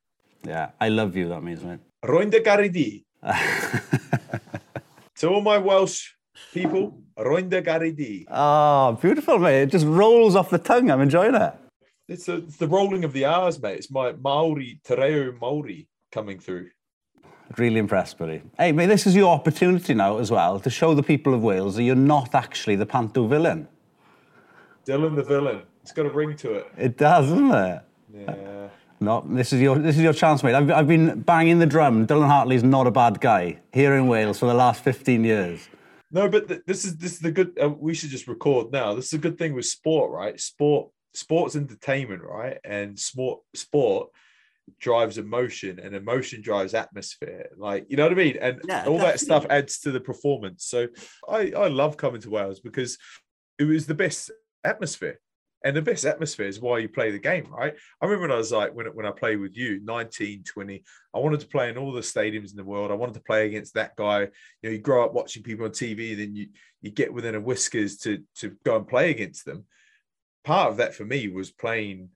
Yeah, 0.47 0.71
I 0.81 0.89
love 0.89 1.15
you, 1.17 1.29
that 1.29 1.43
means, 1.43 1.63
mate. 1.63 1.81
Roin 2.03 2.31
de 2.31 2.41
Garidi. 2.41 3.05
to 5.17 5.29
all 5.29 5.43
my 5.43 5.59
Welsh 5.59 6.13
people, 6.53 7.03
Roin 7.17 7.49
de 7.49 7.63
Garidi. 7.63 8.25
Oh, 8.31 8.99
beautiful, 9.01 9.39
mate. 9.39 9.63
It 9.63 9.71
just 9.71 9.87
rolls 9.87 10.35
off 10.35 10.51
the 10.51 10.59
tongue. 10.59 10.91
I'm 10.91 11.01
enjoying 11.01 11.35
it. 11.35 11.55
It's, 12.11 12.29
a, 12.29 12.39
it's 12.39 12.57
the 12.57 12.67
rolling 12.67 13.05
of 13.05 13.13
the 13.13 13.25
R's, 13.25 13.63
mate. 13.63 13.77
It's 13.77 13.91
my 13.91 14.11
Maori, 14.11 14.81
Tereo 14.85 15.41
Maori 15.41 15.87
coming 16.11 16.41
through. 16.41 16.71
Really 17.57 17.79
impressed, 17.79 18.19
buddy. 18.19 18.43
Hey, 18.59 18.73
mate, 18.73 18.87
this 18.87 19.07
is 19.07 19.15
your 19.15 19.33
opportunity 19.33 19.95
now 19.95 20.19
as 20.19 20.29
well 20.29 20.59
to 20.59 20.71
show 20.71 20.93
the 20.93 21.05
people 21.05 21.35
of 21.35 21.45
Wales 21.45 21.77
that 21.77 21.85
you're 21.85 21.95
not 21.95 22.35
actually 22.35 22.75
the 22.75 22.85
Panto 22.85 23.29
villain. 23.29 23.69
Dylan 24.85 25.15
the 25.15 25.23
villain. 25.23 25.63
It's 25.83 25.93
got 25.93 26.05
a 26.05 26.11
ring 26.11 26.35
to 26.39 26.55
it. 26.55 26.73
It 26.77 26.97
does, 26.97 27.29
doesn't 27.29 27.53
it? 27.53 27.83
Yeah. 28.13 28.69
No, 28.99 29.25
this 29.29 29.53
is 29.53 29.61
your 29.61 29.79
this 29.79 29.97
is 29.97 30.03
your 30.03 30.13
chance, 30.13 30.43
mate. 30.43 30.55
I've, 30.55 30.71
I've 30.71 30.89
been 30.89 31.21
banging 31.21 31.61
the 31.61 31.67
drum. 31.67 32.09
Dylan 32.09 32.27
Hartley's 32.27 32.65
not 32.65 32.89
a 32.89 32.91
bad 32.91 33.21
guy 33.21 33.61
here 33.73 33.95
in 33.95 34.09
Wales 34.09 34.39
for 34.39 34.47
the 34.47 34.55
last 34.55 34.83
15 34.83 35.25
years. 35.25 35.69
No, 36.11 36.29
but 36.29 36.49
th- 36.49 36.63
this 36.67 36.85
is 36.85 36.97
this 36.97 37.13
is 37.13 37.19
the 37.21 37.31
good. 37.31 37.57
Uh, 37.61 37.69
we 37.71 37.95
should 37.95 38.11
just 38.11 38.27
record 38.27 38.73
now. 38.73 38.95
This 38.95 39.07
is 39.07 39.13
a 39.13 39.19
good 39.19 39.39
thing 39.39 39.55
with 39.55 39.65
sport, 39.65 40.11
right? 40.11 40.39
Sport, 40.39 40.91
sports 41.15 41.57
entertainment, 41.57 42.23
right? 42.23 42.59
And 42.65 42.99
sport, 42.99 43.41
sport 43.55 44.09
drives 44.79 45.19
emotion, 45.19 45.79
and 45.81 45.95
emotion 45.95 46.43
drives 46.43 46.75
atmosphere. 46.75 47.51
Like 47.57 47.87
you 47.89 47.97
know 47.97 48.05
what 48.05 48.13
I 48.13 48.17
mean? 48.17 48.39
And 48.41 48.61
Yeah, 48.67 48.87
all 48.87 48.99
that 48.99 49.21
stuff 49.21 49.47
adds 49.51 49.81
to 49.81 49.91
the 49.91 50.01
performance. 50.01 50.65
So 50.65 50.89
I 51.29 51.53
I 51.57 51.69
love 51.69 51.97
coming 51.97 52.21
to 52.23 52.31
Wales 52.31 52.61
because 52.61 52.99
it 53.59 53.65
was 53.65 53.87
the 53.87 53.95
best 53.95 54.31
atmosphere. 54.65 55.19
And 55.63 55.77
the 55.77 55.83
best 55.83 56.07
atmosphere 56.07 56.47
is 56.47 56.59
why 56.59 56.79
you 56.79 56.89
play 56.89 57.11
the 57.11 57.19
game, 57.19 57.45
right? 57.51 57.75
I 58.01 58.05
remember 58.07 58.29
when 58.29 58.35
I 58.35 58.39
was 58.39 58.51
like, 58.51 58.75
when, 58.75 58.87
when 58.87 59.05
I 59.05 59.11
played 59.11 59.41
with 59.41 59.55
you, 59.55 59.79
19, 59.85 60.43
20, 60.45 60.83
I 61.15 61.19
wanted 61.19 61.41
to 61.41 61.47
play 61.49 61.69
in 61.69 61.77
all 61.77 61.93
the 61.93 62.01
stadiums 62.01 62.53
in 62.53 62.57
the 62.57 62.65
world. 62.65 62.91
I 62.91 62.95
wanted 62.95 63.17
to 63.17 63.21
play 63.21 63.47
against 63.47 63.75
that 63.75 63.95
guy. 63.95 64.21
You 64.21 64.29
know, 64.63 64.71
you 64.71 64.79
grow 64.79 65.05
up 65.05 65.13
watching 65.13 65.43
people 65.43 65.67
on 65.67 65.73
TV, 65.73 66.17
then 66.17 66.35
you 66.35 66.49
you 66.81 66.91
get 66.91 67.13
within 67.13 67.35
a 67.35 67.41
whiskers 67.41 67.99
to 67.99 68.23
to 68.37 68.57
go 68.65 68.77
and 68.77 68.89
play 68.89 69.11
against 69.11 69.45
them. 69.45 69.67
Part 70.45 70.71
of 70.71 70.77
that 70.79 70.95
for 70.95 71.05
me 71.05 71.29
was 71.29 71.51
playing 71.51 72.11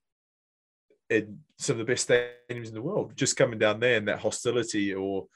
in 1.11 1.39
some 1.59 1.75
of 1.75 1.79
the 1.79 1.93
best 1.93 2.09
stadiums 2.09 2.69
in 2.69 2.75
the 2.75 2.83
world, 2.83 3.13
just 3.15 3.37
coming 3.37 3.59
down 3.59 3.81
there 3.81 3.97
and 3.97 4.09
that 4.09 4.21
hostility 4.21 4.95
or 4.95 5.27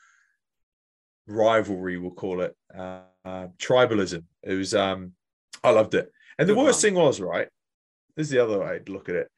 rivalry, 1.26 1.98
we'll 1.98 2.10
call 2.10 2.40
it, 2.40 2.56
uh, 2.76 3.00
uh, 3.24 3.48
tribalism. 3.58 4.24
It 4.42 4.54
was, 4.54 4.74
um, 4.74 5.12
I 5.62 5.70
loved 5.70 5.94
it. 5.94 6.10
And 6.38 6.48
the 6.48 6.54
Good 6.54 6.64
worst 6.64 6.82
man. 6.82 6.94
thing 6.94 7.02
was, 7.02 7.20
right, 7.20 7.48
this 8.16 8.26
is 8.26 8.30
the 8.30 8.42
other 8.42 8.58
way 8.60 8.80
to 8.84 8.92
look 8.92 9.08
at 9.08 9.16
it. 9.16 9.28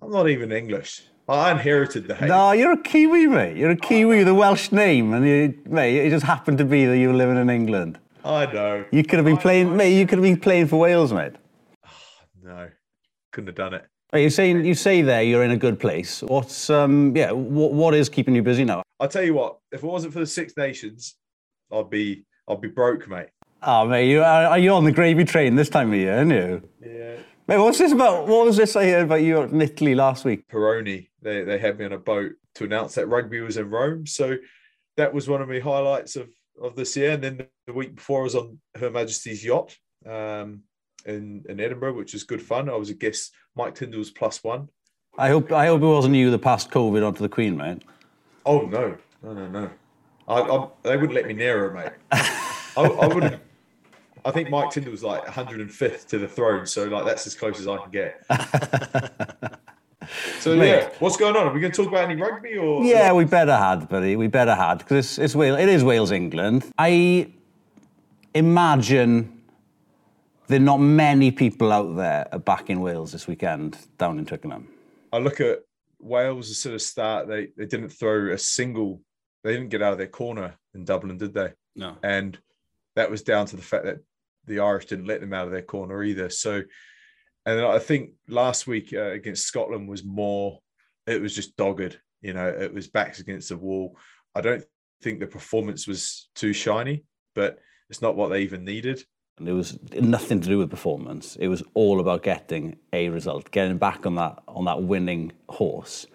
I'm 0.00 0.10
not 0.10 0.28
even 0.28 0.52
English. 0.52 1.02
I 1.28 1.50
inherited 1.50 2.08
the 2.08 2.14
hate. 2.14 2.28
No, 2.28 2.52
you're 2.52 2.72
a 2.72 2.82
Kiwi, 2.82 3.26
mate. 3.26 3.56
You're 3.56 3.70
a 3.70 3.76
Kiwi 3.76 4.18
with 4.18 4.28
a 4.28 4.34
Welsh 4.34 4.72
name, 4.72 5.12
and 5.14 5.26
you, 5.26 5.58
mate, 5.66 5.96
it 5.96 6.10
just 6.10 6.24
happened 6.24 6.58
to 6.58 6.64
be 6.64 6.84
that 6.86 6.98
you 6.98 7.08
were 7.08 7.14
living 7.14 7.36
in 7.36 7.50
England. 7.50 7.98
I 8.24 8.46
know. 8.46 8.84
You 8.90 9.02
could 9.04 9.18
have 9.18 9.24
been 9.24 9.36
playing, 9.36 9.76
mate. 9.76 9.98
You 9.98 10.06
could 10.06 10.18
have 10.18 10.24
been 10.24 10.40
playing 10.40 10.68
for 10.68 10.78
Wales, 10.78 11.12
mate. 11.12 11.32
No, 12.42 12.68
couldn't 13.32 13.48
have 13.48 13.56
done 13.56 13.74
it. 13.74 13.84
You 14.14 14.30
say 14.30 14.52
you 14.52 14.74
say 14.74 15.00
there 15.02 15.22
you're 15.22 15.42
in 15.42 15.52
a 15.52 15.56
good 15.56 15.80
place. 15.80 16.22
What's 16.22 16.68
um 16.70 17.16
yeah? 17.16 17.32
What 17.32 17.72
what 17.72 17.94
is 17.94 18.08
keeping 18.08 18.34
you 18.34 18.42
busy 18.42 18.64
now? 18.64 18.82
I'll 19.00 19.08
tell 19.08 19.24
you 19.24 19.34
what, 19.34 19.58
if 19.72 19.82
it 19.82 19.86
wasn't 19.86 20.12
for 20.12 20.20
the 20.20 20.26
Six 20.26 20.56
Nations, 20.56 21.16
I'd 21.72 21.90
be 21.90 22.24
I'd 22.46 22.60
be 22.60 22.68
broke, 22.68 23.08
mate. 23.08 23.28
Oh, 23.62 23.86
mate, 23.86 24.10
you 24.10 24.20
are, 24.22 24.46
are 24.46 24.58
you 24.58 24.72
on 24.72 24.84
the 24.84 24.92
gravy 24.92 25.24
train 25.24 25.54
this 25.54 25.68
time 25.68 25.92
of 25.92 25.98
year, 25.98 26.18
aren't 26.18 26.32
you? 26.32 26.68
Yeah. 26.84 27.16
Mate, 27.46 27.58
what's 27.58 27.78
this 27.78 27.92
about? 27.92 28.26
What 28.26 28.46
was 28.46 28.56
this 28.56 28.76
I 28.76 28.86
heard 28.86 29.04
about 29.04 29.22
you 29.22 29.40
in 29.42 29.60
Italy 29.60 29.94
last 29.94 30.24
week? 30.24 30.46
Peroni, 30.48 31.08
they, 31.22 31.44
they 31.44 31.58
had 31.58 31.78
me 31.78 31.84
on 31.84 31.92
a 31.92 31.98
boat 31.98 32.32
to 32.56 32.64
announce 32.64 32.96
that 32.96 33.06
rugby 33.06 33.40
was 33.40 33.56
in 33.56 33.70
Rome. 33.70 34.06
So 34.06 34.36
that 34.96 35.14
was 35.14 35.28
one 35.28 35.40
of 35.40 35.48
my 35.48 35.60
highlights 35.60 36.16
of, 36.16 36.28
of 36.60 36.76
this 36.76 36.96
year. 36.96 37.12
And 37.12 37.22
then 37.22 37.46
the 37.66 37.72
week 37.72 37.94
before, 37.94 38.20
I 38.20 38.24
was 38.24 38.34
on 38.34 38.58
Her 38.76 38.90
Majesty's 38.90 39.44
yacht 39.44 39.76
um, 40.06 40.62
in, 41.06 41.44
in 41.48 41.60
Edinburgh, 41.60 41.94
which 41.94 42.12
was 42.12 42.24
good 42.24 42.42
fun. 42.42 42.68
I 42.68 42.74
was 42.74 42.90
a 42.90 42.94
guest, 42.94 43.32
Mike 43.54 43.74
Tyndall's 43.74 44.10
plus 44.10 44.42
one. 44.42 44.68
I 45.18 45.28
hope 45.28 45.52
I 45.52 45.66
hope 45.66 45.82
it 45.82 45.86
wasn't 45.86 46.14
you 46.14 46.30
that 46.30 46.38
passed 46.38 46.70
COVID 46.70 47.06
onto 47.06 47.20
the 47.20 47.28
Queen, 47.28 47.56
mate. 47.56 47.82
Oh, 48.46 48.62
no, 48.62 48.96
no, 49.22 49.34
no, 49.34 49.48
no. 49.48 49.70
I, 50.26 50.40
I, 50.40 50.68
they 50.82 50.96
wouldn't 50.96 51.14
let 51.14 51.26
me 51.26 51.34
near 51.34 51.58
her, 51.58 51.70
mate. 51.74 51.92
I, 52.12 52.82
I 52.82 53.06
would. 53.06 53.40
I 54.24 54.30
think 54.30 54.50
Mike 54.50 54.70
Tyndall's 54.70 55.02
like 55.02 55.26
105th 55.26 56.06
to 56.08 56.18
the 56.18 56.28
throne, 56.28 56.66
so 56.66 56.84
like 56.84 57.04
that's 57.04 57.26
as 57.26 57.34
close 57.34 57.58
as 57.58 57.66
I 57.66 57.76
can 57.76 57.90
get. 57.90 58.24
so 60.38 60.56
Mate. 60.56 60.68
yeah, 60.68 60.90
what's 61.00 61.16
going 61.16 61.36
on? 61.36 61.48
Are 61.48 61.52
we 61.52 61.60
going 61.60 61.72
to 61.72 61.76
talk 61.76 61.88
about 61.88 62.04
any 62.08 62.20
rugby 62.20 62.56
or? 62.56 62.84
Yeah, 62.84 63.12
we 63.12 63.24
better 63.24 63.56
had, 63.56 63.88
buddy. 63.88 64.14
We 64.16 64.28
better 64.28 64.54
had 64.54 64.78
because 64.78 64.98
it's, 64.98 65.18
it's 65.18 65.34
Wales. 65.34 65.58
It 65.58 65.68
is 65.68 65.82
Wales, 65.82 66.12
England. 66.12 66.64
I 66.78 67.32
imagine 68.34 69.41
there 70.48 70.58
are 70.58 70.62
not 70.62 70.78
many 70.78 71.30
people 71.30 71.72
out 71.72 71.96
there 71.96 72.28
are 72.32 72.38
back 72.38 72.70
in 72.70 72.80
Wales 72.80 73.12
this 73.12 73.26
weekend 73.26 73.76
down 73.98 74.18
in 74.18 74.26
Twickenham. 74.26 74.68
I 75.12 75.18
look 75.18 75.40
at 75.40 75.60
Wales 75.98 76.50
as 76.50 76.58
sort 76.58 76.74
of 76.74 76.82
start. 76.82 77.28
They 77.28 77.48
they 77.56 77.66
didn't 77.66 77.90
throw 77.90 78.32
a 78.32 78.38
single. 78.38 79.00
They 79.44 79.52
didn't 79.52 79.70
get 79.70 79.82
out 79.82 79.92
of 79.92 79.98
their 79.98 80.06
corner 80.08 80.54
in 80.74 80.84
Dublin, 80.84 81.18
did 81.18 81.34
they? 81.34 81.52
No. 81.74 81.96
And 82.02 82.38
that 82.96 83.10
was 83.10 83.22
down 83.22 83.46
to 83.46 83.56
the 83.56 83.62
fact 83.62 83.84
that 83.84 83.98
the 84.46 84.60
Irish 84.60 84.86
didn't 84.86 85.06
let 85.06 85.20
them 85.20 85.32
out 85.32 85.46
of 85.46 85.52
their 85.52 85.62
corner 85.62 86.02
either. 86.02 86.28
So, 86.30 86.62
and 87.46 87.58
then 87.58 87.64
I 87.64 87.78
think 87.78 88.10
last 88.28 88.66
week 88.66 88.92
uh, 88.92 89.10
against 89.10 89.46
Scotland 89.46 89.88
was 89.88 90.04
more. 90.04 90.60
It 91.06 91.20
was 91.20 91.34
just 91.34 91.56
dogged. 91.56 91.98
You 92.20 92.34
know, 92.34 92.48
it 92.48 92.72
was 92.72 92.88
backs 92.88 93.18
against 93.18 93.48
the 93.48 93.56
wall. 93.56 93.96
I 94.34 94.40
don't 94.40 94.64
think 95.02 95.18
the 95.18 95.26
performance 95.26 95.86
was 95.86 96.28
too 96.34 96.52
shiny, 96.52 97.04
but 97.34 97.58
it's 97.90 98.02
not 98.02 98.16
what 98.16 98.28
they 98.28 98.42
even 98.42 98.64
needed. 98.64 99.04
And 99.38 99.48
it 99.48 99.52
was 99.52 99.78
nothing 99.94 100.40
to 100.40 100.48
do 100.48 100.58
with 100.58 100.70
performance. 100.70 101.36
It 101.36 101.48
was 101.48 101.62
all 101.74 102.00
about 102.00 102.22
getting 102.22 102.76
a 102.92 103.08
result, 103.08 103.50
getting 103.50 103.78
back 103.78 104.06
on 104.06 104.14
that 104.16 104.42
on 104.46 104.66
that 104.66 104.82
winning 104.82 105.32
horse. 105.48 106.06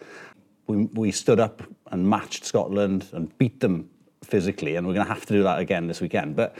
We, 0.67 0.85
we 0.85 1.11
stood 1.11 1.39
up 1.39 1.63
and 1.91 2.09
matched 2.09 2.45
Scotland 2.45 3.07
and 3.13 3.35
beat 3.37 3.59
them 3.59 3.89
physically, 4.23 4.75
and 4.75 4.85
we're 4.85 4.93
going 4.93 5.07
to 5.07 5.13
have 5.13 5.25
to 5.25 5.33
do 5.33 5.43
that 5.43 5.59
again 5.59 5.87
this 5.87 6.01
weekend. 6.01 6.35
But 6.35 6.57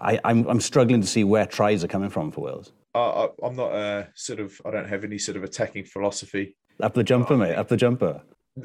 I, 0.00 0.18
I'm, 0.24 0.46
I'm 0.46 0.60
struggling 0.60 1.00
to 1.00 1.06
see 1.06 1.24
where 1.24 1.46
tries 1.46 1.82
are 1.82 1.88
coming 1.88 2.10
from 2.10 2.30
for 2.30 2.42
Wales. 2.42 2.72
I, 2.94 3.00
I, 3.00 3.28
I'm 3.42 3.56
not 3.56 3.72
a 3.72 4.08
sort 4.14 4.40
of, 4.40 4.60
I 4.64 4.70
don't 4.70 4.88
have 4.88 5.04
any 5.04 5.18
sort 5.18 5.36
of 5.36 5.44
attacking 5.44 5.84
philosophy. 5.84 6.56
Up 6.80 6.94
the 6.94 7.04
jumper, 7.04 7.36
mate. 7.36 7.54
Up 7.54 7.68
the 7.68 7.76
jumper. 7.76 8.22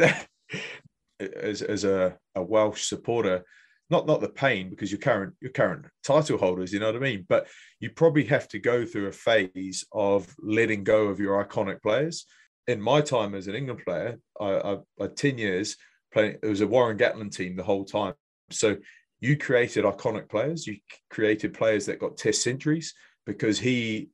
as 1.19 1.61
as 1.61 1.83
a, 1.83 2.17
a 2.35 2.41
Welsh 2.41 2.83
supporter, 2.83 3.43
not 3.89 4.05
not 4.05 4.21
the 4.21 4.29
pain 4.29 4.69
because 4.69 4.91
you're 4.91 4.99
current 4.99 5.33
your 5.39 5.51
current 5.51 5.85
title 6.03 6.37
holders, 6.37 6.73
you 6.73 6.79
know 6.79 6.87
what 6.87 6.95
I 6.95 6.99
mean. 6.99 7.25
But 7.27 7.47
you 7.79 7.89
probably 7.89 8.25
have 8.25 8.47
to 8.49 8.59
go 8.59 8.85
through 8.85 9.07
a 9.07 9.11
phase 9.11 9.85
of 9.91 10.33
letting 10.39 10.83
go 10.83 11.07
of 11.07 11.19
your 11.19 11.43
iconic 11.43 11.81
players. 11.81 12.25
In 12.67 12.81
my 12.81 12.99
time 12.99 13.33
as 13.33 13.47
an 13.47 13.55
England 13.55 13.81
player, 13.85 14.19
I, 14.39 14.45
I, 14.45 14.77
I 14.99 15.07
ten 15.07 15.37
years 15.37 15.77
playing. 16.13 16.37
It 16.43 16.47
was 16.47 16.61
a 16.61 16.67
Warren 16.67 16.97
Gatland 16.97 17.35
team 17.35 17.55
the 17.55 17.63
whole 17.63 17.85
time. 17.85 18.13
So 18.51 18.77
you 19.19 19.37
created 19.37 19.85
iconic 19.85 20.29
players. 20.29 20.67
You 20.67 20.77
created 21.09 21.53
players 21.53 21.85
that 21.85 21.99
got 21.99 22.17
test 22.17 22.43
centuries 22.43 22.93
because 23.25 23.59
he 23.59 24.09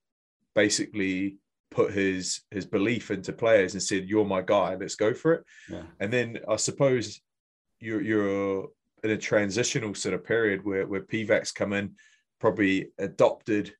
basically 0.55 1.37
put 1.71 1.91
his 1.91 2.41
his 2.51 2.65
belief 2.65 3.09
into 3.09 3.33
players 3.33 3.73
and 3.73 3.81
said, 3.81 4.07
"You're 4.07 4.25
my 4.25 4.43
guy. 4.43 4.75
Let's 4.75 4.95
go 4.95 5.13
for 5.13 5.33
it." 5.33 5.43
Yeah. 5.69 5.83
And 5.99 6.13
then 6.13 6.39
I 6.47 6.57
suppose 6.57 7.19
you're 7.79 8.01
you're 8.01 8.67
in 9.03 9.11
a 9.11 9.17
transitional 9.17 9.93
sort 9.93 10.15
of 10.15 10.25
period 10.25 10.63
where 10.63 10.87
where 10.87 11.01
PVAC's 11.01 11.51
come 11.51 11.73
in, 11.73 11.95
probably 12.39 12.89
adopted, 12.97 13.73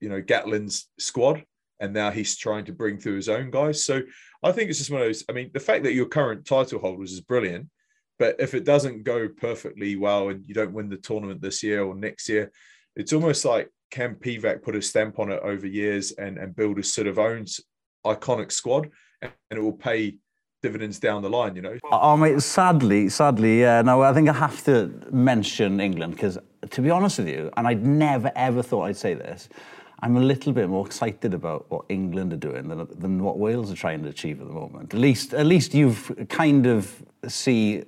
you 0.00 0.08
know, 0.08 0.22
Gatlin's 0.22 0.88
squad, 0.98 1.44
and 1.80 1.92
now 1.92 2.10
he's 2.10 2.36
trying 2.36 2.64
to 2.66 2.72
bring 2.72 2.98
through 2.98 3.16
his 3.16 3.28
own 3.28 3.50
guys. 3.50 3.84
So 3.84 4.02
I 4.42 4.52
think 4.52 4.70
it's 4.70 4.78
just 4.78 4.90
one 4.90 5.00
of 5.00 5.06
those. 5.08 5.24
I 5.28 5.32
mean, 5.32 5.50
the 5.52 5.60
fact 5.60 5.84
that 5.84 5.94
your 5.94 6.06
current 6.06 6.46
title 6.46 6.78
holders 6.78 7.12
is 7.12 7.20
brilliant, 7.20 7.68
but 8.18 8.36
if 8.38 8.54
it 8.54 8.64
doesn't 8.64 9.02
go 9.02 9.28
perfectly 9.28 9.96
well 9.96 10.28
and 10.28 10.44
you 10.46 10.54
don't 10.54 10.72
win 10.72 10.88
the 10.88 10.96
tournament 10.96 11.40
this 11.40 11.62
year 11.62 11.82
or 11.82 11.94
next 11.94 12.28
year, 12.28 12.52
it's 12.94 13.12
almost 13.12 13.44
like 13.44 13.68
can 13.90 14.14
PVAC 14.14 14.62
put 14.62 14.76
a 14.76 14.82
stamp 14.82 15.18
on 15.18 15.32
it 15.32 15.40
over 15.42 15.66
years 15.66 16.12
and, 16.12 16.38
and 16.38 16.54
build 16.54 16.78
a 16.78 16.82
sort 16.82 17.06
of 17.06 17.18
own 17.18 17.46
iconic 18.06 18.52
squad 18.52 18.88
and, 19.20 19.32
and 19.50 19.58
it 19.58 19.62
will 19.62 19.72
pay 19.72 20.16
dividends 20.62 20.98
down 20.98 21.22
the 21.22 21.30
line, 21.30 21.56
you 21.56 21.62
know? 21.62 21.78
Oh, 21.90 22.16
mate, 22.16 22.40
sadly, 22.42 23.08
sadly, 23.08 23.60
yeah. 23.60 23.82
No, 23.82 24.02
I 24.02 24.12
think 24.12 24.28
I 24.28 24.32
have 24.32 24.62
to 24.64 24.90
mention 25.10 25.80
England 25.80 26.14
because, 26.14 26.38
to 26.70 26.82
be 26.82 26.90
honest 26.90 27.18
with 27.18 27.28
you, 27.28 27.50
and 27.56 27.66
I'd 27.66 27.84
never 27.84 28.30
ever 28.36 28.62
thought 28.62 28.84
I'd 28.84 28.96
say 28.96 29.14
this, 29.14 29.48
I'm 30.00 30.16
a 30.16 30.20
little 30.20 30.52
bit 30.52 30.68
more 30.68 30.86
excited 30.86 31.34
about 31.34 31.66
what 31.70 31.84
England 31.88 32.32
are 32.32 32.38
doing 32.38 32.68
than, 32.68 32.86
than 32.98 33.22
what 33.22 33.38
Wales 33.38 33.70
are 33.70 33.76
trying 33.76 34.02
to 34.02 34.08
achieve 34.08 34.40
at 34.40 34.46
the 34.46 34.52
moment. 34.52 34.94
At 34.94 35.00
least, 35.00 35.34
at 35.34 35.46
least 35.46 35.74
you've 35.74 36.26
kind 36.28 36.66
of 36.66 37.02
see 37.28 37.84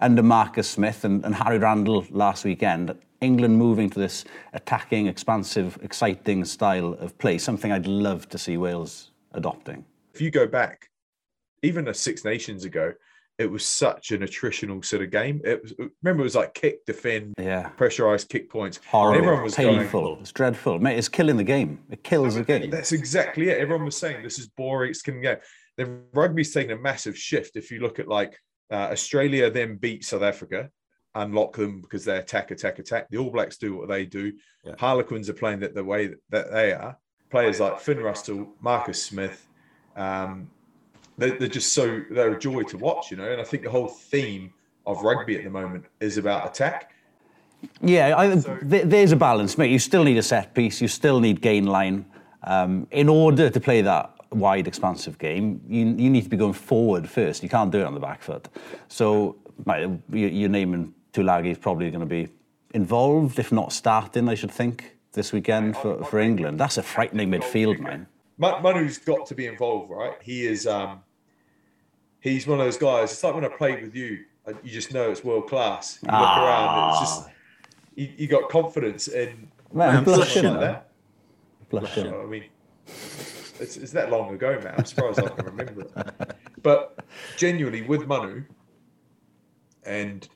under 0.00 0.22
Marcus 0.22 0.68
Smith 0.68 1.04
and, 1.04 1.24
and 1.24 1.34
Harry 1.34 1.58
Randall 1.58 2.06
last 2.10 2.44
weekend 2.44 2.94
England 3.20 3.58
moving 3.58 3.90
to 3.90 3.98
this 3.98 4.24
attacking, 4.54 5.06
expansive, 5.06 5.78
exciting 5.82 6.44
style 6.44 6.94
of 6.94 7.16
play, 7.18 7.36
something 7.36 7.70
I'd 7.70 7.86
love 7.86 8.28
to 8.30 8.38
see 8.38 8.56
Wales 8.56 9.10
adopting. 9.32 9.84
If 10.14 10.20
you 10.20 10.30
go 10.30 10.46
back, 10.46 10.88
even 11.62 11.88
a 11.88 11.94
Six 11.94 12.24
Nations 12.24 12.64
ago, 12.64 12.92
it 13.38 13.50
was 13.50 13.64
such 13.64 14.10
an 14.10 14.20
attritional 14.20 14.84
sort 14.84 15.02
of 15.02 15.10
game. 15.10 15.40
It 15.44 15.62
was, 15.62 15.72
remember, 16.02 16.22
it 16.22 16.24
was 16.24 16.34
like 16.34 16.52
kick, 16.52 16.84
defend, 16.84 17.34
yeah. 17.38 17.68
pressurized 17.70 18.28
kick 18.28 18.50
points. 18.50 18.80
Horrible, 18.86 19.18
everyone 19.18 19.44
was 19.44 19.54
painful. 19.54 20.02
Going, 20.02 20.20
it's 20.20 20.32
dreadful. 20.32 20.78
Mate, 20.78 20.98
it's 20.98 21.08
killing 21.08 21.36
the 21.36 21.44
game. 21.44 21.82
It 21.90 22.04
kills 22.04 22.34
the 22.34 22.44
game. 22.44 22.70
That's 22.70 22.92
exactly 22.92 23.48
it. 23.48 23.58
Everyone 23.58 23.86
was 23.86 23.96
saying 23.96 24.22
this 24.22 24.38
is 24.38 24.48
boring. 24.48 24.90
It's 24.90 25.02
killing 25.02 25.22
the 25.22 25.28
game. 25.28 25.38
The 25.78 26.00
rugby's 26.12 26.52
taken 26.52 26.72
a 26.72 26.80
massive 26.80 27.16
shift. 27.16 27.56
If 27.56 27.70
you 27.70 27.80
look 27.80 27.98
at 27.98 28.08
like 28.08 28.38
uh, 28.70 28.88
Australia, 28.90 29.50
then 29.50 29.76
beat 29.76 30.04
South 30.04 30.22
Africa 30.22 30.70
unlock 31.14 31.56
them 31.56 31.80
because 31.80 32.04
they 32.04 32.16
attack, 32.16 32.50
attack, 32.50 32.78
attack. 32.78 33.08
The 33.10 33.18
All 33.18 33.30
Blacks 33.30 33.56
do 33.56 33.76
what 33.76 33.88
they 33.88 34.04
do. 34.06 34.32
Yeah. 34.64 34.74
Harlequins 34.78 35.28
are 35.28 35.34
playing 35.34 35.60
that 35.60 35.74
the 35.74 35.84
way 35.84 36.14
that 36.30 36.52
they 36.52 36.72
are. 36.72 36.96
Players 37.30 37.60
like 37.60 37.80
Finn 37.80 38.00
Russell, 38.00 38.54
Marcus 38.60 39.02
Smith, 39.02 39.46
um, 39.96 40.50
they're, 41.20 41.38
they're 41.38 41.48
just 41.48 41.72
so 41.72 42.02
they're 42.10 42.32
a 42.32 42.38
joy 42.38 42.62
to 42.64 42.78
watch, 42.78 43.10
you 43.10 43.16
know. 43.16 43.30
And 43.30 43.40
I 43.40 43.44
think 43.44 43.62
the 43.62 43.70
whole 43.70 43.88
theme 43.88 44.52
of 44.86 45.02
rugby 45.02 45.36
at 45.36 45.44
the 45.44 45.50
moment 45.50 45.84
is 46.00 46.16
about 46.16 46.46
attack. 46.46 46.92
Yeah, 47.82 48.14
I, 48.16 48.36
th- 48.36 48.84
there's 48.86 49.12
a 49.12 49.16
balance, 49.16 49.58
mate. 49.58 49.70
You 49.70 49.78
still 49.78 50.02
need 50.02 50.16
a 50.16 50.22
set 50.22 50.54
piece. 50.54 50.80
You 50.80 50.88
still 50.88 51.20
need 51.20 51.42
gain 51.42 51.66
line. 51.66 52.06
Um, 52.44 52.86
in 52.90 53.08
order 53.08 53.50
to 53.50 53.60
play 53.60 53.82
that 53.82 54.14
wide, 54.32 54.66
expansive 54.66 55.18
game, 55.18 55.60
you, 55.68 55.80
you 55.86 56.08
need 56.08 56.22
to 56.22 56.30
be 56.30 56.38
going 56.38 56.54
forward 56.54 57.08
first. 57.08 57.42
You 57.42 57.50
can't 57.50 57.70
do 57.70 57.80
it 57.80 57.84
on 57.84 57.92
the 57.92 58.00
back 58.00 58.22
foot. 58.22 58.48
So, 58.88 59.36
mate, 59.66 59.90
you, 60.10 60.26
you're 60.28 60.48
naming 60.48 60.94
Tuilagi 61.12 61.50
is 61.50 61.58
probably 61.58 61.90
going 61.90 62.00
to 62.00 62.06
be 62.06 62.28
involved, 62.72 63.38
if 63.38 63.52
not 63.52 63.72
starting, 63.72 64.26
I 64.28 64.34
should 64.34 64.50
think, 64.50 64.96
this 65.12 65.32
weekend 65.32 65.76
for, 65.76 66.02
for 66.04 66.18
England. 66.18 66.58
That's 66.58 66.78
a 66.78 66.82
frightening 66.82 67.30
midfield, 67.30 67.78
man. 67.80 68.06
Manu's 68.38 68.96
got 68.96 69.26
to 69.26 69.34
be 69.34 69.46
involved, 69.46 69.90
right? 69.90 70.14
He 70.22 70.46
is. 70.46 70.66
Um, 70.66 71.02
he's 72.20 72.46
one 72.46 72.60
of 72.60 72.66
those 72.66 72.76
guys. 72.76 73.12
It's 73.12 73.22
like 73.22 73.34
when 73.34 73.44
I 73.44 73.48
played 73.48 73.82
with 73.82 73.94
you. 73.94 74.24
Uh, 74.46 74.52
you 74.62 74.70
just 74.70 74.92
know 74.94 75.10
it's 75.10 75.22
world 75.22 75.48
class. 75.48 75.98
You 76.02 76.06
look 76.06 76.14
ah. 76.14 76.46
around, 76.46 77.02
it's 77.02 77.10
just 77.10 77.28
you, 77.94 78.12
you 78.16 78.28
got 78.28 78.48
confidence 78.48 79.08
in. 79.08 79.50
Man, 79.72 79.96
I'm 79.96 80.04
blushing. 80.04 80.44
Like 80.44 80.60
that. 80.60 80.90
Blushing. 81.68 82.12
I 82.12 82.24
mean, 82.26 82.44
it's, 82.86 83.76
it's 83.76 83.92
that 83.92 84.10
long 84.10 84.34
ago, 84.34 84.58
man. 84.64 84.74
I'm 84.78 84.84
surprised 84.84 85.20
I 85.20 85.28
can 85.28 85.44
remember 85.44 85.82
it. 85.82 86.36
But 86.62 87.04
genuinely, 87.36 87.82
with 87.82 88.06
Manu, 88.06 88.44
and 89.84 90.26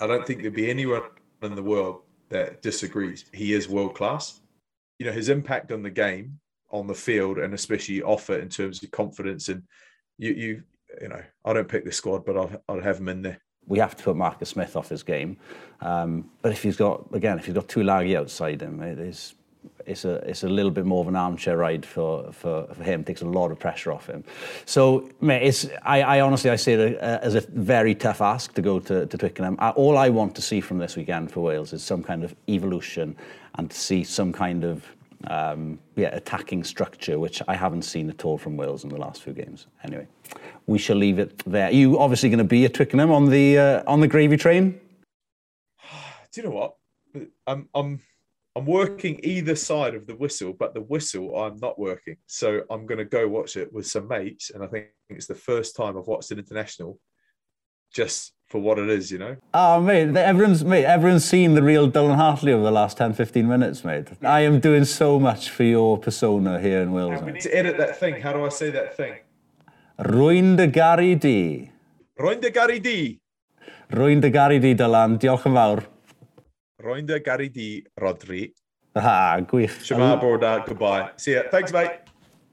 I 0.00 0.06
don't 0.06 0.26
think 0.26 0.42
there'd 0.42 0.54
be 0.54 0.70
anyone 0.70 1.02
in 1.42 1.54
the 1.54 1.62
world 1.62 2.02
that 2.28 2.62
disagrees. 2.62 3.24
He 3.32 3.52
is 3.54 3.68
world 3.68 3.94
class. 3.94 4.40
You 4.98 5.06
know, 5.06 5.12
his 5.12 5.28
impact 5.28 5.72
on 5.72 5.82
the 5.82 5.90
game, 5.90 6.38
on 6.70 6.86
the 6.86 6.94
field, 6.94 7.38
and 7.38 7.54
especially 7.54 8.02
off 8.02 8.30
it 8.30 8.42
in 8.42 8.48
terms 8.48 8.82
of 8.82 8.90
confidence. 8.90 9.48
And 9.48 9.62
you, 10.18 10.32
you, 10.32 10.62
you 11.00 11.08
know, 11.08 11.22
I 11.44 11.52
don't 11.52 11.68
pick 11.68 11.84
the 11.84 11.92
squad, 11.92 12.24
but 12.24 12.36
I'll, 12.36 12.62
I'll 12.68 12.80
have 12.80 12.98
him 12.98 13.08
in 13.08 13.22
there. 13.22 13.40
We 13.66 13.78
have 13.78 13.96
to 13.96 14.02
put 14.02 14.16
Marcus 14.16 14.48
Smith 14.48 14.76
off 14.76 14.88
his 14.88 15.02
game. 15.02 15.36
Um, 15.80 16.30
but 16.42 16.52
if 16.52 16.62
he's 16.62 16.76
got, 16.76 17.06
again, 17.12 17.38
if 17.38 17.46
he's 17.46 17.54
got 17.54 17.68
Tuilagi 17.68 18.16
outside 18.16 18.60
him, 18.62 18.80
it 18.82 18.98
is 18.98 19.34
it's 19.86 20.04
a 20.04 20.14
it's 20.28 20.42
a 20.42 20.48
little 20.48 20.70
bit 20.70 20.84
more 20.84 21.00
of 21.00 21.08
an 21.08 21.16
armchair 21.16 21.56
ride 21.56 21.84
for 21.84 22.32
for, 22.32 22.66
for 22.72 22.82
him. 22.82 23.00
It 23.00 23.06
takes 23.06 23.22
a 23.22 23.26
lot 23.26 23.50
of 23.50 23.58
pressure 23.58 23.92
off 23.92 24.06
him. 24.06 24.24
So, 24.64 25.10
mate, 25.20 25.42
it's 25.42 25.66
I, 25.82 26.02
I 26.02 26.20
honestly 26.20 26.50
I 26.50 26.56
see 26.56 26.72
it 26.72 27.00
uh, 27.00 27.18
as 27.22 27.34
a 27.34 27.40
very 27.40 27.94
tough 27.94 28.20
ask 28.20 28.54
to 28.54 28.62
go 28.62 28.78
to, 28.80 29.06
to 29.06 29.18
Twickenham. 29.18 29.56
all 29.76 29.98
I 29.98 30.08
want 30.08 30.34
to 30.36 30.42
see 30.42 30.60
from 30.60 30.78
this 30.78 30.96
weekend 30.96 31.30
for 31.32 31.40
Wales 31.40 31.72
is 31.72 31.82
some 31.82 32.02
kind 32.02 32.24
of 32.24 32.34
evolution 32.48 33.16
and 33.56 33.70
to 33.70 33.76
see 33.76 34.04
some 34.04 34.32
kind 34.32 34.64
of 34.64 34.84
um, 35.28 35.78
yeah, 35.96 36.08
attacking 36.14 36.64
structure, 36.64 37.18
which 37.18 37.42
I 37.46 37.54
haven't 37.54 37.82
seen 37.82 38.08
at 38.08 38.24
all 38.24 38.38
from 38.38 38.56
Wales 38.56 38.84
in 38.84 38.90
the 38.90 38.96
last 38.96 39.22
few 39.22 39.32
games. 39.32 39.66
Anyway, 39.84 40.06
we 40.66 40.78
shall 40.78 40.96
leave 40.96 41.18
it 41.18 41.42
there. 41.46 41.66
Are 41.66 41.72
you 41.72 41.98
obviously 41.98 42.30
going 42.30 42.38
to 42.38 42.44
be 42.44 42.64
at 42.64 42.74
Twickenham 42.74 43.10
on 43.10 43.28
the 43.28 43.58
uh, 43.58 43.82
on 43.86 44.00
the 44.00 44.08
gravy 44.08 44.36
train? 44.36 44.80
Do 46.32 46.40
you 46.40 46.48
know 46.48 46.54
what? 46.54 46.74
I'm 47.46 47.68
I'm 47.74 48.00
I'm 48.56 48.66
working 48.66 49.20
either 49.22 49.54
side 49.54 49.94
of 49.94 50.06
the 50.06 50.14
whistle, 50.14 50.52
but 50.52 50.74
the 50.74 50.80
whistle 50.80 51.36
I'm 51.36 51.56
not 51.58 51.78
working. 51.78 52.16
So 52.26 52.62
I'm 52.70 52.86
going 52.86 52.98
to 52.98 53.04
go 53.04 53.28
watch 53.28 53.56
it 53.56 53.72
with 53.72 53.86
some 53.86 54.08
mates. 54.08 54.50
And 54.50 54.64
I 54.64 54.66
think 54.66 54.88
it's 55.08 55.26
the 55.26 55.34
first 55.34 55.76
time 55.76 55.96
I've 55.96 56.06
watched 56.06 56.30
an 56.30 56.38
international 56.38 56.98
just 57.92 58.32
for 58.46 58.60
what 58.60 58.78
it 58.78 58.88
is, 58.88 59.10
you 59.12 59.18
know? 59.18 59.36
Oh, 59.54 59.80
mate, 59.80 60.16
everyone's, 60.16 60.64
mate, 60.64 60.84
everyone's 60.84 61.24
seen 61.24 61.54
the 61.54 61.62
real 61.62 61.90
Dylan 61.90 62.16
Hartley 62.16 62.52
over 62.52 62.64
the 62.64 62.70
last 62.70 62.96
10, 62.98 63.12
15 63.12 63.46
minutes, 63.46 63.84
mate. 63.84 64.08
I 64.22 64.40
am 64.40 64.58
doing 64.58 64.84
so 64.84 65.20
much 65.20 65.50
for 65.50 65.62
your 65.62 65.98
persona 65.98 66.60
here 66.60 66.80
in 66.80 66.92
Wales. 66.92 67.22
we 67.22 67.32
need 67.32 67.42
to 67.42 67.56
edit 67.56 67.76
that 67.78 67.98
thing. 67.98 68.20
How 68.20 68.32
do 68.32 68.44
I 68.44 68.48
say 68.48 68.70
that 68.70 68.96
thing? 68.96 69.14
Rwy'n 70.00 70.56
dy 70.56 70.66
garu 70.66 71.14
di. 71.20 71.70
Rwy'n 72.18 72.40
dy 72.40 72.50
garu 72.50 72.82
di. 72.82 73.20
Rwy'n 73.92 74.20
dy 74.20 74.30
garu 74.30 74.60
di, 74.60 74.74
Dylan. 74.74 75.18
Diolch 75.20 75.44
yn 75.46 75.58
fawr. 75.58 75.84
Roi'n 76.80 77.06
dy 77.06 77.18
gari 77.20 77.50
di, 77.52 77.84
Rodri. 78.00 78.48
Ha, 78.96 79.40
gwych. 79.46 79.76
Siama 79.84 80.16
Borda, 80.18 80.64
goodbye. 80.66 81.10
See 81.16 81.34
ya. 81.34 81.42
Thanks, 81.50 81.72
mate. 81.72 82.00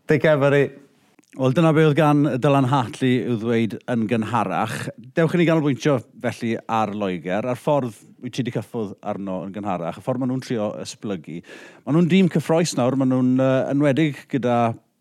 Take 0.08 0.22
care, 0.22 0.38
buddy. 0.38 0.87
Wel, 1.38 1.54
dyna 1.54 1.70
be 1.70 1.84
oedd 1.86 1.94
gan 2.00 2.26
Dylan 2.42 2.66
Hartley 2.66 3.20
i'w 3.22 3.36
ddweud 3.38 3.76
yn 3.94 4.08
gynharach. 4.10 4.88
Dewch 5.14 5.36
i 5.36 5.38
ni 5.38 5.46
ganolbwyntio 5.46 6.00
felly 6.24 6.56
ar 6.66 6.96
Loegr, 6.98 7.46
a'r 7.46 7.60
ffordd 7.62 8.00
wyt 8.24 8.34
ti 8.34 8.42
wedi 8.42 8.56
cyffwrdd 8.56 8.96
arno 9.06 9.36
yn 9.46 9.52
gynharach, 9.54 10.00
y 10.00 10.02
ffordd 10.02 10.24
maen 10.24 10.32
nhw'n 10.34 10.42
trio 10.42 10.72
ysblygu. 10.82 11.44
Maen 11.84 12.00
nhw'n 12.00 12.10
dîm 12.10 12.32
cyffroes 12.34 12.74
nawr, 12.80 12.98
maen 12.98 13.14
nhw'n 13.14 13.30
uh, 13.38 13.52
enwedig 13.70 14.24
gyda 14.34 14.56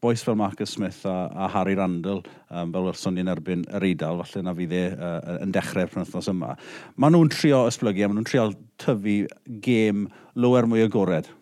boes 0.04 0.26
fel 0.26 0.36
Marcus 0.36 0.76
Smith 0.76 1.00
a, 1.08 1.16
a 1.32 1.48
Harry 1.56 1.78
Randall 1.78 2.20
um, 2.20 2.68
fel 2.76 2.90
welson 2.90 3.16
ni'n 3.16 3.32
erbyn 3.32 3.64
yr 3.72 3.88
Eidal, 3.88 4.20
falle 4.20 4.44
na 4.44 4.56
fydd 4.60 4.76
e 4.76 4.84
uh, 4.92 5.40
yn 5.40 5.56
dechrau'r 5.56 5.96
penwthnos 5.96 6.28
yma. 6.34 6.52
Maen 7.00 7.16
nhw'n 7.16 7.32
trio 7.32 7.64
ysblygu 7.70 8.04
a 8.04 8.12
maen 8.12 8.20
nhw'n 8.20 8.28
trio 8.28 8.50
tyfu 8.84 9.22
gêm 9.64 10.04
lower 10.36 10.68
mwy 10.68 10.84
agored 10.84 11.32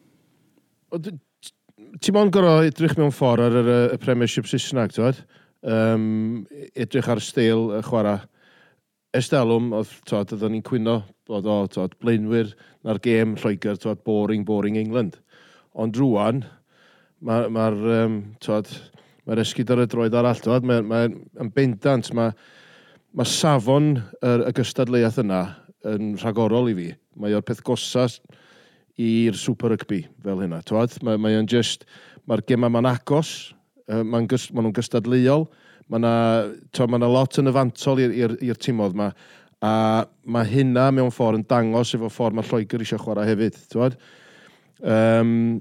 ti'n 2.01 2.17
mo'n 2.17 2.33
gorau 2.35 2.67
edrych 2.67 2.97
mewn 2.99 3.15
ffordd 3.15 3.47
ar 3.47 3.71
y, 3.71 3.81
y 3.95 3.99
Premiership 4.03 4.51
Saesneg, 4.51 4.95
ti'n 4.97 5.25
Um, 5.65 6.43
edrych 6.77 7.07
ar 7.09 7.23
steil 7.25 7.71
y 7.73 7.79
chwarae. 7.87 8.19
Estelwm, 9.17 9.71
oedd, 9.73 9.93
ti'n 10.05 10.19
oedden 10.19 10.53
ni'n 10.53 10.65
cwyno, 10.67 10.99
bod 11.25 11.47
o, 11.49 11.55
ti'n 11.73 11.95
blaenwyr, 12.03 12.51
na'r 12.85 13.01
gêm 13.01 13.33
Lloegr, 13.41 13.79
ti'n 13.81 14.03
boring, 14.05 14.45
boring 14.45 14.77
England. 14.77 15.17
Ond 15.73 15.97
rwan, 15.97 16.43
mae'r, 17.25 17.49
ma, 17.49 17.71
ma 17.73 18.03
um, 18.05 18.19
mae'r 19.25 19.41
esgyd 19.41 19.73
ar 19.73 19.87
y 19.87 19.89
droed 19.89 20.19
arall, 20.21 20.43
ti'n 20.45 20.69
mae'n 20.69 20.91
ma, 20.91 21.01
ma 21.41 21.49
bendant, 21.57 22.13
mae 22.13 22.35
ma 23.15 23.25
safon 23.25 23.95
y, 23.97 24.35
y 24.51 24.53
gystadleuaeth 24.59 25.21
yna 25.23 25.43
yn 25.95 26.15
rhagorol 26.21 26.69
i 26.73 26.77
fi. 26.77 26.89
Mae 27.21 27.37
o'r 27.39 27.45
peth 27.47 27.63
gosas, 27.65 28.19
i'r 29.01 29.37
Super 29.39 29.75
Rugby 29.75 30.05
fel 30.23 30.43
hynna. 30.45 30.61
Twad, 30.67 30.95
mae, 31.07 31.19
mae 31.21 31.41
just, 31.51 31.87
mae'r 32.31 32.45
gemau 32.49 32.73
ma'n 32.73 32.91
agos, 32.93 33.55
uh, 33.91 34.03
maen 34.07 34.29
gys, 34.31 34.49
ma 34.55 34.63
nhw'n 34.63 34.75
gystadleuol, 34.77 35.49
mae 35.91 36.01
yna 36.01 36.13
ma, 36.91 37.01
na 37.01 37.11
lot 37.11 37.41
yn 37.41 37.51
yfantol 37.51 38.01
i'r 38.05 38.61
tîmodd 38.61 38.95
yma, 38.97 39.11
a 39.65 39.73
mae 40.29 40.49
hynna 40.49 40.91
mewn 40.93 41.13
ffordd 41.15 41.41
yn 41.41 41.47
dangos 41.49 41.95
efo 41.97 42.11
ffordd 42.13 42.37
mae 42.37 42.47
Lloegr 42.47 42.85
eisiau 42.85 43.01
chwarae 43.01 43.31
hefyd. 43.31 43.97
Um, 44.85 45.61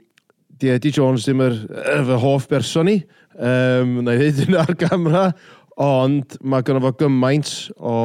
di 0.59 0.71
Eddie 0.73 0.93
Jones 0.95 1.25
ddim 1.25 1.43
yr, 1.43 1.59
er, 1.81 2.03
fy 2.07 2.17
hoff 2.19 2.47
berson 2.51 2.89
ni, 2.89 2.97
um, 3.35 4.01
na 4.03 4.15
i 4.15 4.19
ddweud 4.19 4.41
hynna 4.43 4.65
ar 4.65 4.75
gamra, 4.79 5.27
ond 5.81 6.35
mae 6.43 6.65
gynnu 6.65 6.83
fo 6.83 6.91
gymaint 6.99 7.53
o, 7.79 7.95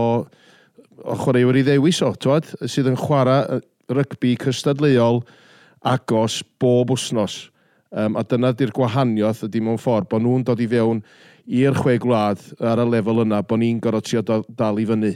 o 1.03 1.18
chwaraewyr 1.24 1.61
i 1.61 1.66
ddewis 1.66 2.01
o, 2.07 2.12
twad, 2.16 2.49
sydd 2.64 2.93
yn 2.93 2.99
chwarae 2.99 3.61
rygbi 3.93 4.34
cystadleuol 4.41 5.22
agos 5.86 6.43
bob 6.61 6.93
wsnos. 6.97 7.49
Um, 7.89 8.18
a 8.20 8.24
dyna 8.28 8.53
di'r 8.53 8.72
gwahaniaeth 8.76 9.47
ydy 9.47 9.62
mewn 9.64 9.78
ffordd, 9.80 10.11
bod 10.11 10.20
nhw'n 10.24 10.45
dod 10.45 10.61
i 10.61 10.66
fewn 10.68 11.01
i'r 11.49 11.76
chwe 11.78 11.97
gwlad 12.03 12.43
ar 12.61 12.82
y 12.82 12.84
lefel 12.84 13.22
yna, 13.24 13.41
bod 13.41 13.62
ni'n 13.62 13.78
gorfod 13.80 14.05
trio 14.05 14.24
dal 14.24 14.80
i 14.80 14.84
fyny. 14.89 15.14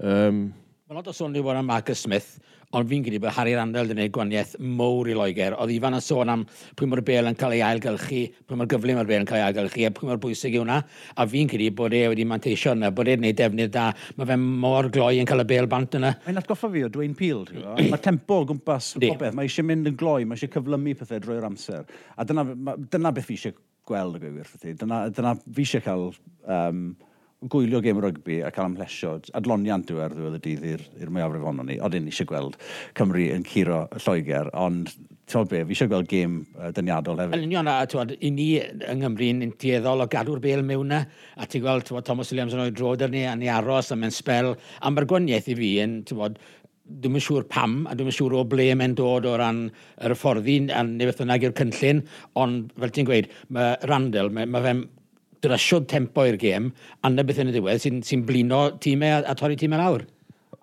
Um, 0.00 0.46
Mae'n 0.86 1.00
lot 1.00 1.10
o 1.10 1.14
sôn 1.16 1.34
i 1.36 1.42
am 1.42 1.66
Marcus 1.68 2.06
Smith, 2.06 2.38
ond 2.74 2.88
fi'n 2.90 3.04
credu 3.06 3.20
bod 3.22 3.34
Harry 3.36 3.54
Randall 3.56 3.90
yn 3.90 3.94
gwneud 3.94 4.12
gwaniaeth 4.14 4.56
mowr 4.58 5.10
i 5.10 5.14
Loegr. 5.16 5.54
Oedd 5.60 5.72
Ifan 5.76 5.96
yn 5.96 6.02
sôn 6.04 6.32
am 6.32 6.42
pwy 6.76 6.88
mae'r 6.90 7.02
bel 7.06 7.30
yn 7.30 7.38
cael 7.38 7.54
ei 7.54 7.62
ailgylchu, 7.64 8.22
pwy 8.48 8.58
mae'r 8.58 8.70
gyflym 8.72 9.00
ar 9.00 9.08
bel 9.08 9.22
yn 9.22 9.28
cael 9.28 9.40
ei 9.40 9.46
ailgylchu, 9.46 9.84
a 9.86 9.92
pwy 9.94 10.10
mae'r 10.10 10.20
bwysig 10.22 10.56
yw 10.56 10.64
hwnna. 10.64 10.80
A 11.16 11.28
fi'n 11.30 11.50
credu 11.52 11.70
bod 11.78 11.94
e 11.96 12.02
wedi 12.10 12.26
manteisio 12.28 12.74
yna, 12.76 12.90
bod 12.96 13.12
e'n 13.12 13.22
gwneud 13.22 13.38
defnydd 13.38 13.72
da. 13.76 13.86
Mae 14.18 14.30
fe 14.32 14.38
mor 14.42 14.90
gloi 14.94 15.20
yn 15.22 15.30
cael 15.30 15.44
y 15.44 15.48
bel 15.54 15.70
bant 15.70 15.96
yna. 16.00 16.12
Mae'n 16.26 16.42
atgoffa 16.42 16.72
fi 16.74 16.84
o 16.86 16.90
Dwayne 16.92 17.16
Peel, 17.18 17.46
mae 17.78 18.02
tempo 18.02 18.42
o 18.42 18.50
gwmpas 18.50 18.94
popeth. 18.98 19.36
Mae 19.36 19.48
eisiau 19.48 19.68
mynd 19.70 19.92
yn 19.92 19.98
gloi, 20.00 20.26
mae 20.26 20.38
eisiau 20.38 20.54
cyflymu 20.58 20.98
pethau 20.98 21.22
drwy'r 21.22 21.48
amser. 21.48 21.86
A 22.16 22.26
dyna, 22.28 22.46
dyna 22.92 23.14
beth 23.14 23.30
fi 23.30 23.38
eisiau 23.38 23.56
gweld 23.86 24.18
y 24.18 24.24
gwir. 24.24 24.54
Dyna, 24.82 25.04
dyna 25.14 25.36
fi 25.46 25.62
eisiau 25.62 25.84
cael 25.86 26.08
um, 26.10 26.88
gwylio 27.44 27.82
gêm 27.84 27.98
rygbi 28.00 28.38
a 28.44 28.50
cael 28.54 28.70
amlesiod, 28.70 29.28
adloniant 29.36 29.90
yw 29.92 29.98
e 30.00 30.04
ar 30.06 30.14
ddiwedd 30.14 30.38
y 30.38 30.40
dydd 30.44 30.64
i'r 30.72 31.10
mwyafrif 31.12 31.44
onno 31.50 31.66
ni, 31.68 31.76
oedden 31.84 32.06
ni 32.06 32.12
eisiau 32.14 32.28
gweld 32.30 32.56
Cymru 32.96 33.26
yn 33.34 33.44
curo 33.46 33.82
Lloegr, 33.98 34.48
ond 34.56 34.88
ti'n 35.28 35.48
be, 35.50 35.60
fi 35.68 35.76
eisiau 35.76 35.90
gweld 35.92 36.08
gêm 36.08 36.38
uh, 36.56 36.70
dyniadol 36.74 37.20
hefyd. 37.20 37.36
Yn 37.36 37.46
union, 37.50 37.68
a 37.68 37.84
tywed, 37.90 38.14
i 38.24 38.32
ni 38.32 38.48
yng 38.62 39.02
Nghymru 39.02 39.28
yn 39.34 39.52
dieddol 39.60 40.06
o 40.06 40.08
gadw'r 40.10 40.40
bel 40.42 40.64
mewn 40.64 40.94
na, 40.94 41.02
a 41.36 41.48
ti'n 41.50 41.64
gweld 41.66 41.84
tywod, 41.88 42.08
Thomas 42.08 42.32
Williams 42.32 42.56
yn 42.56 42.64
oed 42.64 42.78
drod 42.78 43.04
ar 43.04 43.12
ni, 43.12 43.26
a 43.28 43.36
ni 43.36 43.52
aros, 43.52 43.92
a 43.92 44.00
mewn 44.00 44.14
spel, 44.14 44.54
a 44.56 44.92
mae'r 44.92 45.10
gwaniaeth 45.12 45.52
i 45.52 45.58
fi 45.60 45.72
yn, 45.84 46.00
tywod, 46.08 46.40
dwi'n 46.86 47.18
yn 47.18 47.26
siŵr 47.28 47.48
pam, 47.52 47.80
a 47.90 47.96
dwi'n 47.98 48.12
yn 48.14 48.16
siŵr 48.16 48.40
o 48.40 48.44
ble 48.48 48.70
mae'n 48.78 48.96
dod 48.96 49.26
o 49.28 49.36
ran 49.36 49.66
yr 50.06 50.14
hyfforddi, 50.14 50.60
a 50.72 50.86
neu 50.86 51.10
beth 51.10 51.20
bynnag 51.20 51.50
i'r 51.50 51.56
cynllun, 51.58 52.04
ond 52.38 52.70
fel 52.78 52.94
ti'n 52.94 53.08
gweud, 53.10 53.32
mae 53.52 53.74
Randall, 53.90 54.32
mae, 54.32 54.48
mae 54.48 54.64
fe'n 54.64 54.86
drasiod 55.44 55.88
tempo 55.90 56.24
i'r 56.26 56.38
gêm, 56.40 56.70
anna 57.06 57.24
beth 57.26 57.42
yn 57.42 57.52
y 57.52 57.56
diwedd 57.56 57.82
sy'n 57.82 58.02
sy, 58.06 58.20
blino 58.26 58.68
tîmau 58.82 59.18
a, 59.18 59.24
a 59.30 59.36
torri 59.38 59.58
tîmau 59.60 59.80
lawr. 59.82 60.06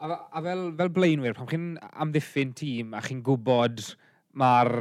A, 0.03 0.15
a 0.33 0.41
fel, 0.43 0.65
fel 0.79 0.93
blaenwyr, 0.95 1.35
pan 1.37 1.49
chi'n 1.51 1.67
amddiffyn 2.05 2.55
tîm 2.59 2.95
a 2.97 3.03
chi'n 3.05 3.21
gwybod 3.25 3.83
mae'r 4.39 4.71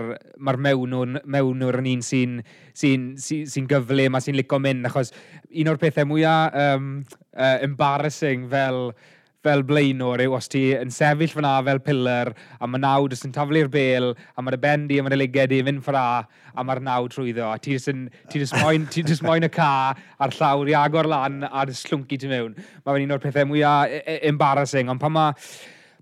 ma 0.41 0.55
mewnwr, 0.57 1.19
mewnwr 1.29 1.81
yn 1.83 1.89
un 1.91 2.05
sy'n 2.05 2.39
sy 2.73 2.93
sy, 3.21 3.43
sy 3.49 3.65
gyflym 3.69 4.17
a 4.17 4.23
sy'n 4.25 4.39
licio 4.39 4.59
mynd, 4.63 4.89
achos 4.89 5.13
un 5.51 5.73
o'r 5.73 5.81
pethau 5.81 6.09
mwyaf 6.09 6.57
um, 6.57 6.95
uh, 7.37 7.59
embarrassing 7.65 8.49
fel 8.53 8.95
fel 9.43 9.65
blaenor 9.67 10.23
yw 10.23 10.37
os 10.37 10.47
ti 10.51 10.63
yn 10.77 10.93
sefyll 10.95 11.33
fyna 11.35 11.57
fel 11.67 11.81
pillar 11.83 12.31
a 12.33 12.69
mae 12.71 12.83
naw 12.83 13.09
jyst 13.11 13.27
yn 13.27 13.35
taflu'r 13.35 13.71
bel 13.73 14.13
a 14.13 14.45
mae'r 14.45 14.59
bendi 14.63 15.01
a 15.01 15.05
mae'r 15.07 15.19
liged 15.19 15.51
di 15.51 15.59
yn 15.63 15.69
fynd 15.71 15.85
ffra 15.87 16.05
a 16.23 16.65
mae'r 16.67 16.83
naw 16.87 17.09
trwyddo 17.11 17.49
a 17.51 17.59
ti 17.59 17.75
jyst 17.75 18.57
moyn, 18.63 18.87
ti 18.93 19.03
jyst 19.03 19.27
moyn 19.27 19.49
y 19.49 19.51
ca 19.53 19.73
a'r 19.93 20.37
llawr 20.39 20.71
i 20.71 20.79
agor 20.79 21.11
lan 21.11 21.43
a'r 21.49 21.75
slwnci 21.75 22.21
ti 22.23 22.31
mewn. 22.31 22.55
Mae'n 22.87 23.07
un 23.07 23.17
o'r 23.17 23.23
pethau 23.23 23.49
mwyaf 23.51 23.91
e, 23.91 24.03
e, 24.07 24.19
embarrassing 24.31 24.93
ond 24.93 25.03
pan 25.03 25.17
mae 25.17 25.35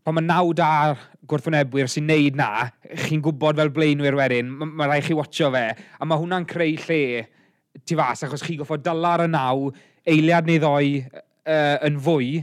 pan 0.05 0.17
mae 0.17 0.25
naw 0.25 0.53
da 0.57 0.71
gwrthwynebwyr 1.31 1.89
sy'n 1.91 2.09
neud 2.09 2.37
na, 2.39 2.69
chi'n 3.07 3.23
gwybod 3.25 3.61
fel 3.61 3.73
blaenwyr 3.73 4.17
wedyn, 4.19 4.49
mae 4.53 4.73
ma 4.81 4.89
rai 4.91 5.03
chi 5.05 5.17
watcho 5.17 5.51
fe, 5.55 5.67
a 5.77 6.09
mae 6.09 6.21
hwnna'n 6.21 6.47
creu 6.49 6.77
lle 6.87 7.03
tu 7.87 7.99
fas, 7.99 8.25
achos 8.27 8.43
chi 8.45 8.57
goffod 8.59 8.83
dylar 8.85 9.27
y 9.27 9.29
naw, 9.31 9.69
eiliad 10.09 10.49
neu 10.49 10.61
ddoi 10.63 10.89
uh, 11.05 11.77
yn 11.87 12.01
fwy, 12.03 12.41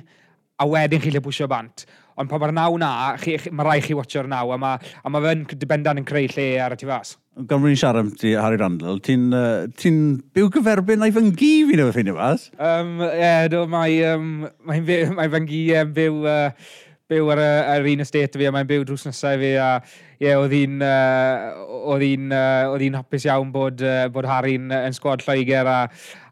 a 0.57 0.67
wedyn 0.67 1.01
chi'n 1.03 1.13
lle 1.15 1.23
bwysio 1.23 1.47
bant. 1.51 1.85
Ond 2.17 2.29
pan 2.31 2.41
mae'r 2.41 2.53
naw 2.55 2.77
na, 2.81 2.89
chi, 3.21 3.35
chi, 3.37 3.51
mae 3.53 3.67
rai 3.67 3.77
chi 3.85 3.93
watcho'r 3.97 4.29
naw, 4.29 4.49
a 4.55 4.57
mae, 4.57 4.93
a 5.05 5.11
mae 5.13 5.25
fe'n 5.25 5.43
dibendan 5.53 6.01
yn 6.01 6.07
creu 6.07 6.25
lle 6.33 6.47
ar 6.65 6.73
y 6.73 6.79
tu 6.81 6.89
fas. 6.89 7.13
Gan 7.37 7.61
fod 7.61 7.69
ni'n 7.69 7.77
siarad 7.77 8.01
am 8.01 8.09
ti, 8.17 8.31
Harry 8.33 8.57
Randall, 8.57 8.97
ti'n 9.05 9.27
uh, 9.37 9.67
ti 9.77 9.91
byw 10.33 10.49
gyferbyn 10.55 11.05
a'i 11.05 11.13
fyngi 11.13 11.51
fi 11.69 11.77
neu 11.77 11.93
ffeindio 11.93 12.17
fas? 12.17 12.47
Um, 12.57 12.97
e, 13.05 13.29
do, 13.53 13.61
mae, 13.69 13.99
um, 14.15 14.47
mae, 14.69 14.81
mae 15.13 15.29
fyngi 15.35 15.61
um, 15.77 15.93
byw, 15.93 16.17
uh, 16.25 16.73
byw 17.13 17.29
ar, 17.35 17.43
ar 17.77 17.91
un 17.93 18.01
estate 18.07 18.41
fi, 18.41 18.49
a 18.49 18.55
mae'n 18.55 18.71
byw 18.73 18.87
drws 18.89 19.05
nesau 19.05 19.37
fi, 19.43 19.53
a 19.61 19.69
ie, 20.17 20.25
yeah, 20.25 20.39
oedd 20.41 20.53
hi'n 20.55 22.31
uh, 22.33 22.33
uh, 22.33 22.97
hapus 22.97 23.27
iawn 23.27 23.51
bod, 23.53 23.81
uh, 23.85 24.07
bod 24.13 24.25
Harry'n 24.25 24.71
uh, 24.71 24.85
yn 24.87 24.95
sgwad 24.95 25.21
Lloegr 25.25 25.69
a, 25.69 25.77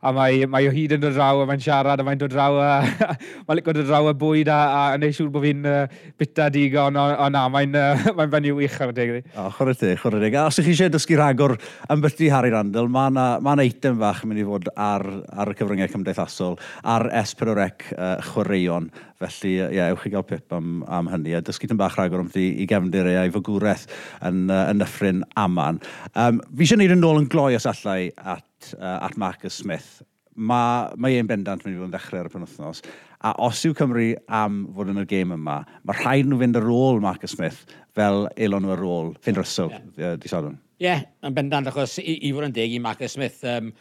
a 0.06 0.12
mae, 0.14 0.46
mae 0.50 0.68
o 0.70 0.74
hyd 0.74 0.96
yn 0.96 1.02
dod 1.02 1.16
draw 1.16 1.42
a 1.42 1.46
mae'n 1.50 1.62
siarad 1.62 2.02
a 2.02 2.06
mae'n 2.06 2.20
dod 2.22 2.34
draw 2.34 2.58
a 2.62 2.70
mae'n 3.46 3.60
licio 3.60 3.74
dod 3.78 3.88
draw 3.90 4.10
y 4.12 4.16
bwyd 4.22 4.50
a, 4.54 4.58
a, 4.58 4.82
a 4.94 5.00
neud 5.02 5.16
siŵr 5.18 5.32
bod 5.34 5.46
fi'n 5.46 5.66
uh, 5.70 5.78
bita 6.20 6.50
digon 6.54 7.00
o, 7.02 7.06
o 7.26 7.30
na, 7.34 7.46
mae'n 7.54 7.78
uh, 7.80 8.06
mae 8.18 8.30
fenyw 8.34 8.58
wych 8.60 8.78
ar 8.82 8.94
y 8.94 8.98
deg. 9.00 9.16
O, 9.34 9.48
chwrdd 9.58 9.82
te, 9.82 9.94
chwrdd 10.02 10.26
teg. 10.26 10.38
A 10.38 10.46
os 10.50 10.60
ydych 10.62 10.70
chi 10.72 10.76
eisiau 10.78 10.94
dysgu 10.94 11.20
rhagor 11.20 11.56
am 11.90 12.06
beth 12.06 12.22
i 12.26 12.30
Harry 12.34 12.54
Randall, 12.54 12.90
mae 12.92 13.14
yna 13.14 13.28
ma 13.46 13.58
eitem 13.64 13.98
fach 14.02 14.24
yn 14.26 14.34
mynd 14.34 14.44
i 14.44 14.48
fod 14.50 14.70
ar, 14.76 15.06
ar 15.34 15.54
y 15.54 15.58
cyfryngau 15.58 15.92
cymdeithasol, 15.94 16.58
ar 16.96 17.10
S4C 17.26 17.94
uh, 17.96 18.16
chwaraeon. 18.32 18.90
Felly, 19.16 19.54
ie, 19.56 19.68
yeah, 19.78 19.94
ewch 19.94 20.02
chi 20.04 20.12
gael 20.12 20.26
pip 20.28 20.54
am, 20.54 20.82
am 20.92 21.08
hynny. 21.08 21.38
A 21.38 21.42
dysgu 21.46 21.70
tyn 21.72 21.80
bach 21.80 21.96
rhagor 21.98 22.26
am 22.26 22.32
i 22.36 22.66
gefndir 22.68 23.08
ei 23.14 23.32
fagwraeth 23.32 23.75
popeth 23.76 23.88
yn, 24.26 24.50
uh, 24.50 24.66
yn 24.72 24.80
Nyffryn 24.80 25.24
Aman. 25.40 25.80
Um, 26.16 26.42
fi 26.56 26.66
eisiau 26.66 26.80
gwneud 26.80 26.96
yn 26.96 27.08
ôl 27.08 27.22
yn 27.22 27.30
gloi 27.32 27.56
os 27.58 27.68
allai 27.70 28.12
at, 28.18 28.74
uh, 28.80 29.00
at 29.06 29.18
Marcus 29.18 29.62
Smith. 29.62 30.02
Mae 30.36 30.92
ma 31.00 31.10
ein 31.10 31.28
bendant 31.28 31.64
mynd 31.64 31.76
i 31.76 31.80
fod 31.80 31.88
yn 31.88 31.96
dechrau 31.96 32.24
ar 32.24 32.30
y 32.30 32.34
penwthnos. 32.34 32.82
A 33.26 33.32
os 33.42 33.64
yw 33.66 33.76
Cymru 33.78 34.12
am 34.28 34.66
fod 34.76 34.92
yn 34.92 35.02
y 35.02 35.08
gêm 35.10 35.34
yma, 35.36 35.62
mae 35.88 36.00
rhaid 36.02 36.28
nhw 36.28 36.42
fynd 36.42 36.60
ar 36.60 36.70
ôl 36.70 37.02
Marcus 37.04 37.36
Smith 37.36 37.64
fel 37.96 38.28
elon 38.36 38.66
nhw 38.66 38.76
ar 38.76 38.86
ôl 38.86 39.14
Finn 39.24 39.40
Russell, 39.40 39.72
yeah. 39.72 40.14
uh, 40.14 40.16
di 40.20 40.32
sôn. 40.32 40.58
Ie, 40.76 40.90
yeah, 40.90 41.06
yn 41.24 41.36
bendant 41.36 41.72
achos 41.72 41.96
i, 42.02 42.20
i 42.28 42.34
fod 42.36 42.50
yn 42.50 42.56
deg 42.56 42.76
i 42.76 42.82
Marcus 42.84 43.16
Smith. 43.16 43.40
Um, 43.48 43.72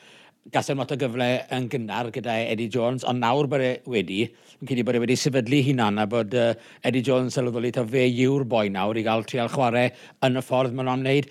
gasen 0.53 0.77
lot 0.77 0.93
o 0.93 0.97
gyfle 1.01 1.27
yn 1.57 1.69
gynnar 1.73 2.11
gyda 2.13 2.35
Eddie 2.51 2.69
Jones, 2.73 3.05
ond 3.09 3.23
nawr 3.23 3.49
bod 3.49 3.63
e 3.65 3.71
wedi, 3.89 4.27
yn 4.61 4.69
cyd 4.69 4.83
i 4.83 4.85
bod 4.85 4.99
e 4.99 5.01
wedi 5.01 5.17
sefydlu 5.17 5.61
hunan 5.71 6.01
a 6.03 6.05
bod 6.11 6.35
uh, 6.37 6.51
Eddie 6.85 7.05
Jones 7.07 7.37
sylweddoli 7.37 7.73
ta 7.73 7.85
fe 7.89 8.05
yw'r 8.11 8.45
boi 8.49 8.69
nawr 8.73 9.01
i 9.01 9.05
gael 9.07 9.25
trial 9.29 9.49
chwarae 9.53 9.89
yn 10.27 10.37
y 10.37 10.45
ffordd 10.45 10.77
maen 10.77 10.91
nhw'n 10.91 11.05
wneud. 11.07 11.29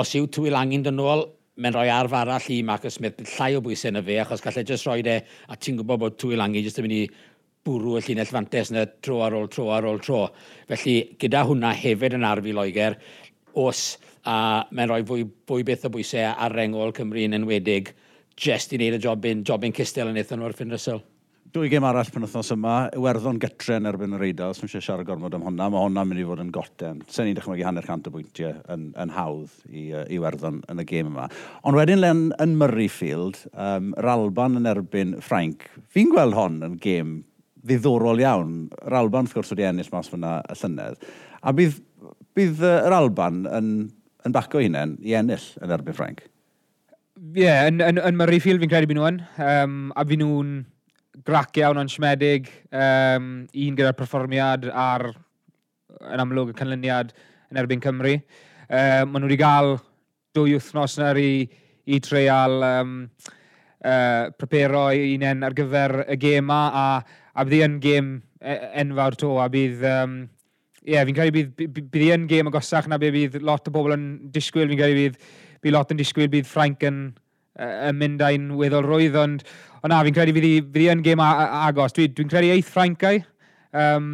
Os 0.00 0.14
yw 0.16 0.30
twyl 0.32 0.56
angen 0.56 0.86
dyn 0.86 0.96
nôl, 0.96 1.26
mae'n 1.60 1.76
rhoi 1.76 1.90
arf 1.92 2.14
arall 2.16 2.48
i 2.54 2.62
Marcus 2.64 2.96
Smith 2.96 3.20
llai 3.34 3.50
o 3.58 3.64
bwysau 3.64 3.92
yna 3.92 4.04
fe, 4.06 4.16
achos 4.22 4.44
gallai 4.44 4.64
jyst 4.70 4.88
rhoi 4.88 5.02
e, 5.04 5.18
a 5.52 5.58
ti'n 5.58 5.82
gwybod 5.82 6.00
bod 6.00 6.16
twy 6.22 6.40
angen 6.40 6.64
jyst 6.64 6.80
yn 6.80 6.88
mynd 6.88 6.96
i 6.96 7.02
bwrw 7.68 7.98
y 7.98 8.06
llinell 8.06 8.32
fantes 8.32 8.72
yna 8.72 8.86
tro 9.04 9.20
ar 9.26 9.36
ôl 9.36 9.50
tro 9.52 9.68
ar 9.76 9.84
ôl 9.90 10.00
tro. 10.02 10.22
Felly, 10.70 10.96
gyda 11.20 11.44
hwnna 11.46 11.74
hefyd 11.76 12.16
yn 12.16 12.24
arfi 12.26 12.56
Loegr, 12.56 12.96
os 13.60 13.98
a 14.24 14.64
mae'n 14.72 14.88
rhoi 14.88 15.04
fwy, 15.04 15.26
fwy 15.50 15.66
beth 15.68 15.84
o 15.84 15.92
bwysau 15.92 16.32
ar 16.32 16.56
rengol 16.56 16.96
Cymru 16.96 17.26
yn 17.28 17.36
enwedig 17.36 17.92
just 18.36 18.72
i 18.72 18.80
wneud 18.80 18.98
y 18.98 19.02
jobyn, 19.02 19.42
jobyn 19.46 19.74
Cystel 19.76 20.12
yn 20.12 20.20
eithon 20.20 20.42
nhw'r 20.42 20.56
Finn 20.56 20.72
Russell. 20.72 21.02
Dwy 21.52 21.68
gêm 21.68 21.84
arall 21.84 22.08
pen 22.08 22.24
wythnos 22.24 22.48
yma, 22.54 22.74
Iwerddon 22.96 23.36
gytre 23.36 23.74
yn 23.76 23.84
erbyn 23.90 24.14
yr 24.16 24.22
Eidal, 24.24 24.54
sy'n 24.56 24.70
eisiau 24.70 24.84
siarad 24.86 25.04
gormod 25.04 25.34
am 25.36 25.42
hwnna, 25.44 25.66
mae 25.68 25.82
hwnna'n 25.84 26.08
mynd 26.08 26.22
i 26.22 26.24
fod 26.24 26.40
yn 26.40 26.52
goten. 26.54 27.02
Sa'n 27.12 27.28
ni'n 27.28 27.36
dechrau 27.36 27.60
hanner 27.60 27.84
cant 27.84 28.08
o 28.08 28.12
bwyntiau 28.14 28.54
yn, 28.72 28.86
yn 28.96 29.12
hawdd 29.12 29.58
i 29.68 29.82
uh, 29.92 30.06
Iwerddon 30.16 30.62
yn 30.72 30.80
y 30.80 30.86
gêm 30.88 31.10
yma. 31.10 31.26
Ond 31.68 31.76
wedyn 31.76 32.00
len 32.00 32.24
yn 32.40 32.56
Murrayfield, 32.56 33.42
um, 33.52 33.92
yr 34.00 34.08
Alban 34.14 34.56
yn 34.62 34.70
erbyn 34.72 35.12
Ffrainc. 35.20 35.68
Fi'n 35.92 36.08
gweld 36.14 36.38
hon 36.38 36.56
yn 36.70 36.80
gêm 36.80 37.18
ddiddorol 37.68 38.24
iawn. 38.24 38.58
Yr 38.86 39.00
Alban, 39.02 39.28
wrth 39.28 39.36
gwrs, 39.36 39.52
wedi 39.52 39.68
ennill 39.68 39.92
mas 39.92 40.08
fyna 40.08 40.38
y 40.48 40.56
llynedd. 40.62 41.08
A 41.44 41.52
bydd, 41.58 41.82
bydd 42.32 42.64
yr 42.70 42.96
Alban 42.96 43.44
yn, 43.52 43.72
yn 44.24 44.40
bacio 44.40 44.64
hunain 44.64 44.96
i 45.04 45.20
ennill 45.20 45.50
yn 45.60 45.76
erbyn 45.76 46.00
Ffrainc? 46.00 46.30
Ie, 47.22 47.44
yeah, 47.44 47.68
yn, 47.70 47.76
yn, 47.78 48.00
yn 48.02 48.16
Murrayfield 48.18 48.58
fi'n 48.58 48.70
credu 48.72 48.88
byd 48.90 48.98
nhw'n. 48.98 49.18
Um, 49.46 49.74
a 49.94 50.02
byd 50.02 50.18
nhw'n 50.24 50.48
grac 51.22 51.54
iawn 51.60 51.78
o'n 51.78 51.90
siomedig. 51.92 52.48
Um, 52.74 53.28
un 53.46 53.76
gyda'r 53.78 53.94
perfformiad 53.94 54.64
a'r, 54.66 55.04
yn 56.02 56.22
amlwg, 56.24 56.50
y 56.50 56.56
canlyniad 56.58 57.12
yn 57.14 57.60
erbyn 57.62 57.84
Cymru. 57.84 58.16
Um, 58.66 59.12
maen 59.12 59.22
nhw 59.22 59.30
wedi 59.30 59.38
cael 59.38 59.70
dwy 60.34 60.56
wythnos 60.56 60.98
yna 60.98 61.12
i, 61.22 61.28
i 61.94 62.00
treial 62.02 62.56
um, 62.66 62.98
uh, 63.86 64.34
prepero 64.34 64.88
unen 64.90 65.46
ar 65.46 65.54
gyfer 65.60 66.00
y 66.08 66.18
gêm 66.26 66.42
yma. 66.42 66.58
a, 66.82 66.84
a 67.38 67.46
bydd 67.46 67.68
yn 67.68 67.78
gêm 67.86 68.10
e, 68.42 68.58
enfawr 68.82 69.20
to 69.22 69.36
a 69.38 69.46
bydd... 69.52 69.86
Um, 69.94 70.18
Ie, 70.82 70.96
yeah, 70.96 71.06
fi'n 71.06 71.14
credu 71.14 71.36
bydd, 71.38 71.54
bydd, 71.70 71.88
bydd 71.94 72.16
yn 72.16 72.26
gêm 72.26 72.48
agosach 72.50 72.90
na 72.90 72.98
bydd 72.98 73.38
lot 73.46 73.68
o 73.70 73.76
bobl 73.78 73.94
yn 73.94 74.06
disgwyl. 74.34 74.66
Fi'n 74.66 74.80
credu 74.80 74.96
bydd 74.98 75.20
bu 75.62 75.74
lot 75.74 75.92
yn 75.94 76.00
disgwyl 76.00 76.30
bydd 76.32 76.48
Frank 76.48 76.82
yn, 76.86 77.02
yn 77.62 77.98
mynd 77.98 78.22
a'i'n 78.24 78.52
weddolrwydd, 78.58 79.18
ond 79.18 79.44
ond 79.82 79.90
na, 79.90 80.02
fi'n 80.06 80.14
credu 80.16 80.34
fydd 80.36 80.70
fi 80.74 80.86
yn 80.92 81.02
gêm 81.04 81.22
agos. 81.22 81.94
Dwi'n 81.96 82.14
dwi, 82.14 82.28
credu 82.30 82.54
eith 82.54 82.70
Francau, 82.70 83.18
um, 83.74 84.08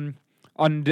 ond 0.64 0.90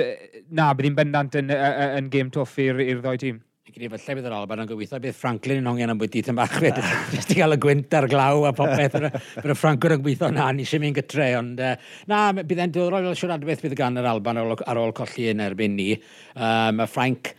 na, 0.52 0.70
bydd 0.76 0.90
hi'n 0.90 1.00
bendant 1.00 1.40
yn, 1.40 1.52
yn, 1.52 2.12
gêm 2.12 2.32
toff 2.34 2.58
i'r 2.62 3.00
ddoi 3.00 3.16
tîm. 3.22 3.40
Fi'n 3.66 3.74
credu 3.74 3.90
falle 3.96 4.18
bydd 4.18 4.28
yr 4.28 4.36
Alban 4.36 4.62
yn 4.62 4.68
gobeithio 4.70 5.00
bydd 5.02 5.16
Franklin 5.16 5.62
yn 5.62 5.70
ongen 5.72 5.90
am 5.94 5.98
bwyd 6.00 6.12
dydd 6.12 6.28
yn 6.30 6.36
bach 6.38 6.54
fyd. 6.60 6.76
Jyst 7.16 7.32
i 7.34 7.38
gael 7.40 7.56
y 7.56 7.58
gwynt 7.64 7.96
ar 7.98 8.06
glaw 8.12 8.44
a 8.46 8.52
popeth. 8.56 9.00
Bydd 9.00 9.54
y 9.56 9.58
Franco 9.58 9.90
yn 9.90 10.04
gobeithio 10.04 10.30
na, 10.36 10.50
ni 10.54 10.68
eisiau 10.68 10.84
mynd 10.84 11.00
gytre. 11.00 11.32
Ond 11.40 11.64
uh, 11.64 11.72
na, 12.12 12.20
bydd 12.36 12.62
e'n 12.62 12.76
dod 12.76 12.94
o'r 13.00 13.10
siwr 13.18 13.34
adwaith 13.38 13.64
bydd 13.64 13.78
gan 13.80 13.98
yr 13.98 14.12
Alban 14.12 14.42
ar 14.42 14.52
ôl, 14.52 14.62
ar 14.70 14.82
ôl 14.84 14.94
colli 14.96 15.32
yn 15.32 15.42
erbyn 15.48 15.74
ni. 15.80 15.94
Um, 16.36 16.84
Frank, 16.92 17.32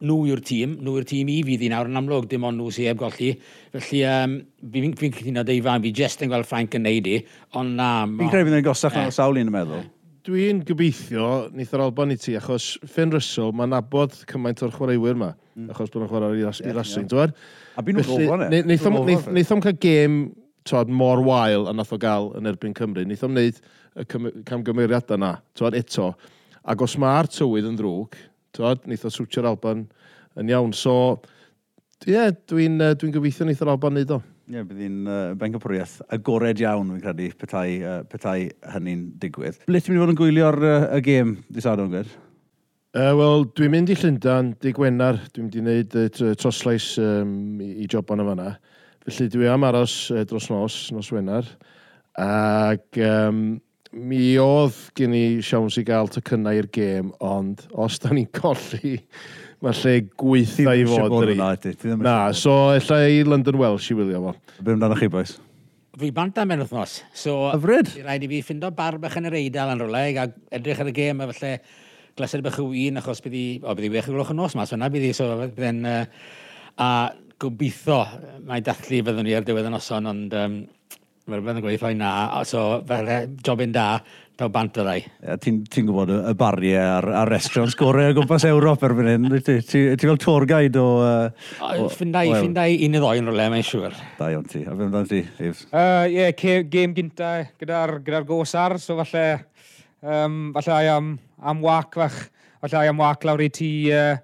nhw 0.00 0.16
yw'r 0.30 0.42
tîm, 0.46 0.74
nhw 0.80 0.96
yw'r 0.96 1.06
tîm 1.08 1.30
i 1.32 1.38
fi 1.44 1.56
ddi 1.60 1.70
nawr 1.72 1.90
yn 1.90 2.00
amlwg, 2.00 2.26
dim 2.30 2.44
ond 2.48 2.60
nhw 2.60 2.72
sy'n 2.72 2.90
eb 2.94 3.00
golli. 3.00 3.30
Felly, 3.74 4.02
um, 4.08 4.36
fi'n 4.72 4.96
fi 4.98 5.10
cytuno 5.16 5.44
dweud 5.46 5.64
fan, 5.66 5.84
fi 5.84 5.94
jest 6.00 6.24
yn 6.24 6.32
gweld 6.32 6.48
Frank 6.48 6.76
yn 6.78 6.86
neud 6.88 7.08
i, 7.10 7.16
ond 7.60 7.76
na... 7.76 7.88
Fi'n 8.08 8.32
credu 8.32 8.48
fydd 8.48 8.60
yn 8.62 8.66
gosach 8.66 8.96
na 8.96 9.08
sawl 9.14 9.40
un 9.40 9.50
yn 9.50 9.54
meddwl. 9.54 9.86
Dwi'n 10.26 10.60
gobeithio, 10.68 11.28
nith 11.56 11.72
yr 11.76 11.84
Alban 11.86 12.12
i 12.12 12.18
ti, 12.20 12.34
achos 12.36 12.74
Finn 12.88 13.12
Russell, 13.12 13.54
mae'n 13.56 13.72
nabod 13.72 14.18
cymaint 14.28 14.60
o'r 14.64 14.74
chwaraewyr 14.74 15.16
yma, 15.16 15.30
mm. 15.56 15.70
achos 15.72 15.92
bod 15.92 16.02
nhw'n 16.02 16.10
chwarae 16.12 16.42
i'r 16.44 16.76
rhasyn, 16.76 17.08
dwi'n 17.08 17.32
A 17.80 17.84
byd 17.84 18.00
nhw'n 18.00 18.08
gofon 18.08 18.44
ne? 18.44 18.60
Neith 18.68 19.52
o'n 19.54 19.64
cael 19.64 19.78
gêm 19.80 20.18
tod, 20.68 20.90
mor 20.92 21.22
wael 21.24 21.68
a 21.70 21.74
nath 21.76 21.92
o 21.96 21.98
gael 22.00 22.30
yn 22.38 22.48
erbyn 22.50 22.76
Cymru. 22.76 23.06
Neith 23.08 23.24
o'n 23.24 23.32
wneud 23.32 23.60
y 23.96 24.06
camgymeriadau 24.48 25.16
yna, 25.16 25.34
tod, 25.56 25.76
eto. 25.78 26.12
Ac 26.68 26.84
os 26.84 26.98
mae'r 27.00 27.30
tywydd 27.32 27.70
yn 27.70 27.78
ddrwg, 27.78 28.18
Tywod, 28.56 28.84
wnaeth 28.86 29.06
o 29.06 29.12
swtio'r 29.14 29.50
Alban 29.50 29.84
yn 30.40 30.50
iawn. 30.50 30.74
So, 30.76 30.94
ie, 32.06 32.14
yeah, 32.14 32.30
dwi'n 32.50 32.80
uh, 32.82 32.94
dwi 32.98 33.12
gobeithio 33.14 33.46
wnaeth 33.46 33.64
yr 33.64 33.72
Alban 33.74 33.98
wneud 33.98 34.14
o. 34.16 34.20
Ie, 34.50 34.56
yeah, 34.56 34.66
bydd 34.66 34.80
hi'n 34.82 35.04
uh, 35.06 35.20
bencampwriaeth 35.38 36.00
agored 36.16 36.58
iawn, 36.62 36.88
fi'n 36.94 37.04
credu, 37.04 37.28
petai, 37.38 37.68
uh, 37.84 38.00
petai 38.10 38.38
hynny'n 38.72 39.06
digwydd. 39.22 39.60
Ble 39.68 39.78
ti'n 39.78 39.94
mynd 39.94 40.00
i 40.00 40.02
fod 40.02 40.14
yn 40.14 40.18
gwylio'r 40.18 40.58
uh, 40.66 40.88
y 40.96 41.04
gêm 41.06 41.36
dy 41.46 41.62
sadwn, 41.62 41.92
Gwyd? 41.92 42.10
Uh, 42.90 43.12
Wel, 43.14 43.44
dwi'n 43.54 43.70
mynd 43.70 43.92
i 43.94 43.94
Llundan, 43.94 44.48
di 44.58 44.74
Gwener, 44.74 45.20
dwi'n 45.30 45.46
mynd 45.46 45.54
i 45.54 45.62
wneud 45.62 45.94
uh, 46.00 46.32
troslais 46.40 46.88
um, 46.98 47.60
i, 47.62 47.68
i 47.84 47.86
job 47.86 48.10
o'n 48.10 48.24
yma. 48.24 48.48
Felly 49.06 49.30
dwi 49.30 49.46
am 49.46 49.68
aros 49.68 49.94
uh, 50.10 50.24
dros 50.26 50.50
nos, 50.50 50.80
nos 50.90 51.12
Wener. 51.14 51.46
Ac 52.18 52.98
um, 53.06 53.44
mi 53.90 54.38
oedd 54.38 54.76
gen 54.98 55.14
i 55.16 55.24
siawns 55.44 55.78
i 55.80 55.84
gael 55.86 56.10
tycynnau 56.12 56.58
i'r 56.60 56.68
gêm, 56.74 57.10
ond 57.24 57.64
os 57.74 57.98
da 58.02 58.12
ni'n 58.14 58.28
colli, 58.36 58.96
mae 59.64 59.76
lle 59.82 59.94
gweithio 60.20 60.74
i 60.78 60.86
fod 60.88 61.16
yr 61.24 61.34
un. 61.34 62.02
Na, 62.04 62.16
so 62.36 62.54
illa 62.76 63.00
i 63.10 63.22
London 63.26 63.58
Welsh 63.60 63.90
i 63.90 63.98
wylio 63.98 64.22
fo. 64.28 64.34
Be 64.62 64.76
amdano 64.76 64.98
chi, 64.98 65.10
boys? 65.10 65.36
Fi 66.00 66.12
bant 66.14 66.38
am 66.38 66.54
enw 66.54 66.64
wythnos. 66.64 67.00
So, 67.18 67.36
Hyfryd? 67.50 67.90
Fi 67.96 68.04
rhaid 68.06 68.24
i 68.24 68.30
fi 68.30 68.42
ffindo 68.46 68.70
bar 68.74 69.00
bach 69.02 69.18
yn 69.18 69.28
yr 69.28 69.40
eidl 69.42 69.74
yn 69.74 69.82
rolau, 69.82 70.20
a 70.22 70.28
edrych 70.58 70.84
ar 70.84 70.92
y 70.92 70.94
gêm, 70.96 71.24
a 71.24 71.28
falle 71.32 71.56
glased 72.18 72.44
bach 72.46 72.60
y 72.62 72.66
wyn, 72.68 73.00
achos 73.02 73.22
byddi, 73.24 73.46
o, 73.64 73.74
byddi 73.74 73.90
wech 73.96 74.10
i 74.10 74.14
gloch 74.14 74.30
yn 74.32 74.38
nos 74.38 74.54
mas, 74.58 74.70
fyna 74.70 74.90
bydd 74.92 75.10
i, 75.10 75.14
so 75.16 75.26
bydden, 75.42 75.82
uh, 75.90 76.04
a 76.80 76.90
gobeithio, 77.42 78.04
mae 78.46 78.62
dathlu 78.64 79.02
fyddwn 79.02 79.26
ni 79.26 79.34
ar 79.34 79.46
diwedd 79.46 79.66
y 79.66 79.74
noson, 79.74 80.08
ond 80.10 80.36
um, 80.38 80.60
Mae'r 81.30 81.44
bydd 81.46 81.60
yn 81.60 81.62
gweithio 81.62 81.90
i 81.92 81.94
na, 81.94 82.10
so 82.48 82.80
fel 82.88 83.08
jobyn 83.46 83.70
da, 83.74 83.84
daw 84.40 84.48
bant 84.50 84.78
o 84.80 84.84
rai. 84.86 84.98
Ti'n 85.44 85.60
ti 85.70 85.84
gwybod 85.86 86.10
y 86.16 86.32
bariau 86.38 86.94
a'r, 86.96 87.06
ar 87.20 87.30
restaurant 87.30 87.70
sgorau 87.70 88.10
o 88.10 88.16
gwmpas 88.16 88.46
Ewrop 88.48 88.82
erbyn 88.88 89.10
hyn. 89.12 89.28
Ti, 89.36 89.58
ti, 89.66 89.82
ti 89.94 90.08
fel 90.08 90.18
tour 90.22 90.46
guide 90.50 90.80
o... 90.80 90.88
Uh, 91.04 91.84
ffindau, 91.92 92.32
ffindau 92.34 92.74
un 92.86 92.96
i 92.96 93.02
ddoi'n 93.02 93.30
rolau, 93.30 93.52
mae'n 93.52 93.68
siŵr. 93.68 93.98
Da 94.18 94.32
iawn 94.34 94.48
ti. 94.50 94.64
A 94.64 94.74
fe'n 94.78 94.90
dan 94.94 95.06
ti, 95.10 95.20
Yves? 95.44 95.66
Ie, 96.10 96.32
game 96.72 96.96
gynta 96.96 97.34
eh, 97.42 97.52
gyda'r 97.60 98.00
gyda 98.06 98.24
gosar, 98.26 98.78
so 98.82 98.98
falle... 99.02 99.26
Um, 100.00 100.48
falle 100.56 100.80
am, 100.88 101.12
am 101.44 101.62
wac 101.62 102.00
fach. 102.00 102.18
Falle 102.64 102.88
am 102.90 103.04
wac 103.04 103.28
lawr 103.28 103.46
i 103.46 103.52
ti... 103.54 103.70
Uh, 103.94 104.18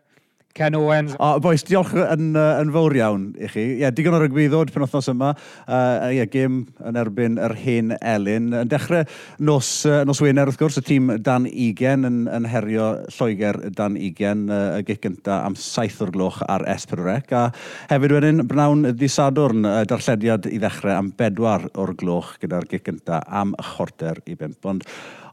Ken 0.57 0.77
Owens. 0.79 1.13
O, 1.21 1.35
boes, 1.45 1.65
diolch 1.69 1.93
yn, 2.01 2.31
uh, 2.33 2.57
yn 2.63 2.71
fawr 2.73 2.95
iawn 2.97 3.27
i 3.37 3.49
chi. 3.51 3.61
Ie, 3.61 3.81
yeah, 3.83 3.93
digon 3.93 4.17
o 4.17 4.21
rygbi 4.23 4.47
ddod 4.49 4.73
pen 4.73 4.87
othnos 4.87 5.11
yma. 5.13 5.35
Ie, 5.37 5.77
uh, 5.77 6.09
yeah, 6.17 6.29
gym 6.33 6.63
yn 6.87 6.97
erbyn 6.97 7.37
yr 7.45 7.55
hen 7.61 7.93
Elin. 8.01 8.49
Yn 8.63 8.71
dechrau 8.73 9.05
nos, 9.45 9.69
uh, 9.89 10.01
nos 10.09 10.23
Wener, 10.25 10.49
wrth 10.49 10.61
gwrs, 10.63 10.81
y 10.81 10.85
tîm 10.87 11.13
Dan 11.27 11.49
Igen 11.51 12.09
yn, 12.09 12.19
yn 12.33 12.49
herio 12.49 12.89
Lloegr 13.19 13.61
Dan 13.77 14.01
Igen 14.01 14.47
uh, 14.49 14.79
y 14.81 14.87
gic 14.89 15.05
gynta 15.05 15.43
am 15.45 15.59
saith 15.61 16.01
o'r 16.05 16.15
gloch 16.17 16.41
ar 16.49 16.65
s 16.73 16.89
A 16.97 17.47
hefyd 17.93 18.17
wedyn, 18.17 18.45
Bnawn 18.49 18.93
Ddisadwrn, 18.97 19.65
uh, 19.69 19.85
darllediad 19.89 20.49
i 20.49 20.61
ddechrau 20.63 20.97
am 20.97 21.13
bedwar 21.19 21.69
o'r 21.77 21.93
gloch 22.01 22.37
gyda'r 22.41 22.69
gic 22.71 22.87
gynta 22.89 23.21
am 23.29 23.53
chorter 23.61 24.23
i 24.25 24.35
bimp. 24.39 24.65
Ond, 24.65 24.87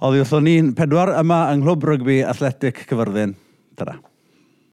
oddi 0.04 0.24
wrthon 0.24 0.50
ni'n 0.50 0.74
pedwar 0.76 1.16
yma 1.20 1.46
yng 1.54 1.64
Nghlwb 1.64 1.94
Rygbi 1.94 2.24
Athletic 2.28 2.84
Cyfyrddin. 2.90 3.38
Tada. 3.80 4.02